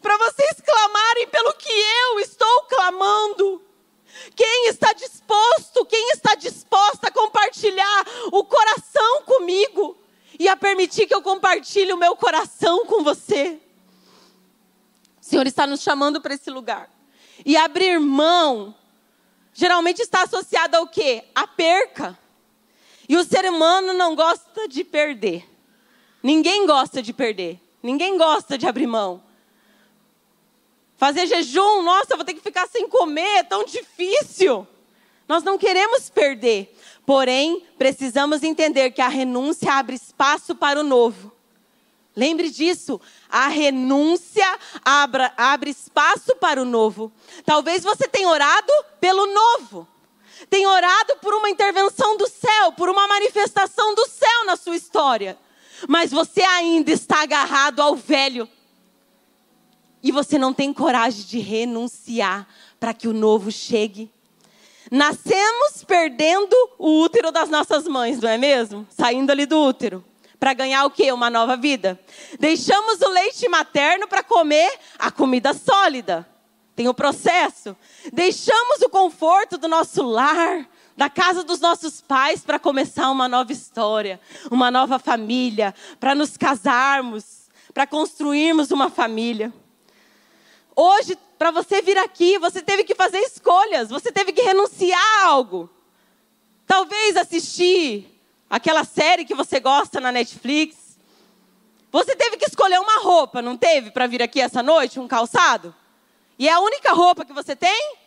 Para 0.01 0.17
vocês 0.17 0.61
clamarem 0.65 1.27
pelo 1.27 1.53
que 1.53 1.71
eu 1.71 2.19
estou 2.19 2.61
clamando. 2.63 3.70
Quem 4.36 4.68
está 4.68 4.93
disposto, 4.93 5.86
quem 5.86 6.12
está 6.12 6.36
disposta 6.36 7.07
a 7.07 7.12
compartilhar 7.12 8.05
o 8.32 8.43
coração 8.43 9.24
comigo 9.24 9.97
e 10.39 10.47
a 10.47 10.55
permitir 10.55 11.07
que 11.07 11.16
eu 11.16 11.22
compartilhe 11.22 11.93
o 11.93 11.97
meu 11.97 12.16
coração 12.16 12.86
com 12.86 13.03
você? 13.03 13.59
O 15.22 15.26
Senhor 15.26 15.47
está 15.47 15.68
nos 15.68 15.82
chamando 15.82 16.22
para 16.22 16.34
esse 16.34 16.49
lugar. 16.49 16.89
E 17.45 17.57
abrir 17.57 17.99
mão 17.99 18.76
geralmente 19.53 20.01
está 20.01 20.24
associado 20.24 20.78
ao 20.78 20.88
quê? 20.88 21.26
A 21.36 21.47
perca. 21.47 22.18
E 23.07 23.18
o 23.18 23.24
ser 23.24 23.45
humano 23.45 23.93
não 23.93 24.16
gosta 24.16 24.68
de 24.68 24.84
perder. 24.84 25.47
Ninguém 26.24 26.66
gosta 26.66 27.01
de 27.01 27.12
perder. 27.12 27.59
Ninguém 27.84 28.18
gosta 28.18 28.57
de 28.57 28.68
abrir 28.68 28.88
mão. 28.88 29.24
Fazer 31.02 31.26
jejum, 31.26 31.82
nossa, 31.82 32.16
vou 32.16 32.24
ter 32.24 32.36
que 32.36 32.41
ficar 32.41 32.68
sem 32.68 32.88
comer, 32.88 33.39
é 33.39 33.43
tão 33.43 33.66
difícil. 33.66 34.68
Nós 35.28 35.43
não 35.43 35.58
queremos 35.58 36.12
perder. 36.12 36.78
Porém, 37.08 37.66
precisamos 37.76 38.43
entender 38.43 38.91
que 38.91 39.02
a 39.02 39.08
renúncia 39.08 39.74
abre 39.74 39.95
espaço 39.95 40.54
para 40.54 40.80
o 40.80 40.84
novo. 40.84 41.32
Lembre 42.16 42.52
disso. 42.52 43.02
A 43.28 43.47
renúncia 43.47 44.45
abra, 44.86 45.34
abre 45.36 45.72
espaço 45.72 46.36
para 46.36 46.62
o 46.62 46.66
novo. 46.66 47.12
Talvez 47.47 47.84
você 47.84 48.08
tenha 48.08 48.30
orado 48.30 48.72
pelo 48.99 49.26
novo. 49.26 49.88
Tenha 50.52 50.70
orado 50.70 51.16
por 51.20 51.34
uma 51.34 51.49
intervenção 51.49 52.16
do 52.16 52.28
céu, 52.28 52.74
por 52.74 52.89
uma 52.89 53.08
manifestação 53.08 53.95
do 53.95 54.08
céu 54.08 54.45
na 54.45 54.56
sua 54.56 54.76
história. 54.76 55.36
Mas 55.88 56.12
você 56.12 56.43
ainda 56.43 56.91
está 56.91 57.24
agarrado 57.24 57.80
ao 57.80 57.95
velho 57.95 58.47
e 60.04 60.12
você 60.12 60.38
não 60.38 60.54
tem 60.54 60.74
coragem 60.74 61.26
de 61.26 61.39
renunciar 61.39 62.47
para 62.80 62.93
que 62.93 63.08
o 63.08 63.14
novo 63.14 63.52
chegue. 63.52 64.10
Nascemos 64.91 65.84
perdendo 65.88 66.56
o 66.78 67.02
útero 67.02 67.32
das 67.32 67.49
nossas 67.49 67.88
mães, 67.88 68.20
não 68.20 68.30
é 68.30 68.38
mesmo? 68.38 68.86
Saindo 68.89 69.32
ali 69.32 69.45
do 69.45 69.58
útero. 69.58 70.04
Para 70.39 70.54
ganhar 70.54 70.84
o 70.86 70.89
quê? 70.89 71.12
Uma 71.12 71.30
nova 71.30 71.56
vida. 71.56 71.99
Deixamos 72.39 72.99
o 73.02 73.10
leite 73.10 73.47
materno 73.47 74.08
para 74.08 74.24
comer 74.24 74.74
a 74.97 75.12
comida 75.12 75.54
sólida. 75.54 76.28
Tem 76.76 76.88
o 76.88 76.93
processo. 76.93 77.78
Deixamos 78.12 78.82
o 78.82 78.89
conforto 78.89 79.58
do 79.58 79.68
nosso 79.68 80.02
lar, 80.02 80.68
da 80.97 81.10
casa 81.10 81.43
dos 81.43 81.60
nossos 81.60 82.02
pais 82.02 82.43
para 82.43 82.60
começar 82.60 83.12
uma 83.12 83.28
nova 83.28 83.52
história, 83.52 84.20
uma 84.49 84.72
nova 84.72 84.97
família, 84.99 85.74
para 85.99 86.16
nos 86.16 86.36
casarmos, 86.38 87.49
para 87.74 87.86
construirmos 87.88 88.72
uma 88.72 88.89
família. 88.89 89.54
Hoje, 90.84 91.15
para 91.38 91.51
você 91.51 91.79
vir 91.79 91.95
aqui, 91.99 92.39
você 92.39 92.59
teve 92.59 92.84
que 92.84 92.95
fazer 92.95 93.19
escolhas, 93.19 93.91
você 93.91 94.11
teve 94.11 94.32
que 94.32 94.41
renunciar 94.41 94.99
a 94.99 95.25
algo. 95.27 95.69
Talvez 96.65 97.15
assistir 97.15 98.19
aquela 98.49 98.84
série 98.84 99.23
que 99.23 99.36
você 99.36 99.59
gosta 99.59 100.01
na 100.01 100.11
Netflix. 100.11 100.97
Você 101.91 102.15
teve 102.15 102.36
que 102.36 102.45
escolher 102.45 102.79
uma 102.79 102.97
roupa, 102.97 103.43
não 103.43 103.55
teve, 103.55 103.91
para 103.91 104.07
vir 104.07 104.23
aqui 104.23 104.41
essa 104.41 104.63
noite, 104.63 104.99
um 104.99 105.07
calçado? 105.07 105.75
E 106.39 106.49
é 106.49 106.51
a 106.51 106.59
única 106.59 106.93
roupa 106.93 107.25
que 107.25 107.34
você 107.34 107.55
tem? 107.55 107.97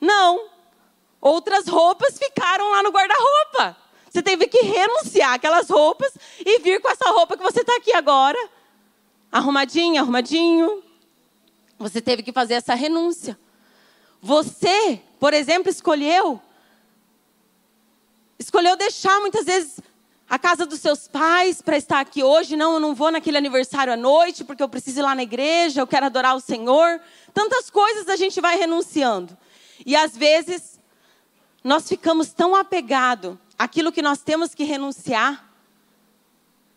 Não. 0.00 0.48
Outras 1.20 1.68
roupas 1.68 2.18
ficaram 2.18 2.72
lá 2.72 2.82
no 2.82 2.90
guarda-roupa. 2.90 3.76
Você 4.10 4.20
teve 4.20 4.48
que 4.48 4.64
renunciar 4.64 5.34
aquelas 5.34 5.70
roupas 5.70 6.12
e 6.44 6.58
vir 6.58 6.80
com 6.80 6.88
essa 6.88 7.08
roupa 7.12 7.36
que 7.36 7.44
você 7.44 7.60
está 7.60 7.76
aqui 7.76 7.92
agora. 7.92 8.48
Arrumadinho, 9.30 10.02
arrumadinho, 10.02 10.82
você 11.78 12.00
teve 12.00 12.22
que 12.22 12.32
fazer 12.32 12.54
essa 12.54 12.74
renúncia. 12.74 13.38
Você, 14.22 15.00
por 15.18 15.34
exemplo, 15.34 15.70
escolheu 15.70 16.40
escolheu 18.38 18.76
deixar 18.76 19.18
muitas 19.20 19.46
vezes 19.46 19.80
a 20.28 20.38
casa 20.38 20.66
dos 20.66 20.80
seus 20.80 21.06
pais 21.06 21.62
para 21.62 21.76
estar 21.76 22.00
aqui 22.00 22.22
hoje. 22.22 22.56
Não, 22.56 22.74
eu 22.74 22.80
não 22.80 22.94
vou 22.94 23.10
naquele 23.10 23.38
aniversário 23.38 23.92
à 23.92 23.96
noite 23.96 24.44
porque 24.44 24.62
eu 24.62 24.68
preciso 24.68 25.00
ir 25.00 25.02
lá 25.02 25.14
na 25.14 25.22
igreja, 25.22 25.80
eu 25.80 25.86
quero 25.86 26.06
adorar 26.06 26.36
o 26.36 26.40
Senhor. 26.40 27.00
Tantas 27.32 27.70
coisas 27.70 28.08
a 28.08 28.16
gente 28.16 28.40
vai 28.40 28.56
renunciando. 28.56 29.36
E 29.84 29.94
às 29.94 30.16
vezes 30.16 30.80
nós 31.62 31.88
ficamos 31.88 32.32
tão 32.32 32.54
apegados 32.54 33.36
àquilo 33.58 33.92
que 33.92 34.02
nós 34.02 34.20
temos 34.20 34.54
que 34.54 34.64
renunciar. 34.64 35.44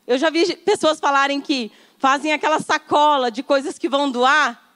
Eu 0.08 0.18
já 0.18 0.30
vi 0.30 0.56
pessoas 0.58 1.00
falarem 1.00 1.40
que 1.40 1.72
fazem 1.98 2.34
aquela 2.34 2.60
sacola 2.60 3.30
de 3.30 3.44
coisas 3.44 3.78
que 3.78 3.90
vão 3.90 4.10
doar. 4.10 4.69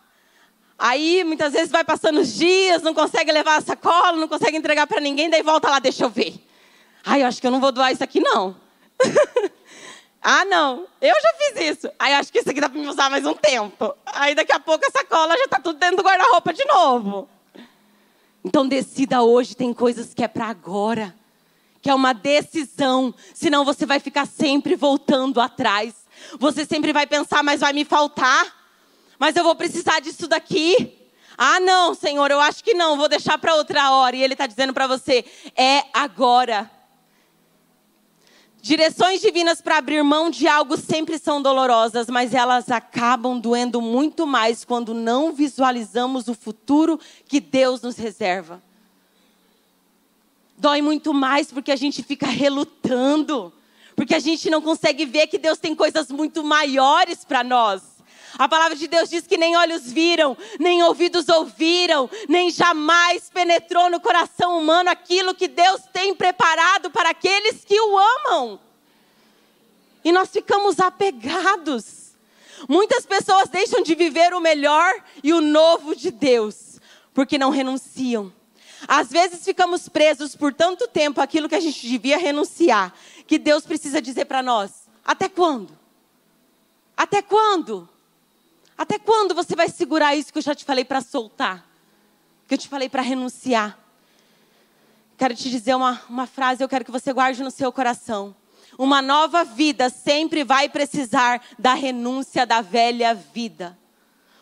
Aí 0.86 1.23
muitas 1.23 1.53
vezes 1.53 1.71
vai 1.71 1.81
passando 1.81 2.19
os 2.19 2.34
dias, 2.34 2.81
não 2.81 2.93
consegue 2.93 3.31
levar 3.31 3.55
a 3.55 3.61
sacola, 3.61 4.17
não 4.17 4.27
consegue 4.27 4.57
entregar 4.57 4.86
para 4.86 4.99
ninguém, 4.99 5.29
daí 5.29 5.41
volta 5.41 5.69
lá, 5.69 5.79
deixa 5.79 6.03
eu 6.03 6.09
ver. 6.09 6.36
Ai, 7.05 7.23
eu 7.23 7.27
acho 7.27 7.39
que 7.39 7.47
eu 7.47 7.51
não 7.51 7.61
vou 7.61 7.71
doar 7.71 7.93
isso 7.93 8.03
aqui 8.03 8.19
não. 8.19 8.53
ah, 10.21 10.43
não, 10.43 10.86
eu 10.99 11.15
já 11.21 11.34
fiz 11.38 11.69
isso. 11.69 11.89
Aí 11.97 12.13
acho 12.15 12.29
que 12.34 12.39
isso 12.39 12.49
aqui 12.49 12.59
dá 12.59 12.67
para 12.67 12.81
me 12.81 12.86
usar 12.86 13.09
mais 13.09 13.25
um 13.25 13.34
tempo. 13.34 13.95
Aí 14.07 14.36
daqui 14.36 14.51
a 14.51 14.59
pouco 14.59 14.86
a 14.86 14.91
sacola 14.91 15.38
já 15.38 15.45
está 15.45 15.57
tudo 15.57 15.79
dentro 15.79 15.95
do 15.95 16.03
guarda-roupa 16.03 16.51
de 16.51 16.65
novo. 16.65 17.29
Então 18.43 18.67
decida 18.67 19.21
hoje, 19.21 19.55
tem 19.55 19.73
coisas 19.73 20.13
que 20.13 20.21
é 20.21 20.27
para 20.27 20.47
agora. 20.47 21.15
Que 21.81 21.89
é 21.89 21.95
uma 21.95 22.11
decisão, 22.11 23.15
senão 23.34 23.63
você 23.63 23.86
vai 23.86 24.01
ficar 24.01 24.27
sempre 24.27 24.75
voltando 24.75 25.39
atrás. 25.39 25.95
Você 26.38 26.65
sempre 26.65 26.91
vai 26.91 27.07
pensar, 27.07 27.41
mas 27.41 27.61
vai 27.61 27.71
me 27.71 27.86
faltar. 27.86 28.62
Mas 29.24 29.38
eu 29.38 29.43
vou 29.45 29.55
precisar 29.55 30.01
disso 30.01 30.28
daqui. 30.28 30.97
Ah, 31.38 31.57
não, 31.57 31.93
Senhor, 31.93 32.30
eu 32.30 32.41
acho 32.41 32.61
que 32.61 32.74
não, 32.74 32.97
vou 32.97 33.07
deixar 33.07 33.38
para 33.38 33.55
outra 33.55 33.89
hora. 33.91 34.17
E 34.17 34.21
Ele 34.21 34.34
está 34.34 34.45
dizendo 34.45 34.74
para 34.74 34.86
você: 34.86 35.24
é 35.55 35.86
agora. 35.93 36.69
Direções 38.61 39.21
divinas 39.21 39.61
para 39.61 39.78
abrir 39.78 40.03
mão 40.03 40.30
de 40.30 40.45
algo 40.45 40.76
sempre 40.76 41.17
são 41.17 41.41
dolorosas, 41.41 42.07
mas 42.07 42.34
elas 42.34 42.69
acabam 42.69 43.39
doendo 43.39 43.80
muito 43.80 44.28
mais 44.28 44.65
quando 44.65 44.93
não 44.93 45.32
visualizamos 45.32 46.28
o 46.28 46.34
futuro 46.34 46.99
que 47.26 47.39
Deus 47.39 47.82
nos 47.82 47.95
reserva. 47.95 48.61
Dói 50.57 50.82
muito 50.82 51.13
mais 51.13 51.49
porque 51.49 51.71
a 51.71 51.78
gente 51.78 52.03
fica 52.03 52.28
relutando, 52.28 53.53
porque 53.95 54.15
a 54.15 54.19
gente 54.19 54.49
não 54.49 54.61
consegue 54.61 55.05
ver 55.05 55.28
que 55.28 55.38
Deus 55.38 55.59
tem 55.59 55.74
coisas 55.74 56.11
muito 56.11 56.43
maiores 56.43 57.24
para 57.24 57.41
nós. 57.41 57.92
A 58.38 58.47
palavra 58.47 58.75
de 58.75 58.88
Deus 58.88 59.09
diz 59.09 59.27
que 59.27 59.38
nem 59.38 59.55
olhos 59.55 59.91
viram, 59.91 60.36
nem 60.59 60.81
ouvidos 60.84 61.29
ouviram, 61.29 62.09
nem 62.27 62.49
jamais 62.49 63.29
penetrou 63.29 63.89
no 63.89 63.99
coração 63.99 64.57
humano 64.57 64.89
aquilo 64.89 65.36
que 65.36 65.47
Deus 65.47 65.81
tem 65.91 66.15
preparado 66.15 66.89
para 66.89 67.09
aqueles 67.09 67.63
que 67.63 67.79
o 67.79 67.97
amam. 67.97 68.59
E 70.03 70.11
nós 70.11 70.29
ficamos 70.29 70.79
apegados. 70.79 72.15
Muitas 72.67 73.05
pessoas 73.05 73.49
deixam 73.49 73.84
de 73.84 73.93
viver 73.93 74.34
o 74.34 74.41
melhor 74.41 74.93
e 75.23 75.31
o 75.34 75.41
novo 75.41 75.95
de 75.95 76.09
Deus, 76.11 76.79
porque 77.13 77.38
não 77.38 77.49
renunciam. 77.49 78.34
Às 78.88 79.09
vezes 79.09 79.43
ficamos 79.43 79.88
presos 79.88 80.36
por 80.36 80.53
tanto 80.53 80.88
tempo 80.88 81.21
aquilo 81.21 81.47
que 81.47 81.55
a 81.55 81.59
gente 81.59 81.88
devia 81.88 82.17
renunciar, 82.17 82.93
que 83.27 83.38
Deus 83.38 83.65
precisa 83.65 84.01
dizer 84.01 84.25
para 84.25 84.41
nós: 84.41 84.89
até 85.05 85.29
quando? 85.29 85.77
Até 86.95 87.21
quando? 87.21 87.88
Até 88.78 88.97
quando 88.97 89.36
você 89.36 89.55
vai 89.55 89.69
segurar 89.69 90.15
isso 90.15 90.32
que 90.32 90.39
eu 90.39 90.43
já 90.43 90.55
te 90.55 90.65
falei 90.65 90.84
para 90.84 91.01
soltar? 91.01 91.65
Que 92.47 92.55
eu 92.55 92.57
te 92.57 92.67
falei 92.67 92.89
para 92.89 93.01
renunciar? 93.01 93.78
Quero 95.17 95.36
te 95.36 95.49
dizer 95.49 95.76
uma, 95.76 96.01
uma 96.09 96.26
frase, 96.26 96.63
eu 96.63 96.69
quero 96.69 96.84
que 96.84 96.91
você 96.91 97.13
guarde 97.13 97.43
no 97.43 97.51
seu 97.51 97.71
coração. 97.71 98.36
Uma 98.78 99.01
nova 99.01 99.43
vida 99.43 99.89
sempre 99.89 100.43
vai 100.43 100.67
precisar 100.67 101.41
da 101.59 101.74
renúncia 101.74 102.45
da 102.45 102.61
velha 102.61 103.13
vida. 103.13 103.78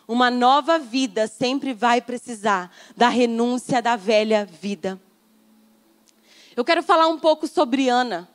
Uma 0.08 0.32
nova 0.32 0.80
vida 0.80 1.28
sempre 1.28 1.74
vai 1.74 2.02
precisar 2.02 2.72
da 2.96 3.10
renúncia 3.10 3.82
da 3.82 3.96
velha 3.96 4.46
vida. 4.46 5.00
Eu 6.56 6.66
quero 6.66 6.84
falar 6.84 7.08
um 7.08 7.20
pouco 7.20 7.48
sobre 7.48 7.88
Ana. 7.88 8.28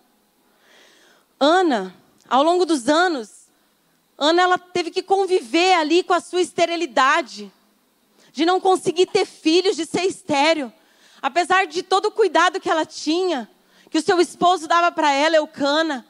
Ana, 1.38 1.94
ao 2.28 2.42
longo 2.42 2.64
dos 2.64 2.88
anos, 2.88 3.35
Ana 4.18 4.42
ela 4.42 4.58
teve 4.58 4.90
que 4.90 5.02
conviver 5.02 5.74
ali 5.74 6.02
com 6.02 6.14
a 6.14 6.20
sua 6.20 6.40
esterilidade, 6.40 7.52
de 8.32 8.46
não 8.46 8.60
conseguir 8.60 9.06
ter 9.06 9.26
filhos, 9.26 9.76
de 9.76 9.84
ser 9.84 10.02
estéreo. 10.02 10.72
Apesar 11.20 11.66
de 11.66 11.82
todo 11.82 12.06
o 12.06 12.10
cuidado 12.10 12.60
que 12.60 12.70
ela 12.70 12.86
tinha, 12.86 13.50
que 13.90 13.98
o 13.98 14.02
seu 14.02 14.20
esposo 14.20 14.66
dava 14.66 14.90
para 14.90 15.10
ela, 15.12 15.36
Eucana, 15.36 16.06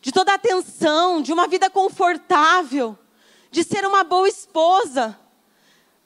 de 0.00 0.12
toda 0.12 0.32
a 0.32 0.36
atenção, 0.36 1.20
de 1.20 1.32
uma 1.32 1.48
vida 1.48 1.68
confortável, 1.68 2.96
de 3.50 3.64
ser 3.64 3.84
uma 3.84 4.04
boa 4.04 4.28
esposa. 4.28 5.18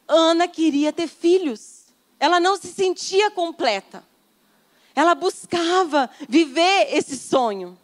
Ana 0.08 0.48
queria 0.48 0.92
ter 0.92 1.06
filhos. 1.06 1.86
Ela 2.18 2.40
não 2.40 2.56
se 2.56 2.68
sentia 2.68 3.30
completa. 3.30 4.02
Ela 4.94 5.14
buscava 5.14 6.10
viver 6.28 6.88
esse 6.94 7.16
sonho. 7.16 7.78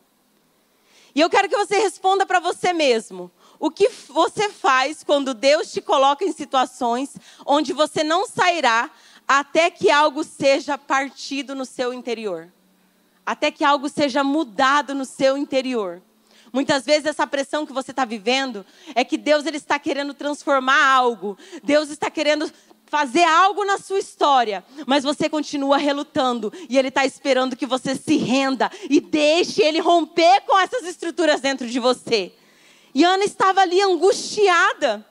E 1.16 1.20
eu 1.22 1.30
quero 1.30 1.48
que 1.48 1.56
você 1.56 1.78
responda 1.78 2.26
para 2.26 2.38
você 2.38 2.74
mesmo. 2.74 3.30
O 3.58 3.70
que 3.70 3.88
você 3.88 4.50
faz 4.50 5.02
quando 5.02 5.32
Deus 5.32 5.72
te 5.72 5.80
coloca 5.80 6.22
em 6.22 6.30
situações 6.30 7.16
onde 7.46 7.72
você 7.72 8.04
não 8.04 8.26
sairá 8.26 8.90
até 9.26 9.70
que 9.70 9.90
algo 9.90 10.22
seja 10.22 10.76
partido 10.76 11.54
no 11.54 11.64
seu 11.64 11.94
interior? 11.94 12.52
Até 13.24 13.50
que 13.50 13.64
algo 13.64 13.88
seja 13.88 14.22
mudado 14.22 14.94
no 14.94 15.06
seu 15.06 15.38
interior. 15.38 16.02
Muitas 16.52 16.84
vezes 16.84 17.06
essa 17.06 17.26
pressão 17.26 17.64
que 17.64 17.72
você 17.72 17.92
está 17.92 18.04
vivendo 18.04 18.64
é 18.94 19.02
que 19.02 19.16
Deus 19.16 19.46
ele 19.46 19.56
está 19.56 19.78
querendo 19.78 20.12
transformar 20.12 20.84
algo. 20.84 21.38
Deus 21.64 21.88
está 21.88 22.10
querendo 22.10 22.52
fazer 22.86 23.24
algo 23.24 23.64
na 23.64 23.78
sua 23.78 23.98
história, 23.98 24.64
mas 24.86 25.04
você 25.04 25.28
continua 25.28 25.76
relutando 25.76 26.52
e 26.68 26.78
Ele 26.78 26.88
está 26.88 27.04
esperando 27.04 27.56
que 27.56 27.66
você 27.66 27.94
se 27.94 28.16
renda 28.16 28.70
e 28.88 29.00
deixe 29.00 29.62
Ele 29.62 29.80
romper 29.80 30.42
com 30.42 30.58
essas 30.58 30.84
estruturas 30.84 31.40
dentro 31.40 31.66
de 31.66 31.78
você. 31.78 32.32
E 32.94 33.04
Ana 33.04 33.24
estava 33.24 33.60
ali 33.60 33.80
angustiada. 33.82 35.04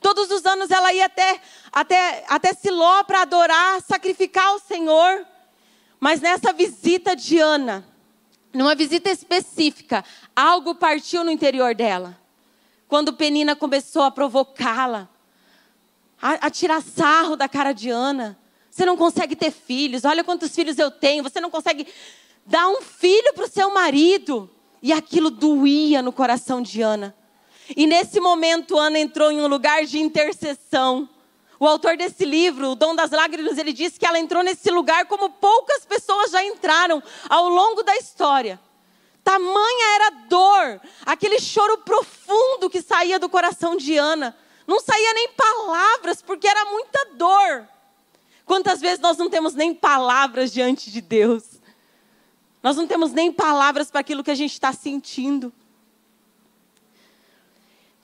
Todos 0.00 0.30
os 0.30 0.44
anos 0.44 0.70
ela 0.70 0.92
ia 0.92 1.06
até, 1.06 1.40
até, 1.72 2.24
até 2.28 2.52
Siló 2.52 3.02
para 3.04 3.22
adorar, 3.22 3.80
sacrificar 3.82 4.48
ao 4.48 4.58
Senhor. 4.58 5.26
Mas 5.98 6.20
nessa 6.20 6.52
visita 6.52 7.16
de 7.16 7.38
Ana, 7.38 7.86
numa 8.52 8.74
visita 8.74 9.10
específica, 9.10 10.04
algo 10.34 10.74
partiu 10.74 11.24
no 11.24 11.30
interior 11.30 11.74
dela. 11.74 12.18
Quando 12.88 13.12
Penina 13.12 13.56
começou 13.56 14.02
a 14.02 14.10
provocá-la, 14.10 15.08
a, 16.22 16.46
a 16.46 16.50
tirar 16.50 16.80
sarro 16.80 17.34
da 17.34 17.48
cara 17.48 17.72
de 17.72 17.90
Ana. 17.90 18.38
Você 18.70 18.86
não 18.86 18.96
consegue 18.96 19.34
ter 19.34 19.50
filhos, 19.50 20.04
olha 20.04 20.22
quantos 20.22 20.54
filhos 20.54 20.78
eu 20.78 20.90
tenho. 20.90 21.24
Você 21.24 21.40
não 21.40 21.50
consegue 21.50 21.86
dar 22.46 22.68
um 22.68 22.80
filho 22.80 23.34
para 23.34 23.44
o 23.44 23.50
seu 23.50 23.74
marido. 23.74 24.48
E 24.80 24.92
aquilo 24.92 25.30
doía 25.30 26.00
no 26.00 26.12
coração 26.12 26.62
de 26.62 26.80
Ana. 26.80 27.14
E 27.76 27.86
nesse 27.86 28.18
momento, 28.18 28.78
Ana 28.78 28.98
entrou 28.98 29.30
em 29.30 29.40
um 29.40 29.46
lugar 29.46 29.84
de 29.84 30.00
intercessão. 30.00 31.08
O 31.60 31.66
autor 31.66 31.96
desse 31.96 32.24
livro, 32.24 32.70
O 32.70 32.74
Dom 32.74 32.94
das 32.94 33.12
Lágrimas, 33.12 33.58
ele 33.58 33.72
diz 33.72 33.96
que 33.96 34.04
ela 34.04 34.18
entrou 34.18 34.42
nesse 34.42 34.70
lugar 34.70 35.06
como 35.06 35.30
poucas 35.30 35.86
pessoas 35.86 36.32
já 36.32 36.44
entraram 36.44 37.00
ao 37.28 37.48
longo 37.48 37.84
da 37.84 37.96
história. 37.96 38.58
Tamanha 39.22 39.94
era 39.94 40.06
a 40.08 40.10
dor, 40.28 40.80
aquele 41.06 41.38
choro 41.38 41.78
profundo 41.78 42.68
que 42.68 42.82
saía 42.82 43.20
do 43.20 43.28
coração 43.28 43.76
de 43.76 43.96
Ana. 43.96 44.36
Não 44.66 44.80
saía 44.80 45.14
nem 45.14 45.28
palavras, 45.32 46.22
porque 46.22 46.46
era 46.46 46.64
muita 46.66 47.06
dor. 47.14 47.68
Quantas 48.44 48.80
vezes 48.80 49.00
nós 49.00 49.16
não 49.16 49.30
temos 49.30 49.54
nem 49.54 49.74
palavras 49.74 50.52
diante 50.52 50.90
de 50.90 51.00
Deus? 51.00 51.44
Nós 52.62 52.76
não 52.76 52.86
temos 52.86 53.12
nem 53.12 53.32
palavras 53.32 53.90
para 53.90 54.00
aquilo 54.00 54.22
que 54.22 54.30
a 54.30 54.34
gente 54.36 54.52
está 54.52 54.72
sentindo. 54.72 55.52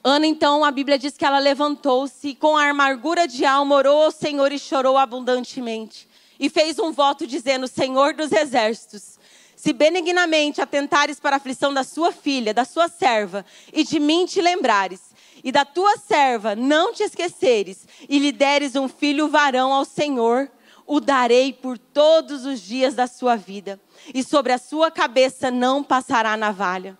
Ana, 0.03 0.27
então, 0.27 0.65
a 0.65 0.71
Bíblia 0.71 0.99
diz 0.99 1.17
que 1.17 1.25
ela 1.25 1.39
levantou-se 1.39 2.35
com 2.37 2.57
a 2.57 2.71
amargura 2.71 3.27
de 3.27 3.45
alma, 3.45 3.77
orou 3.77 4.05
ao 4.05 4.11
Senhor 4.11 4.51
e 4.53 4.59
chorou 4.59 4.97
abundantemente. 4.97 6.09
E 6.41 6.49
fez 6.49 6.79
um 6.79 6.93
voto 6.93 7.27
dizendo: 7.27 7.67
Senhor 7.67 8.15
dos 8.15 8.33
exércitos, 8.33 9.19
se 9.57 9.73
benignamente 9.73 10.61
atentares 10.61 11.19
para 11.19 11.37
a 11.37 11.39
aflição 11.39 11.75
da 11.75 11.83
sua 11.83 12.13
filha, 12.13 12.55
da 12.55 12.65
sua 12.65 12.89
serva, 12.89 13.45
e 13.73 13.83
de 13.83 13.99
mim 13.99 14.25
te 14.25 14.41
lembrares, 14.41 15.01
e 15.43 15.53
da 15.53 15.65
tua 15.65 15.97
serva 15.97 16.55
não 16.55 16.93
te 16.93 17.03
esqueceres, 17.03 17.87
e 18.09 18.19
lhe 18.19 18.33
deres 18.33 18.77
um 18.77 18.89
filho 18.89 19.29
varão 19.29 19.73
ao 19.73 19.85
Senhor, 19.85 20.51
o 20.87 21.01
darei 21.01 21.53
por 21.53 21.77
todos 21.77 22.47
os 22.47 22.61
dias 22.61 22.95
da 22.95 23.07
sua 23.07 23.37
vida, 23.37 23.81
e 24.15 24.23
sobre 24.25 24.53
a 24.53 24.59
sua 24.59 24.91
cabeça 24.91 25.51
não 25.51 25.83
passará 25.83 26.37
navalha. 26.37 26.97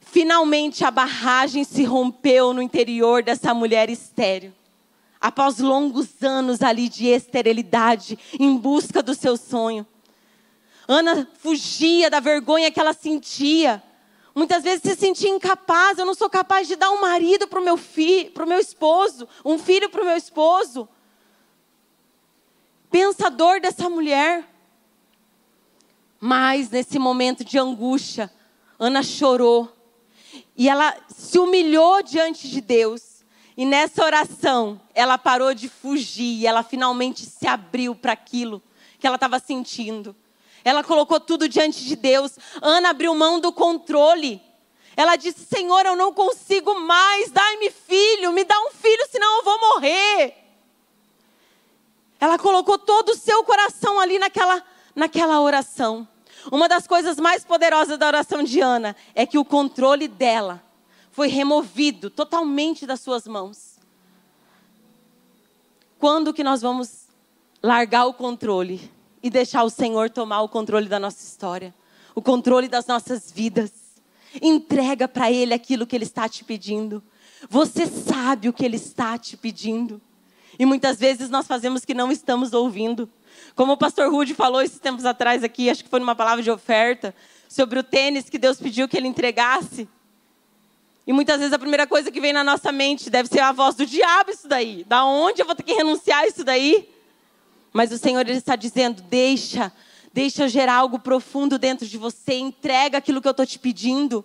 Finalmente 0.00 0.84
a 0.84 0.90
barragem 0.90 1.64
se 1.64 1.84
rompeu 1.84 2.52
no 2.52 2.62
interior 2.62 3.22
dessa 3.22 3.54
mulher 3.54 3.88
estéril. 3.88 4.52
após 5.20 5.58
longos 5.58 6.22
anos 6.22 6.62
ali 6.62 6.88
de 6.88 7.06
esterilidade, 7.06 8.18
em 8.38 8.56
busca 8.56 9.02
do 9.02 9.14
seu 9.14 9.36
sonho. 9.36 9.86
Ana 10.88 11.28
fugia 11.38 12.08
da 12.08 12.20
vergonha 12.20 12.70
que 12.70 12.80
ela 12.80 12.94
sentia. 12.94 13.82
Muitas 14.34 14.62
vezes 14.62 14.82
se 14.82 14.94
sentia 14.94 15.28
incapaz, 15.28 15.98
eu 15.98 16.06
não 16.06 16.14
sou 16.14 16.30
capaz 16.30 16.68
de 16.68 16.76
dar 16.76 16.90
um 16.90 17.00
marido 17.00 17.48
para 17.48 17.60
o 17.60 17.64
meu 17.64 17.76
filho, 17.76 18.30
para 18.30 18.44
o 18.44 18.48
meu 18.48 18.58
esposo, 18.58 19.28
um 19.44 19.58
filho 19.58 19.90
para 19.90 20.02
o 20.02 20.04
meu 20.04 20.16
esposo. 20.16 20.88
Pensa 22.90 23.26
a 23.26 23.30
dor 23.30 23.60
dessa 23.60 23.88
mulher. 23.88 24.48
Mas 26.18 26.70
nesse 26.70 26.98
momento 26.98 27.44
de 27.44 27.58
angústia, 27.58 28.30
Ana 28.78 29.02
chorou. 29.02 29.74
E 30.56 30.68
ela 30.68 30.94
se 31.08 31.38
humilhou 31.38 32.02
diante 32.02 32.48
de 32.48 32.60
Deus. 32.60 33.24
E 33.56 33.64
nessa 33.64 34.04
oração, 34.04 34.80
ela 34.94 35.16
parou 35.16 35.54
de 35.54 35.68
fugir. 35.68 36.46
Ela 36.46 36.62
finalmente 36.62 37.24
se 37.24 37.46
abriu 37.46 37.94
para 37.94 38.12
aquilo 38.12 38.62
que 38.98 39.06
ela 39.06 39.16
estava 39.16 39.38
sentindo. 39.38 40.14
Ela 40.64 40.84
colocou 40.84 41.18
tudo 41.18 41.48
diante 41.48 41.84
de 41.84 41.96
Deus. 41.96 42.38
Ana 42.60 42.90
abriu 42.90 43.14
mão 43.14 43.40
do 43.40 43.52
controle. 43.52 44.42
Ela 44.96 45.16
disse: 45.16 45.44
Senhor, 45.44 45.86
eu 45.86 45.96
não 45.96 46.12
consigo 46.12 46.78
mais. 46.80 47.30
Dai-me 47.30 47.70
filho, 47.70 48.32
me 48.32 48.44
dá 48.44 48.58
um 48.60 48.70
filho, 48.70 49.06
senão 49.10 49.38
eu 49.38 49.44
vou 49.44 49.60
morrer. 49.60 50.36
Ela 52.18 52.38
colocou 52.38 52.78
todo 52.78 53.10
o 53.10 53.16
seu 53.16 53.42
coração 53.44 53.98
ali 53.98 54.18
naquela, 54.18 54.62
naquela 54.94 55.40
oração. 55.40 56.06
Uma 56.52 56.68
das 56.68 56.86
coisas 56.86 57.18
mais 57.18 57.44
poderosas 57.44 57.98
da 57.98 58.06
oração 58.06 58.42
de 58.42 58.60
Ana 58.60 58.94
é 59.14 59.24
que 59.26 59.38
o 59.38 59.44
controle 59.44 60.06
dela 60.06 60.62
foi 61.10 61.28
removido 61.28 62.10
totalmente 62.10 62.86
das 62.86 63.00
suas 63.00 63.26
mãos. 63.26 63.78
Quando 65.98 66.32
que 66.32 66.44
nós 66.44 66.62
vamos 66.62 67.08
largar 67.62 68.06
o 68.06 68.14
controle 68.14 68.90
e 69.22 69.30
deixar 69.30 69.62
o 69.64 69.70
Senhor 69.70 70.10
tomar 70.10 70.42
o 70.42 70.48
controle 70.48 70.88
da 70.88 70.98
nossa 70.98 71.22
história, 71.22 71.74
o 72.14 72.22
controle 72.22 72.68
das 72.68 72.86
nossas 72.86 73.30
vidas? 73.30 73.72
Entrega 74.40 75.08
para 75.08 75.30
Ele 75.30 75.52
aquilo 75.52 75.86
que 75.86 75.96
Ele 75.96 76.04
está 76.04 76.28
te 76.28 76.44
pedindo. 76.44 77.02
Você 77.48 77.86
sabe 77.86 78.48
o 78.48 78.52
que 78.52 78.64
Ele 78.64 78.76
está 78.76 79.18
te 79.18 79.36
pedindo. 79.36 80.00
E 80.58 80.66
muitas 80.66 80.98
vezes 80.98 81.30
nós 81.30 81.46
fazemos 81.46 81.84
que 81.84 81.94
não 81.94 82.12
estamos 82.12 82.52
ouvindo. 82.52 83.08
Como 83.54 83.72
o 83.72 83.76
pastor 83.76 84.10
Rude 84.10 84.34
falou 84.34 84.60
esses 84.60 84.78
tempos 84.78 85.04
atrás 85.04 85.42
aqui, 85.42 85.70
acho 85.70 85.82
que 85.82 85.90
foi 85.90 86.00
numa 86.00 86.14
palavra 86.14 86.42
de 86.42 86.50
oferta, 86.50 87.14
sobre 87.48 87.78
o 87.78 87.82
tênis 87.82 88.28
que 88.28 88.38
Deus 88.38 88.58
pediu 88.60 88.88
que 88.88 88.96
ele 88.96 89.08
entregasse. 89.08 89.88
E 91.06 91.12
muitas 91.12 91.38
vezes 91.38 91.52
a 91.52 91.58
primeira 91.58 91.86
coisa 91.86 92.10
que 92.10 92.20
vem 92.20 92.32
na 92.32 92.44
nossa 92.44 92.70
mente 92.70 93.10
deve 93.10 93.28
ser 93.28 93.40
a 93.40 93.52
voz 93.52 93.74
do 93.74 93.86
diabo 93.86 94.30
isso 94.30 94.46
daí. 94.46 94.84
Da 94.84 95.04
onde 95.04 95.42
eu 95.42 95.46
vou 95.46 95.54
ter 95.54 95.62
que 95.62 95.72
renunciar 95.72 96.26
isso 96.26 96.44
daí? 96.44 96.88
Mas 97.72 97.92
o 97.92 97.98
Senhor 97.98 98.20
ele 98.20 98.38
está 98.38 98.56
dizendo: 98.56 99.02
"Deixa, 99.02 99.72
deixa 100.12 100.48
gerar 100.48 100.74
algo 100.74 100.98
profundo 100.98 101.58
dentro 101.58 101.86
de 101.86 101.98
você, 101.98 102.34
entrega 102.34 102.98
aquilo 102.98 103.20
que 103.20 103.28
eu 103.28 103.32
estou 103.32 103.46
te 103.46 103.58
pedindo". 103.58 104.24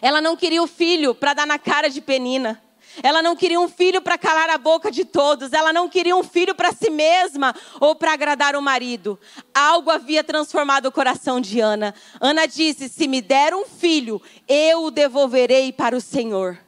Ela 0.00 0.20
não 0.20 0.36
queria 0.36 0.62
o 0.62 0.66
filho 0.66 1.14
para 1.14 1.34
dar 1.34 1.46
na 1.46 1.58
cara 1.58 1.88
de 1.88 2.00
Penina. 2.00 2.62
Ela 3.02 3.22
não 3.22 3.36
queria 3.36 3.60
um 3.60 3.68
filho 3.68 4.00
para 4.00 4.18
calar 4.18 4.50
a 4.50 4.58
boca 4.58 4.90
de 4.90 5.04
todos. 5.04 5.52
Ela 5.52 5.72
não 5.72 5.88
queria 5.88 6.16
um 6.16 6.24
filho 6.24 6.54
para 6.54 6.72
si 6.72 6.90
mesma 6.90 7.54
ou 7.80 7.94
para 7.94 8.12
agradar 8.12 8.56
o 8.56 8.62
marido. 8.62 9.18
Algo 9.54 9.90
havia 9.90 10.24
transformado 10.24 10.86
o 10.86 10.92
coração 10.92 11.40
de 11.40 11.60
Ana. 11.60 11.94
Ana 12.20 12.46
disse: 12.46 12.88
Se 12.88 13.06
me 13.06 13.20
der 13.20 13.54
um 13.54 13.64
filho, 13.64 14.20
eu 14.46 14.84
o 14.84 14.90
devolverei 14.90 15.72
para 15.72 15.96
o 15.96 16.00
Senhor. 16.00 16.58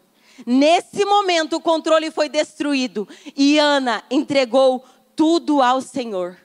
Nesse 0.47 1.05
momento, 1.05 1.57
o 1.57 1.61
controle 1.61 2.11
foi 2.11 2.29
destruído 2.29 3.07
e 3.37 3.59
Ana 3.59 4.03
entregou 4.11 4.85
tudo 5.21 5.61
ao 5.61 5.83
Senhor. 5.83 6.39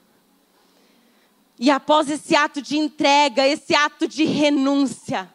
E 1.57 1.71
após 1.71 2.09
esse 2.09 2.35
ato 2.35 2.61
de 2.61 2.77
entrega, 2.77 3.47
esse 3.47 3.73
ato 3.73 4.05
de 4.05 4.25
renúncia, 4.25 5.31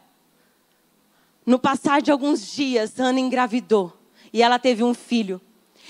no 1.43 1.57
passar 1.57 2.03
de 2.03 2.11
alguns 2.11 2.45
dias, 2.45 2.99
Ana 2.99 3.19
engravidou 3.19 3.97
e 4.31 4.43
ela 4.43 4.59
teve 4.59 4.83
um 4.83 4.93
filho. 4.93 5.41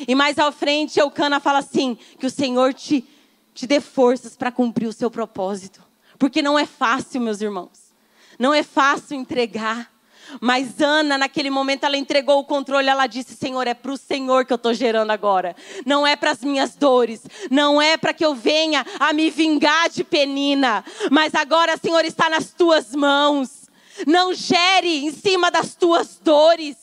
E 0.08 0.16
mais 0.16 0.40
à 0.40 0.50
frente, 0.50 0.98
Eucana 0.98 1.42
fala 1.42 1.60
assim: 1.60 1.98
que 2.18 2.26
o 2.26 2.30
Senhor 2.30 2.74
te, 2.74 3.06
te 3.54 3.68
dê 3.68 3.82
forças 3.82 4.38
para 4.38 4.50
cumprir 4.50 4.88
o 4.88 4.94
seu 4.94 5.12
propósito. 5.12 5.84
Porque 6.18 6.42
não 6.42 6.58
é 6.58 6.66
fácil, 6.66 7.20
meus 7.20 7.42
irmãos. 7.42 7.94
Não 8.40 8.54
é 8.54 8.64
fácil 8.64 9.18
entregar. 9.18 9.92
Mas 10.40 10.80
Ana, 10.80 11.18
naquele 11.18 11.50
momento, 11.50 11.84
ela 11.84 11.98
entregou 11.98 12.40
o 12.40 12.44
controle. 12.44 12.88
Ela 12.88 13.08
disse: 13.08 13.36
Senhor, 13.36 13.68
é 13.68 13.74
para 13.74 13.92
o 13.92 13.98
Senhor 13.98 14.46
que 14.46 14.54
eu 14.54 14.56
estou 14.56 14.74
gerando 14.74 15.12
agora. 15.12 15.56
Não 15.86 16.06
é 16.06 16.16
para 16.16 16.32
as 16.32 16.42
minhas 16.42 16.76
dores. 16.76 17.22
Não 17.50 17.82
é 17.82 17.98
para 17.98 18.14
que 18.14 18.26
eu 18.26 18.34
venha 18.34 18.86
a 19.00 19.12
me 19.14 19.30
vingar 19.30 19.90
de 19.90 20.04
penina. 20.04 20.84
Mas 21.10 21.36
agora, 21.36 21.78
Senhor, 21.78 22.06
está 22.06 22.30
nas 22.30 22.52
tuas 22.52 22.96
mãos. 22.96 23.70
Não 24.08 24.34
gere 24.34 25.06
em 25.06 25.12
cima 25.12 25.52
das 25.52 25.76
tuas 25.76 26.20
dores. 26.24 26.81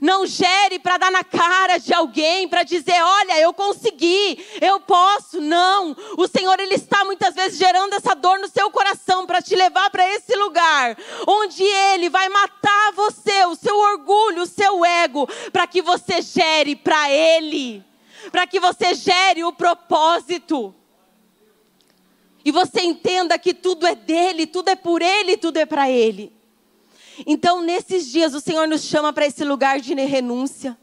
Não 0.00 0.26
gere 0.26 0.78
para 0.78 0.96
dar 0.98 1.10
na 1.10 1.24
cara 1.24 1.78
de 1.78 1.92
alguém, 1.92 2.48
para 2.48 2.62
dizer, 2.62 3.02
olha, 3.02 3.40
eu 3.40 3.52
consegui, 3.52 4.44
eu 4.60 4.80
posso. 4.80 5.40
Não. 5.40 5.96
O 6.16 6.26
Senhor, 6.26 6.58
Ele 6.60 6.74
está 6.74 7.04
muitas 7.04 7.34
vezes 7.34 7.58
gerando 7.58 7.94
essa 7.94 8.14
dor 8.14 8.38
no 8.38 8.48
seu 8.48 8.70
coração 8.70 9.26
para 9.26 9.42
te 9.42 9.54
levar 9.54 9.90
para 9.90 10.06
esse 10.14 10.34
lugar, 10.36 10.96
onde 11.26 11.62
Ele 11.62 12.08
vai 12.08 12.28
matar 12.28 12.92
você, 12.92 13.44
o 13.46 13.54
seu 13.54 13.76
orgulho, 13.76 14.42
o 14.42 14.46
seu 14.46 14.84
ego, 14.84 15.26
para 15.52 15.66
que 15.66 15.82
você 15.82 16.20
gere 16.20 16.76
para 16.76 17.10
Ele, 17.10 17.84
para 18.30 18.46
que 18.46 18.60
você 18.60 18.94
gere 18.94 19.44
o 19.44 19.52
propósito. 19.52 20.74
E 22.46 22.52
você 22.52 22.80
entenda 22.82 23.36
que 23.40 23.52
tudo 23.52 23.88
é 23.88 23.96
dele, 23.96 24.46
tudo 24.46 24.68
é 24.68 24.76
por 24.76 25.02
ele, 25.02 25.36
tudo 25.36 25.56
é 25.56 25.66
para 25.66 25.90
ele. 25.90 26.35
Então, 27.24 27.62
nesses 27.62 28.08
dias, 28.08 28.34
o 28.34 28.40
Senhor 28.40 28.66
nos 28.66 28.82
chama 28.82 29.12
para 29.12 29.26
esse 29.26 29.44
lugar 29.44 29.80
de 29.80 29.94
renúncia. 29.94 30.76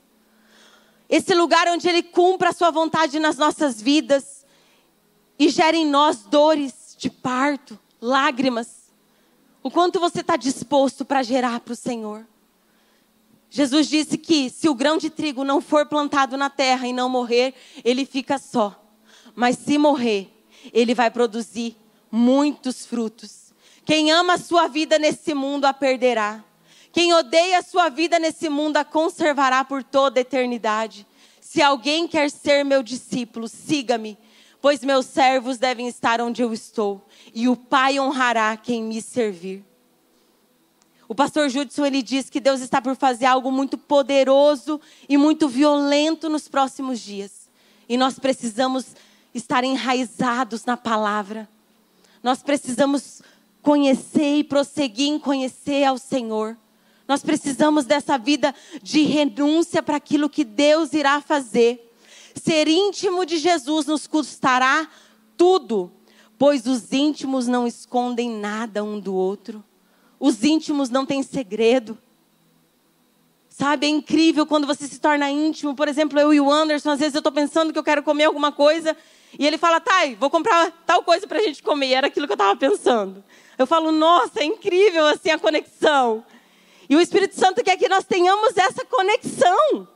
Esse 1.09 1.35
lugar 1.35 1.67
onde 1.67 1.87
Ele 1.87 2.01
cumpra 2.01 2.49
a 2.49 2.53
Sua 2.53 2.71
vontade 2.71 3.19
nas 3.19 3.37
nossas 3.37 3.81
vidas 3.81 4.45
e 5.37 5.49
gera 5.49 5.75
em 5.75 5.85
nós 5.85 6.23
dores 6.23 6.95
de 6.97 7.09
parto, 7.09 7.77
lágrimas. 8.01 8.83
O 9.61 9.69
quanto 9.69 9.99
você 9.99 10.21
está 10.21 10.35
disposto 10.35 11.05
para 11.05 11.21
gerar 11.21 11.59
para 11.59 11.73
o 11.73 11.75
Senhor. 11.75 12.25
Jesus 13.49 13.87
disse 13.87 14.17
que 14.17 14.49
se 14.49 14.67
o 14.67 14.73
grão 14.73 14.97
de 14.97 15.11
trigo 15.11 15.43
não 15.43 15.61
for 15.61 15.85
plantado 15.85 16.35
na 16.35 16.49
terra 16.49 16.87
e 16.87 16.93
não 16.93 17.07
morrer, 17.07 17.53
ele 17.85 18.05
fica 18.05 18.39
só. 18.39 18.83
Mas 19.35 19.57
se 19.57 19.77
morrer, 19.77 20.31
ele 20.73 20.95
vai 20.95 21.11
produzir 21.11 21.77
muitos 22.11 22.85
frutos. 22.85 23.42
Quem 23.85 24.11
ama 24.11 24.33
a 24.33 24.37
sua 24.37 24.67
vida 24.67 24.97
nesse 24.97 25.33
mundo 25.33 25.65
a 25.65 25.73
perderá. 25.73 26.43
Quem 26.91 27.13
odeia 27.13 27.59
a 27.59 27.63
sua 27.63 27.89
vida 27.89 28.19
nesse 28.19 28.49
mundo 28.49 28.77
a 28.77 28.85
conservará 28.85 29.63
por 29.65 29.83
toda 29.83 30.19
a 30.19 30.21
eternidade. 30.21 31.07
Se 31.41 31.61
alguém 31.61 32.07
quer 32.07 32.29
ser 32.29 32.63
meu 32.63 32.81
discípulo, 32.81 33.47
siga-me, 33.47 34.17
pois 34.61 34.83
meus 34.83 35.07
servos 35.07 35.57
devem 35.57 35.87
estar 35.87 36.21
onde 36.21 36.41
eu 36.41 36.53
estou, 36.53 37.05
e 37.33 37.49
o 37.49 37.55
Pai 37.55 37.99
honrará 37.99 38.55
quem 38.55 38.83
me 38.83 39.01
servir. 39.01 39.63
O 41.07 41.13
pastor 41.13 41.49
Judson 41.49 41.85
ele 41.85 42.01
diz 42.01 42.29
que 42.29 42.39
Deus 42.39 42.61
está 42.61 42.81
por 42.81 42.95
fazer 42.95 43.25
algo 43.25 43.51
muito 43.51 43.77
poderoso 43.77 44.79
e 45.07 45.17
muito 45.17 45.47
violento 45.49 46.29
nos 46.29 46.47
próximos 46.47 46.99
dias. 46.99 47.49
E 47.89 47.97
nós 47.97 48.17
precisamos 48.17 48.95
estar 49.33 49.63
enraizados 49.63 50.63
na 50.65 50.77
palavra. 50.77 51.47
Nós 52.23 52.41
precisamos 52.41 53.21
conhecer 53.63 54.39
e 54.39 54.43
prosseguir 54.43 55.07
em 55.07 55.17
conhecer 55.17 55.85
ao 55.85 55.97
Senhor. 55.97 56.55
Nós 57.07 57.23
precisamos 57.23 57.85
dessa 57.85 58.17
vida 58.17 58.53
de 58.81 59.01
renúncia 59.03 59.81
para 59.81 59.97
aquilo 59.97 60.29
que 60.29 60.43
Deus 60.43 60.93
irá 60.93 61.19
fazer. 61.21 61.91
Ser 62.35 62.67
íntimo 62.67 63.25
de 63.25 63.37
Jesus 63.37 63.85
nos 63.85 64.05
custará 64.05 64.87
tudo, 65.37 65.91
pois 66.37 66.67
os 66.67 66.91
íntimos 66.91 67.47
não 67.47 67.65
escondem 67.65 68.29
nada 68.29 68.83
um 68.83 68.99
do 68.99 69.15
outro. 69.15 69.63
Os 70.19 70.43
íntimos 70.43 70.89
não 70.89 71.05
têm 71.05 71.23
segredo. 71.23 71.97
Sabe, 73.49 73.85
é 73.85 73.89
incrível 73.89 74.45
quando 74.45 74.65
você 74.65 74.87
se 74.87 74.99
torna 74.99 75.29
íntimo. 75.29 75.75
Por 75.75 75.87
exemplo, 75.87 76.19
eu 76.19 76.33
e 76.33 76.41
o 76.41 76.51
Anderson, 76.51 76.91
às 76.91 76.99
vezes 76.99 77.13
eu 77.13 77.19
estou 77.19 77.31
pensando 77.31 77.71
que 77.71 77.79
eu 77.79 77.83
quero 77.83 78.03
comer 78.03 78.25
alguma 78.25 78.51
coisa 78.51 78.97
e 79.37 79.45
ele 79.45 79.57
fala, 79.57 79.79
Thay, 79.79 80.15
vou 80.15 80.29
comprar 80.29 80.71
tal 80.85 81.03
coisa 81.03 81.27
para 81.27 81.39
a 81.39 81.41
gente 81.41 81.61
comer. 81.61 81.87
E 81.87 81.93
era 81.93 82.07
aquilo 82.07 82.25
que 82.25 82.33
eu 82.33 82.35
estava 82.35 82.55
pensando. 82.57 83.23
Eu 83.57 83.67
falo, 83.67 83.91
nossa, 83.91 84.39
é 84.41 84.45
incrível 84.45 85.05
assim 85.07 85.29
a 85.29 85.39
conexão. 85.39 86.25
E 86.89 86.95
o 86.95 87.01
Espírito 87.01 87.35
Santo 87.35 87.63
quer 87.63 87.77
que 87.77 87.89
nós 87.89 88.03
tenhamos 88.03 88.57
essa 88.57 88.85
conexão. 88.85 89.87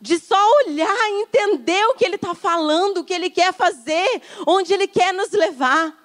De 0.00 0.18
só 0.18 0.36
olhar 0.64 1.10
e 1.10 1.22
entender 1.22 1.84
o 1.86 1.94
que 1.94 2.04
Ele 2.04 2.16
está 2.16 2.34
falando, 2.34 2.98
o 2.98 3.04
que 3.04 3.14
Ele 3.14 3.30
quer 3.30 3.52
fazer, 3.52 4.20
onde 4.46 4.74
Ele 4.74 4.88
quer 4.88 5.14
nos 5.14 5.30
levar. 5.30 5.96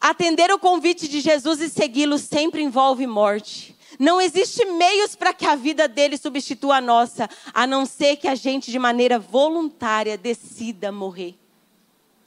Atender 0.00 0.50
o 0.52 0.58
convite 0.58 1.08
de 1.08 1.20
Jesus 1.20 1.60
e 1.60 1.68
segui-lo 1.68 2.18
sempre 2.18 2.62
envolve 2.62 3.06
morte. 3.06 3.76
Não 3.98 4.20
existe 4.20 4.64
meios 4.64 5.14
para 5.14 5.32
que 5.32 5.44
a 5.44 5.54
vida 5.54 5.88
dele 5.88 6.16
substitua 6.16 6.76
a 6.76 6.80
nossa, 6.80 7.28
a 7.52 7.66
não 7.66 7.84
ser 7.84 8.16
que 8.16 8.28
a 8.28 8.34
gente, 8.34 8.70
de 8.70 8.78
maneira 8.78 9.18
voluntária, 9.18 10.16
decida 10.16 10.90
morrer. 10.90 11.34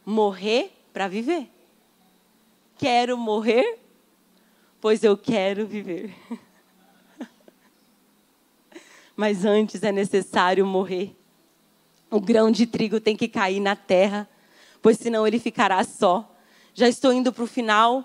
Morrer 0.06 0.72
para 0.93 1.08
viver. 1.08 1.50
Quero 2.78 3.17
morrer, 3.17 3.80
pois 4.82 5.03
eu 5.03 5.17
quero 5.17 5.65
viver. 5.65 6.13
Mas 9.15 9.45
antes 9.45 9.82
é 9.82 9.93
necessário 9.93 10.65
morrer. 10.65 11.15
O 12.11 12.19
grão 12.19 12.51
de 12.51 12.67
trigo 12.67 12.99
tem 12.99 13.15
que 13.15 13.30
cair 13.30 13.61
na 13.61 13.76
terra, 13.76 14.30
pois 14.82 14.97
senão 14.97 15.26
ele 15.26 15.39
ficará 15.39 15.84
só. 15.86 16.30
Já 16.73 16.89
estou 16.89 17.13
indo 17.13 17.32
para 17.32 17.45
o 17.45 17.47
final. 17.47 18.03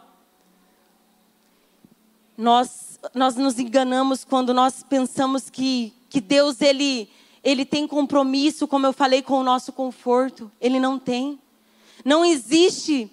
Nós, 2.38 3.00
nós 3.12 3.34
nos 3.34 3.58
enganamos 3.58 4.24
quando 4.24 4.54
nós 4.54 4.84
pensamos 4.84 5.50
que, 5.50 5.92
que 6.08 6.20
Deus 6.20 6.60
ele, 6.60 7.10
ele 7.42 7.64
tem 7.64 7.88
compromisso, 7.88 8.68
como 8.68 8.86
eu 8.86 8.92
falei, 8.92 9.20
com 9.20 9.34
o 9.34 9.44
nosso 9.44 9.72
conforto. 9.72 10.50
Ele 10.60 10.78
não 10.78 10.96
tem. 10.96 11.40
Não 12.04 12.24
existe 12.24 13.10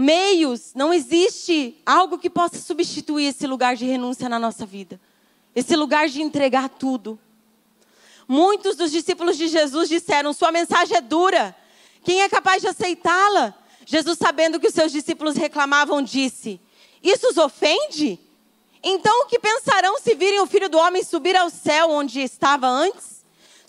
meios, 0.00 0.72
não 0.74 0.92
existe 0.92 1.76
algo 1.84 2.18
que 2.18 2.30
possa 2.30 2.58
substituir 2.58 3.26
esse 3.26 3.46
lugar 3.46 3.76
de 3.76 3.84
renúncia 3.84 4.28
na 4.28 4.38
nossa 4.38 4.64
vida. 4.64 4.98
Esse 5.54 5.76
lugar 5.76 6.08
de 6.08 6.22
entregar 6.22 6.68
tudo. 6.68 7.18
Muitos 8.26 8.76
dos 8.76 8.90
discípulos 8.90 9.36
de 9.36 9.48
Jesus 9.48 9.88
disseram: 9.88 10.32
Sua 10.32 10.50
mensagem 10.50 10.96
é 10.96 11.00
dura. 11.00 11.54
Quem 12.02 12.22
é 12.22 12.28
capaz 12.28 12.62
de 12.62 12.68
aceitá-la? 12.68 13.54
Jesus, 13.84 14.18
sabendo 14.18 14.58
que 14.58 14.68
os 14.68 14.74
seus 14.74 14.90
discípulos 14.90 15.36
reclamavam, 15.36 16.00
disse: 16.00 16.60
Isso 17.02 17.28
os 17.28 17.36
ofende? 17.36 18.18
Então 18.82 19.24
o 19.24 19.26
que 19.26 19.38
pensarão 19.38 19.98
se 19.98 20.14
virem 20.14 20.40
o 20.40 20.46
filho 20.46 20.70
do 20.70 20.78
homem 20.78 21.04
subir 21.04 21.36
ao 21.36 21.50
céu 21.50 21.90
onde 21.90 22.20
estava 22.20 22.66
antes? 22.66 23.19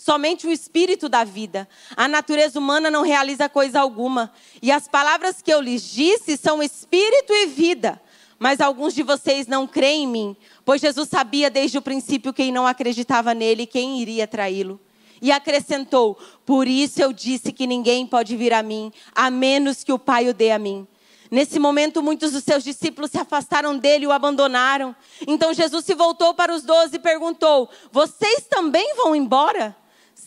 Somente 0.02 0.48
o 0.48 0.50
espírito 0.50 1.08
da 1.08 1.22
vida. 1.22 1.68
A 1.96 2.08
natureza 2.08 2.58
humana 2.58 2.90
não 2.90 3.02
realiza 3.02 3.48
coisa 3.48 3.78
alguma. 3.80 4.32
E 4.60 4.72
as 4.72 4.88
palavras 4.88 5.40
que 5.40 5.54
eu 5.54 5.60
lhes 5.60 5.80
disse 5.80 6.36
são 6.36 6.60
espírito 6.60 7.32
e 7.32 7.46
vida. 7.46 8.02
Mas 8.36 8.60
alguns 8.60 8.94
de 8.94 9.04
vocês 9.04 9.46
não 9.46 9.64
creem 9.64 10.02
em 10.02 10.08
mim, 10.08 10.36
pois 10.64 10.80
Jesus 10.80 11.08
sabia 11.08 11.48
desde 11.48 11.78
o 11.78 11.82
princípio 11.82 12.32
quem 12.32 12.50
não 12.50 12.66
acreditava 12.66 13.32
nele 13.32 13.62
e 13.62 13.66
quem 13.66 14.00
iria 14.00 14.26
traí-lo. 14.26 14.80
E 15.20 15.30
acrescentou: 15.30 16.18
Por 16.44 16.66
isso 16.66 17.00
eu 17.00 17.12
disse 17.12 17.52
que 17.52 17.64
ninguém 17.64 18.04
pode 18.04 18.36
vir 18.36 18.52
a 18.52 18.60
mim, 18.60 18.92
a 19.14 19.30
menos 19.30 19.84
que 19.84 19.92
o 19.92 20.00
Pai 20.00 20.28
o 20.28 20.34
dê 20.34 20.50
a 20.50 20.58
mim. 20.58 20.84
Nesse 21.30 21.60
momento, 21.60 22.02
muitos 22.02 22.32
dos 22.32 22.42
seus 22.42 22.64
discípulos 22.64 23.12
se 23.12 23.18
afastaram 23.18 23.78
dele 23.78 24.02
e 24.06 24.08
o 24.08 24.12
abandonaram. 24.12 24.96
Então 25.28 25.54
Jesus 25.54 25.84
se 25.84 25.94
voltou 25.94 26.34
para 26.34 26.52
os 26.52 26.64
doze 26.64 26.96
e 26.96 26.98
perguntou: 26.98 27.70
Vocês 27.92 28.48
também 28.50 28.96
vão 28.96 29.14
embora? 29.14 29.80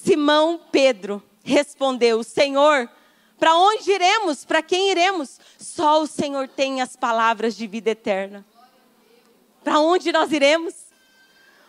Simão 0.06 0.62
Pedro 0.72 1.22
respondeu: 1.44 2.24
Senhor, 2.24 2.88
para 3.40 3.58
onde 3.58 3.92
iremos? 3.92 4.46
Para 4.46 4.62
quem 4.62 4.92
iremos? 4.92 5.40
Só 5.58 6.02
o 6.02 6.08
Senhor 6.08 6.48
tem 6.48 6.80
as 6.80 6.96
palavras 6.96 7.56
de 7.58 7.66
vida 7.66 7.90
eterna. 7.90 8.46
Para 9.64 9.80
onde 9.80 10.12
nós 10.12 10.32
iremos? 10.32 10.76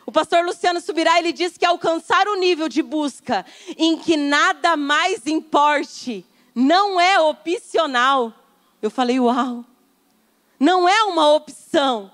O 0.05 0.13
pastor 0.13 0.45
Luciano 0.45 0.81
Subirá, 0.81 1.19
ele 1.19 1.33
diz 1.33 1.57
que 1.57 1.65
alcançar 1.65 2.29
o 2.29 2.37
nível 2.37 2.69
de 2.69 2.83
busca 2.83 3.45
em 3.77 3.97
que 3.97 4.17
nada 4.17 4.77
mais 4.77 5.27
importe 5.27 6.25
não 6.55 7.01
é 7.01 7.19
opcional. 7.19 8.33
Eu 8.81 8.91
falei, 8.91 9.19
uau. 9.19 9.65
Não 10.61 10.89
é 10.89 11.03
uma 11.05 11.35
opção. 11.35 12.13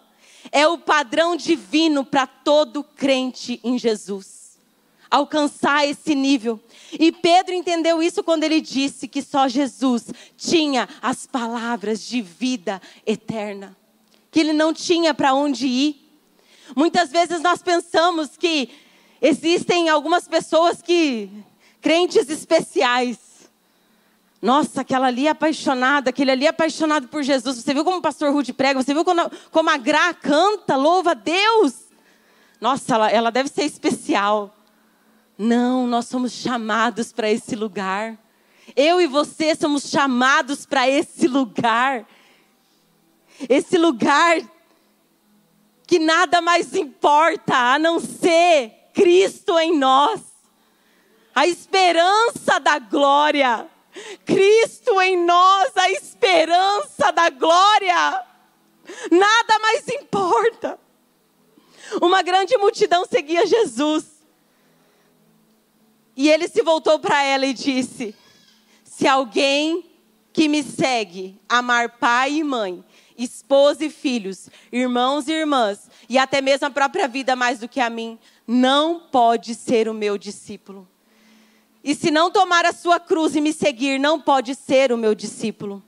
É 0.50 0.66
o 0.66 0.78
padrão 0.78 1.36
divino 1.36 2.04
para 2.04 2.26
todo 2.26 2.82
crente 2.82 3.60
em 3.62 3.78
Jesus. 3.78 4.41
Alcançar 5.12 5.86
esse 5.86 6.14
nível. 6.14 6.58
E 6.90 7.12
Pedro 7.12 7.52
entendeu 7.52 8.02
isso 8.02 8.24
quando 8.24 8.44
ele 8.44 8.62
disse 8.62 9.06
que 9.06 9.20
só 9.20 9.46
Jesus 9.46 10.06
tinha 10.38 10.88
as 11.02 11.26
palavras 11.26 12.06
de 12.06 12.22
vida 12.22 12.80
eterna, 13.06 13.76
que 14.30 14.40
ele 14.40 14.54
não 14.54 14.72
tinha 14.72 15.12
para 15.12 15.34
onde 15.34 15.66
ir. 15.66 16.02
Muitas 16.74 17.10
vezes 17.10 17.42
nós 17.42 17.60
pensamos 17.60 18.38
que 18.38 18.70
existem 19.20 19.90
algumas 19.90 20.26
pessoas 20.26 20.80
que 20.80 21.28
crentes 21.82 22.30
especiais. 22.30 23.18
Nossa, 24.40 24.80
aquela 24.80 25.08
ali 25.08 25.26
é 25.26 25.30
apaixonada, 25.30 26.08
aquele 26.08 26.30
ali 26.30 26.46
é 26.46 26.48
apaixonado 26.48 27.08
por 27.08 27.22
Jesus. 27.22 27.58
Você 27.58 27.74
viu 27.74 27.84
como 27.84 27.98
o 27.98 28.02
pastor 28.02 28.32
Rude 28.32 28.54
prega? 28.54 28.82
Você 28.82 28.94
viu 28.94 29.04
como, 29.04 29.30
como 29.50 29.68
a 29.68 29.76
Gra 29.76 30.14
canta, 30.14 30.74
louva 30.74 31.10
a 31.10 31.14
Deus? 31.14 31.74
Nossa, 32.58 32.94
ela, 32.94 33.10
ela 33.10 33.30
deve 33.30 33.50
ser 33.50 33.64
especial. 33.64 34.56
Não, 35.36 35.86
nós 35.86 36.06
somos 36.06 36.32
chamados 36.32 37.12
para 37.12 37.30
esse 37.30 37.56
lugar. 37.56 38.18
Eu 38.76 39.00
e 39.00 39.06
você 39.06 39.54
somos 39.54 39.88
chamados 39.88 40.66
para 40.66 40.88
esse 40.88 41.26
lugar. 41.26 42.06
Esse 43.48 43.76
lugar 43.76 44.40
que 45.86 45.98
nada 45.98 46.40
mais 46.40 46.74
importa 46.74 47.54
a 47.54 47.78
não 47.78 47.98
ser 47.98 48.72
Cristo 48.94 49.58
em 49.58 49.76
nós. 49.76 50.20
A 51.34 51.46
esperança 51.46 52.58
da 52.60 52.78
glória. 52.78 53.66
Cristo 54.24 55.00
em 55.00 55.22
nós, 55.24 55.76
a 55.76 55.90
esperança 55.90 57.10
da 57.10 57.28
glória. 57.30 58.24
Nada 59.10 59.58
mais 59.58 59.86
importa. 59.88 60.78
Uma 62.00 62.22
grande 62.22 62.56
multidão 62.56 63.04
seguia 63.04 63.46
Jesus. 63.46 64.11
E 66.16 66.28
ele 66.28 66.48
se 66.48 66.62
voltou 66.62 66.98
para 66.98 67.22
ela 67.22 67.46
e 67.46 67.54
disse: 67.54 68.14
Se 68.84 69.06
alguém 69.06 69.84
que 70.32 70.48
me 70.48 70.62
segue 70.62 71.38
amar 71.48 71.98
pai 71.98 72.34
e 72.34 72.44
mãe, 72.44 72.82
esposa 73.16 73.84
e 73.84 73.90
filhos, 73.90 74.48
irmãos 74.70 75.28
e 75.28 75.32
irmãs, 75.32 75.90
e 76.08 76.18
até 76.18 76.40
mesmo 76.40 76.66
a 76.66 76.70
própria 76.70 77.06
vida 77.06 77.36
mais 77.36 77.58
do 77.58 77.68
que 77.68 77.80
a 77.80 77.90
mim, 77.90 78.18
não 78.46 79.00
pode 79.00 79.54
ser 79.54 79.88
o 79.88 79.94
meu 79.94 80.16
discípulo. 80.16 80.88
E 81.84 81.94
se 81.94 82.10
não 82.10 82.30
tomar 82.30 82.64
a 82.64 82.72
sua 82.72 83.00
cruz 83.00 83.34
e 83.34 83.40
me 83.40 83.52
seguir, 83.52 83.98
não 83.98 84.20
pode 84.20 84.54
ser 84.54 84.92
o 84.92 84.96
meu 84.96 85.14
discípulo. 85.14 85.82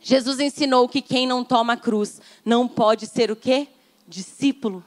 Jesus 0.00 0.38
ensinou 0.38 0.88
que 0.88 1.02
quem 1.02 1.26
não 1.26 1.42
toma 1.42 1.72
a 1.72 1.76
cruz 1.76 2.20
não 2.44 2.68
pode 2.68 3.06
ser 3.06 3.30
o 3.30 3.36
quê? 3.36 3.66
Discípulo. 4.06 4.84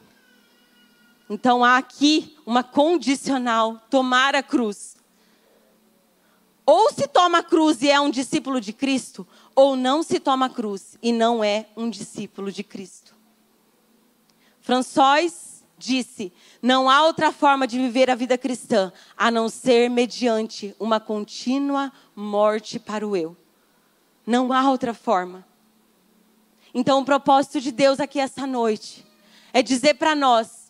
Então 1.32 1.63
há 1.63 1.77
aqui 1.77 2.36
uma 2.45 2.61
condicional: 2.61 3.82
tomar 3.89 4.36
a 4.36 4.43
cruz. 4.43 4.97
Ou 6.65 6.91
se 6.91 7.07
toma 7.07 7.38
a 7.38 7.43
cruz 7.43 7.82
e 7.82 7.89
é 7.89 7.97
um 8.01 8.09
discípulo 8.09 8.59
de 8.59 8.73
Cristo, 8.73 9.25
ou 9.55 9.77
não 9.77 10.03
se 10.03 10.19
toma 10.19 10.47
a 10.47 10.49
cruz 10.49 10.97
e 11.01 11.13
não 11.13 11.41
é 11.41 11.67
um 11.77 11.89
discípulo 11.89 12.51
de 12.51 12.63
Cristo. 12.63 13.15
François 14.59 15.63
disse: 15.77 16.34
não 16.61 16.89
há 16.89 17.05
outra 17.05 17.32
forma 17.32 17.65
de 17.65 17.77
viver 17.77 18.09
a 18.09 18.15
vida 18.15 18.38
cristã 18.38 18.91
a 19.15 19.32
não 19.32 19.47
ser 19.47 19.89
mediante 19.89 20.75
uma 20.77 20.99
contínua 20.99 21.93
morte 22.13 22.77
para 22.77 23.07
o 23.07 23.15
eu. 23.15 23.38
Não 24.27 24.51
há 24.51 24.69
outra 24.69 24.93
forma. 24.93 25.47
Então, 26.73 26.99
o 26.99 27.05
propósito 27.05 27.61
de 27.61 27.71
Deus 27.71 28.01
aqui 28.01 28.19
essa 28.19 28.45
noite 28.45 29.05
é 29.53 29.61
dizer 29.63 29.93
para 29.93 30.13
nós 30.13 30.61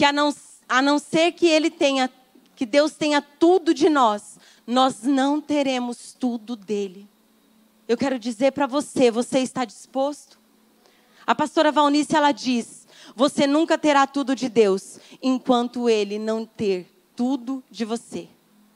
que 0.00 0.04
a 0.06 0.14
não, 0.14 0.34
a 0.66 0.80
não 0.80 0.98
ser 0.98 1.32
que 1.32 1.46
Ele 1.46 1.70
tenha, 1.70 2.10
que 2.56 2.64
Deus 2.64 2.92
tenha 2.92 3.20
tudo 3.20 3.74
de 3.74 3.90
nós, 3.90 4.38
nós 4.66 5.02
não 5.02 5.42
teremos 5.42 6.16
tudo 6.18 6.56
dele. 6.56 7.06
Eu 7.86 7.98
quero 7.98 8.18
dizer 8.18 8.52
para 8.52 8.66
você, 8.66 9.10
você 9.10 9.40
está 9.40 9.62
disposto? 9.62 10.38
A 11.26 11.34
pastora 11.34 11.70
Valnice, 11.70 12.16
ela 12.16 12.32
diz, 12.32 12.88
você 13.14 13.46
nunca 13.46 13.76
terá 13.76 14.06
tudo 14.06 14.34
de 14.34 14.48
Deus, 14.48 14.98
enquanto 15.20 15.86
Ele 15.86 16.18
não 16.18 16.46
ter 16.46 16.90
tudo 17.14 17.62
de 17.70 17.84
você. 17.84 18.26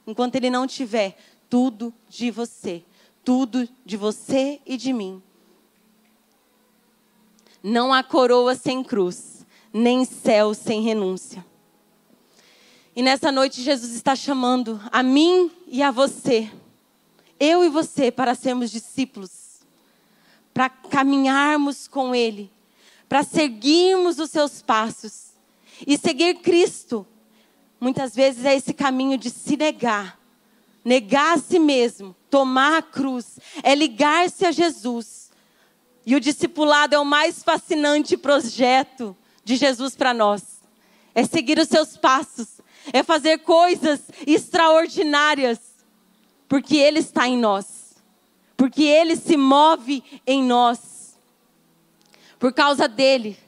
Enquanto 0.05 0.35
Ele 0.35 0.51
não 0.51 0.67
tiver 0.67 1.17
tudo 1.49 1.91
de 2.07 2.29
você. 2.29 2.83
Tudo 3.23 3.67
de 3.83 3.97
você 3.97 4.61
e 4.63 4.77
de 4.77 4.93
mim. 4.93 5.23
Não 7.63 7.91
há 7.91 8.03
coroa 8.03 8.53
sem 8.53 8.83
cruz 8.83 9.34
nem 9.77 10.05
céu 10.05 10.53
sem 10.53 10.81
renúncia. 10.81 11.45
E 12.95 13.01
nessa 13.01 13.29
noite 13.29 13.61
Jesus 13.61 13.93
está 13.93 14.15
chamando 14.15 14.79
a 14.89 15.03
mim 15.03 15.51
e 15.67 15.83
a 15.83 15.91
você, 15.91 16.49
eu 17.37 17.61
e 17.61 17.67
você, 17.67 18.09
para 18.09 18.35
sermos 18.35 18.71
discípulos, 18.71 19.59
para 20.53 20.69
caminharmos 20.69 21.89
com 21.89 22.15
Ele, 22.15 22.49
para 23.09 23.21
seguirmos 23.21 24.17
os 24.17 24.31
seus 24.31 24.61
passos. 24.61 25.31
E 25.85 25.97
seguir 25.97 26.35
Cristo, 26.35 27.05
muitas 27.77 28.15
vezes 28.15 28.45
é 28.45 28.55
esse 28.55 28.73
caminho 28.73 29.17
de 29.17 29.29
se 29.29 29.57
negar, 29.57 30.17
negar 30.85 31.35
a 31.35 31.37
si 31.37 31.59
mesmo, 31.59 32.15
tomar 32.29 32.77
a 32.77 32.81
cruz, 32.81 33.37
é 33.61 33.75
ligar-se 33.75 34.45
a 34.45 34.53
Jesus. 34.53 35.29
E 36.05 36.15
o 36.15 36.21
discipulado 36.21 36.95
é 36.95 36.99
o 36.99 37.03
mais 37.03 37.43
fascinante 37.43 38.15
projeto 38.15 39.13
de 39.45 39.55
Jesus 39.55 39.95
para 39.95 40.13
nós. 40.13 40.55
é 41.13 41.23
seguir 41.23 41.57
os 41.57 41.69
seus 41.69 41.95
passos, 41.95 42.59
é 42.91 43.01
fazer 43.01 43.37
coisas 43.37 44.01
extraordinárias, 44.27 45.59
porque 46.49 46.75
Ele 46.75 46.99
está 46.99 47.25
em 47.25 47.37
nós, 47.37 47.95
porque 48.57 48.83
Ele 48.83 49.15
se 49.15 49.37
move 49.37 50.03
em 50.27 50.43
nós. 50.43 51.17
Por 52.37 52.51
causa 52.51 52.85
dele, 52.85 53.39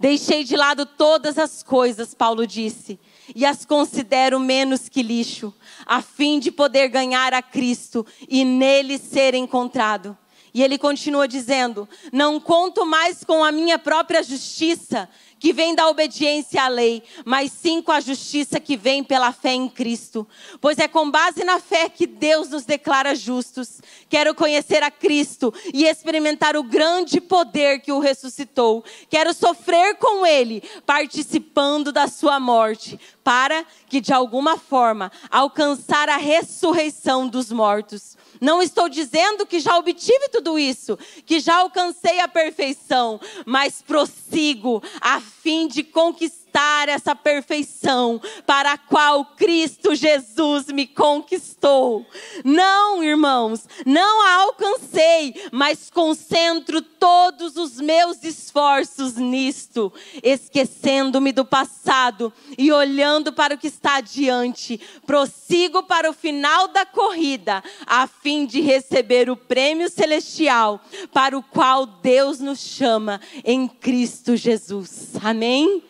deixei 0.00 0.42
de 0.42 0.56
lado 0.56 0.86
todas 0.86 1.36
as 1.36 1.62
coisas, 1.62 2.14
Paulo 2.14 2.46
disse, 2.46 2.98
e 3.34 3.44
as 3.44 3.66
considero 3.66 4.40
menos 4.40 4.88
que 4.88 5.02
lixo, 5.02 5.52
a 5.84 6.00
fim 6.00 6.38
de 6.38 6.50
poder 6.50 6.88
ganhar 6.88 7.34
a 7.34 7.42
Cristo 7.42 8.06
e 8.26 8.42
nele 8.42 8.96
ser 8.96 9.34
encontrado. 9.34 10.16
E 10.56 10.62
ele 10.62 10.78
continua 10.78 11.28
dizendo: 11.28 11.86
Não 12.10 12.40
conto 12.40 12.86
mais 12.86 13.22
com 13.22 13.44
a 13.44 13.52
minha 13.52 13.78
própria 13.78 14.22
justiça, 14.22 15.06
que 15.38 15.52
vem 15.52 15.74
da 15.74 15.86
obediência 15.86 16.62
à 16.62 16.68
lei, 16.68 17.02
mas 17.26 17.52
sim 17.52 17.82
com 17.82 17.92
a 17.92 18.00
justiça 18.00 18.58
que 18.58 18.74
vem 18.74 19.04
pela 19.04 19.32
fé 19.32 19.52
em 19.52 19.68
Cristo. 19.68 20.26
Pois 20.58 20.78
é 20.78 20.88
com 20.88 21.10
base 21.10 21.44
na 21.44 21.60
fé 21.60 21.90
que 21.90 22.06
Deus 22.06 22.48
nos 22.48 22.64
declara 22.64 23.14
justos. 23.14 23.82
Quero 24.08 24.34
conhecer 24.34 24.82
a 24.82 24.90
Cristo 24.90 25.52
e 25.74 25.84
experimentar 25.84 26.56
o 26.56 26.62
grande 26.62 27.20
poder 27.20 27.80
que 27.80 27.92
o 27.92 27.98
ressuscitou. 27.98 28.82
Quero 29.10 29.34
sofrer 29.34 29.96
com 29.96 30.24
Ele, 30.24 30.62
participando 30.86 31.92
da 31.92 32.08
sua 32.08 32.40
morte, 32.40 32.98
para 33.22 33.62
que 33.90 34.00
de 34.00 34.14
alguma 34.14 34.56
forma 34.56 35.12
alcançar 35.30 36.08
a 36.08 36.16
ressurreição 36.16 37.28
dos 37.28 37.52
mortos. 37.52 38.16
Não 38.40 38.62
estou 38.62 38.88
dizendo 38.88 39.46
que 39.46 39.60
já 39.60 39.76
obtive 39.78 40.28
tudo 40.30 40.58
isso, 40.58 40.98
que 41.24 41.40
já 41.40 41.56
alcancei 41.56 42.20
a 42.20 42.28
perfeição, 42.28 43.20
mas 43.44 43.82
prossigo 43.82 44.82
a 45.00 45.20
fim 45.20 45.66
de 45.68 45.82
conquistar 45.82 46.45
essa 46.88 47.14
perfeição 47.14 48.20
para 48.46 48.72
a 48.72 48.78
qual 48.78 49.24
Cristo 49.36 49.94
Jesus 49.94 50.66
me 50.68 50.86
conquistou. 50.86 52.06
Não, 52.44 53.02
irmãos, 53.04 53.66
não 53.84 54.22
a 54.26 54.42
alcancei, 54.42 55.34
mas 55.52 55.90
concentro 55.90 56.80
todos 56.80 57.56
os 57.56 57.80
meus 57.80 58.22
esforços 58.24 59.16
nisto, 59.16 59.92
esquecendo-me 60.22 61.32
do 61.32 61.44
passado 61.44 62.32
e 62.56 62.72
olhando 62.72 63.32
para 63.32 63.54
o 63.54 63.58
que 63.58 63.66
está 63.66 63.96
adiante. 63.96 64.80
Prossigo 65.04 65.82
para 65.82 66.08
o 66.08 66.14
final 66.14 66.68
da 66.68 66.86
corrida, 66.86 67.62
a 67.86 68.06
fim 68.06 68.46
de 68.46 68.60
receber 68.60 69.28
o 69.28 69.36
prêmio 69.36 69.90
celestial 69.90 70.80
para 71.12 71.36
o 71.36 71.42
qual 71.42 71.86
Deus 71.86 72.40
nos 72.40 72.60
chama 72.60 73.20
em 73.44 73.68
Cristo 73.68 74.36
Jesus. 74.36 75.12
Amém? 75.22 75.82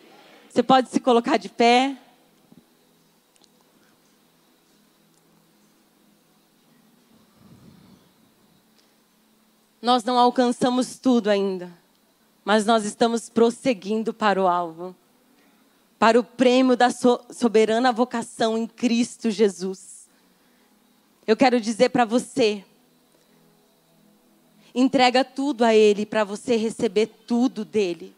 Você 0.57 0.63
pode 0.63 0.89
se 0.89 0.99
colocar 0.99 1.37
de 1.37 1.49
pé. 1.49 1.95
Nós 9.79 10.03
não 10.03 10.17
alcançamos 10.17 10.97
tudo 10.97 11.29
ainda, 11.29 11.71
mas 12.43 12.65
nós 12.65 12.85
estamos 12.85 13.29
prosseguindo 13.29 14.11
para 14.11 14.41
o 14.41 14.47
alvo 14.47 14.95
para 15.99 16.19
o 16.19 16.23
prêmio 16.23 16.75
da 16.75 16.89
soberana 16.89 17.91
vocação 17.91 18.57
em 18.57 18.65
Cristo 18.65 19.29
Jesus. 19.29 20.07
Eu 21.27 21.37
quero 21.37 21.61
dizer 21.61 21.89
para 21.89 22.03
você, 22.03 22.65
entrega 24.73 25.23
tudo 25.23 25.63
a 25.63 25.75
Ele 25.75 26.03
para 26.03 26.23
você 26.23 26.55
receber 26.55 27.05
tudo 27.27 27.63
dele. 27.63 28.16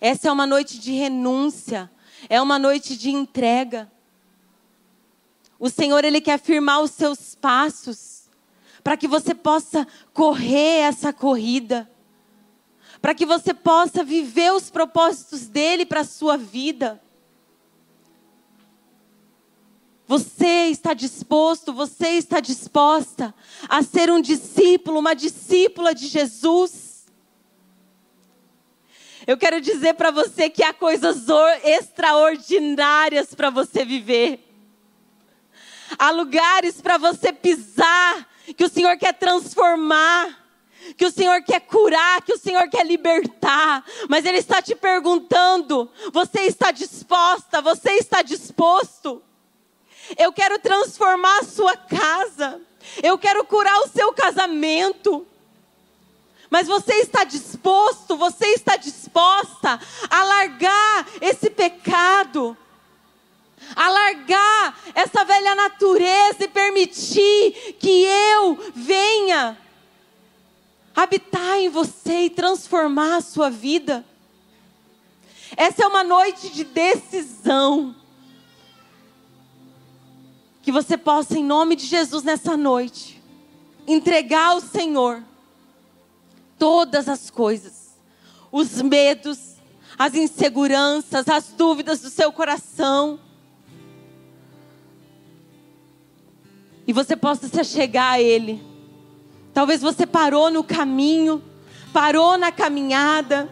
Essa 0.00 0.28
é 0.28 0.32
uma 0.32 0.46
noite 0.46 0.78
de 0.78 0.92
renúncia, 0.92 1.90
é 2.28 2.40
uma 2.40 2.58
noite 2.58 2.96
de 2.96 3.10
entrega. 3.10 3.90
O 5.58 5.68
Senhor, 5.68 6.04
Ele 6.04 6.20
quer 6.22 6.40
firmar 6.40 6.80
os 6.80 6.92
seus 6.92 7.34
passos, 7.34 8.22
para 8.82 8.96
que 8.96 9.06
você 9.06 9.34
possa 9.34 9.86
correr 10.14 10.80
essa 10.80 11.12
corrida, 11.12 11.90
para 13.02 13.14
que 13.14 13.26
você 13.26 13.52
possa 13.52 14.02
viver 14.02 14.52
os 14.52 14.70
propósitos 14.70 15.46
dEle 15.46 15.84
para 15.84 16.00
a 16.00 16.04
sua 16.04 16.38
vida. 16.38 17.00
Você 20.06 20.68
está 20.70 20.92
disposto, 20.94 21.72
você 21.72 22.08
está 22.08 22.40
disposta 22.40 23.34
a 23.68 23.82
ser 23.82 24.10
um 24.10 24.20
discípulo, 24.20 24.98
uma 24.98 25.14
discípula 25.14 25.94
de 25.94 26.08
Jesus? 26.08 26.89
Eu 29.26 29.36
quero 29.36 29.60
dizer 29.60 29.94
para 29.94 30.10
você 30.10 30.48
que 30.48 30.62
há 30.62 30.72
coisas 30.72 31.26
extraordinárias 31.62 33.34
para 33.34 33.50
você 33.50 33.84
viver. 33.84 34.46
Há 35.98 36.10
lugares 36.10 36.80
para 36.80 36.96
você 36.96 37.32
pisar 37.32 38.28
que 38.56 38.64
o 38.64 38.68
Senhor 38.68 38.96
quer 38.96 39.12
transformar, 39.12 40.38
que 40.96 41.04
o 41.04 41.10
Senhor 41.10 41.42
quer 41.42 41.60
curar, 41.60 42.22
que 42.22 42.32
o 42.32 42.38
Senhor 42.38 42.68
quer 42.68 42.86
libertar. 42.86 43.84
Mas 44.08 44.24
Ele 44.24 44.38
está 44.38 44.62
te 44.62 44.74
perguntando: 44.74 45.90
você 46.12 46.42
está 46.42 46.70
disposta? 46.70 47.60
Você 47.60 47.92
está 47.92 48.22
disposto? 48.22 49.22
Eu 50.16 50.32
quero 50.32 50.58
transformar 50.58 51.40
a 51.40 51.44
sua 51.44 51.76
casa. 51.76 52.60
Eu 53.02 53.18
quero 53.18 53.44
curar 53.44 53.78
o 53.80 53.88
seu 53.88 54.12
casamento. 54.12 55.26
Mas 56.50 56.66
você 56.66 56.94
está 56.94 57.22
disposto, 57.22 58.16
você 58.16 58.44
está 58.48 58.76
disposta 58.76 59.80
a 60.10 60.24
largar 60.24 61.06
esse 61.20 61.48
pecado, 61.48 62.56
a 63.76 63.88
largar 63.88 64.80
essa 64.92 65.24
velha 65.24 65.54
natureza 65.54 66.42
e 66.42 66.48
permitir 66.48 67.76
que 67.78 68.02
eu 68.02 68.58
venha 68.74 69.56
habitar 70.94 71.58
em 71.58 71.68
você 71.68 72.22
e 72.22 72.30
transformar 72.30 73.18
a 73.18 73.20
sua 73.20 73.48
vida. 73.48 74.04
Essa 75.56 75.84
é 75.84 75.86
uma 75.86 76.02
noite 76.02 76.48
de 76.50 76.64
decisão. 76.64 77.94
Que 80.62 80.72
você 80.72 80.96
possa, 80.98 81.38
em 81.38 81.44
nome 81.44 81.76
de 81.76 81.86
Jesus, 81.86 82.24
nessa 82.24 82.56
noite, 82.56 83.22
entregar 83.86 84.48
ao 84.48 84.60
Senhor 84.60 85.22
todas 86.60 87.08
as 87.08 87.30
coisas, 87.30 87.98
os 88.52 88.82
medos, 88.82 89.56
as 89.98 90.14
inseguranças, 90.14 91.26
as 91.26 91.48
dúvidas 91.48 92.00
do 92.00 92.10
seu 92.10 92.30
coração. 92.30 93.18
E 96.86 96.92
você 96.92 97.16
possa 97.16 97.48
se 97.48 97.58
achegar 97.58 98.12
a 98.12 98.20
Ele. 98.20 98.62
Talvez 99.54 99.80
você 99.80 100.06
parou 100.06 100.50
no 100.50 100.62
caminho, 100.62 101.42
parou 101.94 102.36
na 102.36 102.52
caminhada, 102.52 103.48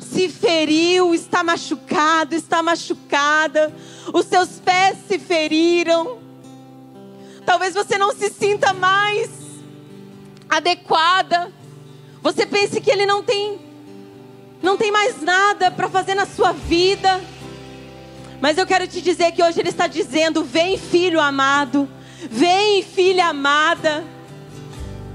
se 0.00 0.28
feriu, 0.28 1.14
está 1.14 1.44
machucado, 1.44 2.34
está 2.34 2.60
machucada, 2.60 3.72
os 4.12 4.26
seus 4.26 4.58
pés 4.58 4.98
se 5.06 5.16
feriram. 5.16 6.18
Talvez 7.44 7.72
você 7.72 7.96
não 7.96 8.12
se 8.12 8.30
sinta 8.30 8.72
mais 8.72 9.45
adequada. 10.48 11.52
Você 12.22 12.46
pense 12.46 12.80
que 12.80 12.90
ele 12.90 13.06
não 13.06 13.22
tem 13.22 13.64
não 14.62 14.76
tem 14.76 14.90
mais 14.90 15.20
nada 15.22 15.70
para 15.70 15.88
fazer 15.88 16.14
na 16.14 16.26
sua 16.26 16.52
vida. 16.52 17.20
Mas 18.40 18.58
eu 18.58 18.66
quero 18.66 18.86
te 18.86 19.00
dizer 19.00 19.32
que 19.32 19.42
hoje 19.42 19.60
ele 19.60 19.68
está 19.68 19.86
dizendo: 19.86 20.42
"Vem, 20.42 20.78
filho 20.78 21.20
amado. 21.20 21.88
Vem, 22.30 22.82
filha 22.82 23.26
amada. 23.26 24.04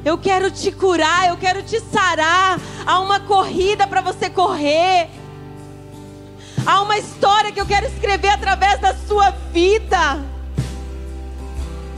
Eu 0.03 0.17
quero 0.17 0.49
te 0.49 0.71
curar, 0.71 1.29
eu 1.29 1.37
quero 1.37 1.61
te 1.61 1.79
sarar. 1.79 2.59
Há 2.85 2.99
uma 2.99 3.19
corrida 3.19 3.85
para 3.85 4.01
você 4.01 4.29
correr. 4.29 5.09
Há 6.65 6.81
uma 6.81 6.97
história 6.97 7.51
que 7.51 7.59
eu 7.59 7.65
quero 7.65 7.87
escrever 7.87 8.29
através 8.29 8.79
da 8.79 8.95
sua 8.95 9.31
vida. 9.51 10.30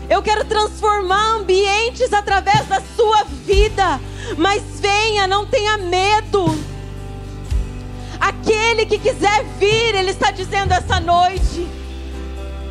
Eu 0.09 0.21
quero 0.21 0.45
transformar 0.45 1.37
ambientes 1.37 2.11
através 2.13 2.65
da 2.67 2.81
sua 2.95 3.23
vida. 3.45 3.99
Mas 4.37 4.61
venha, 4.79 5.27
não 5.27 5.45
tenha 5.45 5.77
medo. 5.77 6.45
Aquele 8.19 8.85
que 8.85 8.97
quiser 8.97 9.43
vir, 9.59 9.95
Ele 9.95 10.11
está 10.11 10.31
dizendo 10.31 10.71
essa 10.71 10.99
noite. 10.99 11.67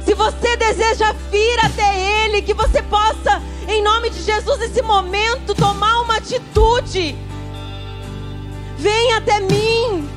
Se 0.04 0.14
você 0.14 0.56
deseja 0.56 1.12
vir 1.30 1.58
até 1.64 2.24
Ele, 2.24 2.42
que 2.42 2.54
você 2.54 2.82
possa, 2.82 3.42
em 3.68 3.82
nome 3.82 4.10
de 4.10 4.22
Jesus, 4.22 4.58
nesse 4.58 4.82
momento, 4.82 5.54
tomar 5.54 6.00
uma 6.02 6.16
atitude. 6.16 7.16
Venha 8.78 9.18
até 9.18 9.40
mim. 9.40 10.08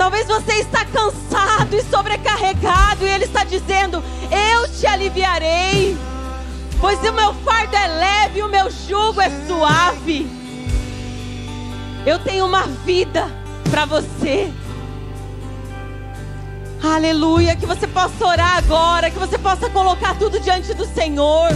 Talvez 0.00 0.26
você 0.26 0.54
está 0.54 0.82
cansado 0.86 1.76
e 1.76 1.82
sobrecarregado 1.82 3.04
e 3.04 3.10
ele 3.10 3.26
está 3.26 3.44
dizendo: 3.44 4.02
"Eu 4.30 4.66
te 4.66 4.86
aliviarei, 4.86 5.94
pois 6.80 6.98
o 7.00 7.12
meu 7.12 7.34
fardo 7.34 7.76
é 7.76 7.86
leve 7.86 8.38
e 8.38 8.42
o 8.42 8.48
meu 8.48 8.70
jugo 8.70 9.20
é 9.20 9.28
suave". 9.46 10.26
Eu 12.06 12.18
tenho 12.18 12.46
uma 12.46 12.62
vida 12.62 13.30
para 13.70 13.84
você. 13.84 14.50
Aleluia, 16.82 17.54
que 17.54 17.66
você 17.66 17.86
possa 17.86 18.26
orar 18.26 18.56
agora, 18.56 19.10
que 19.10 19.18
você 19.18 19.36
possa 19.36 19.68
colocar 19.68 20.14
tudo 20.18 20.40
diante 20.40 20.72
do 20.72 20.86
Senhor. 20.86 21.50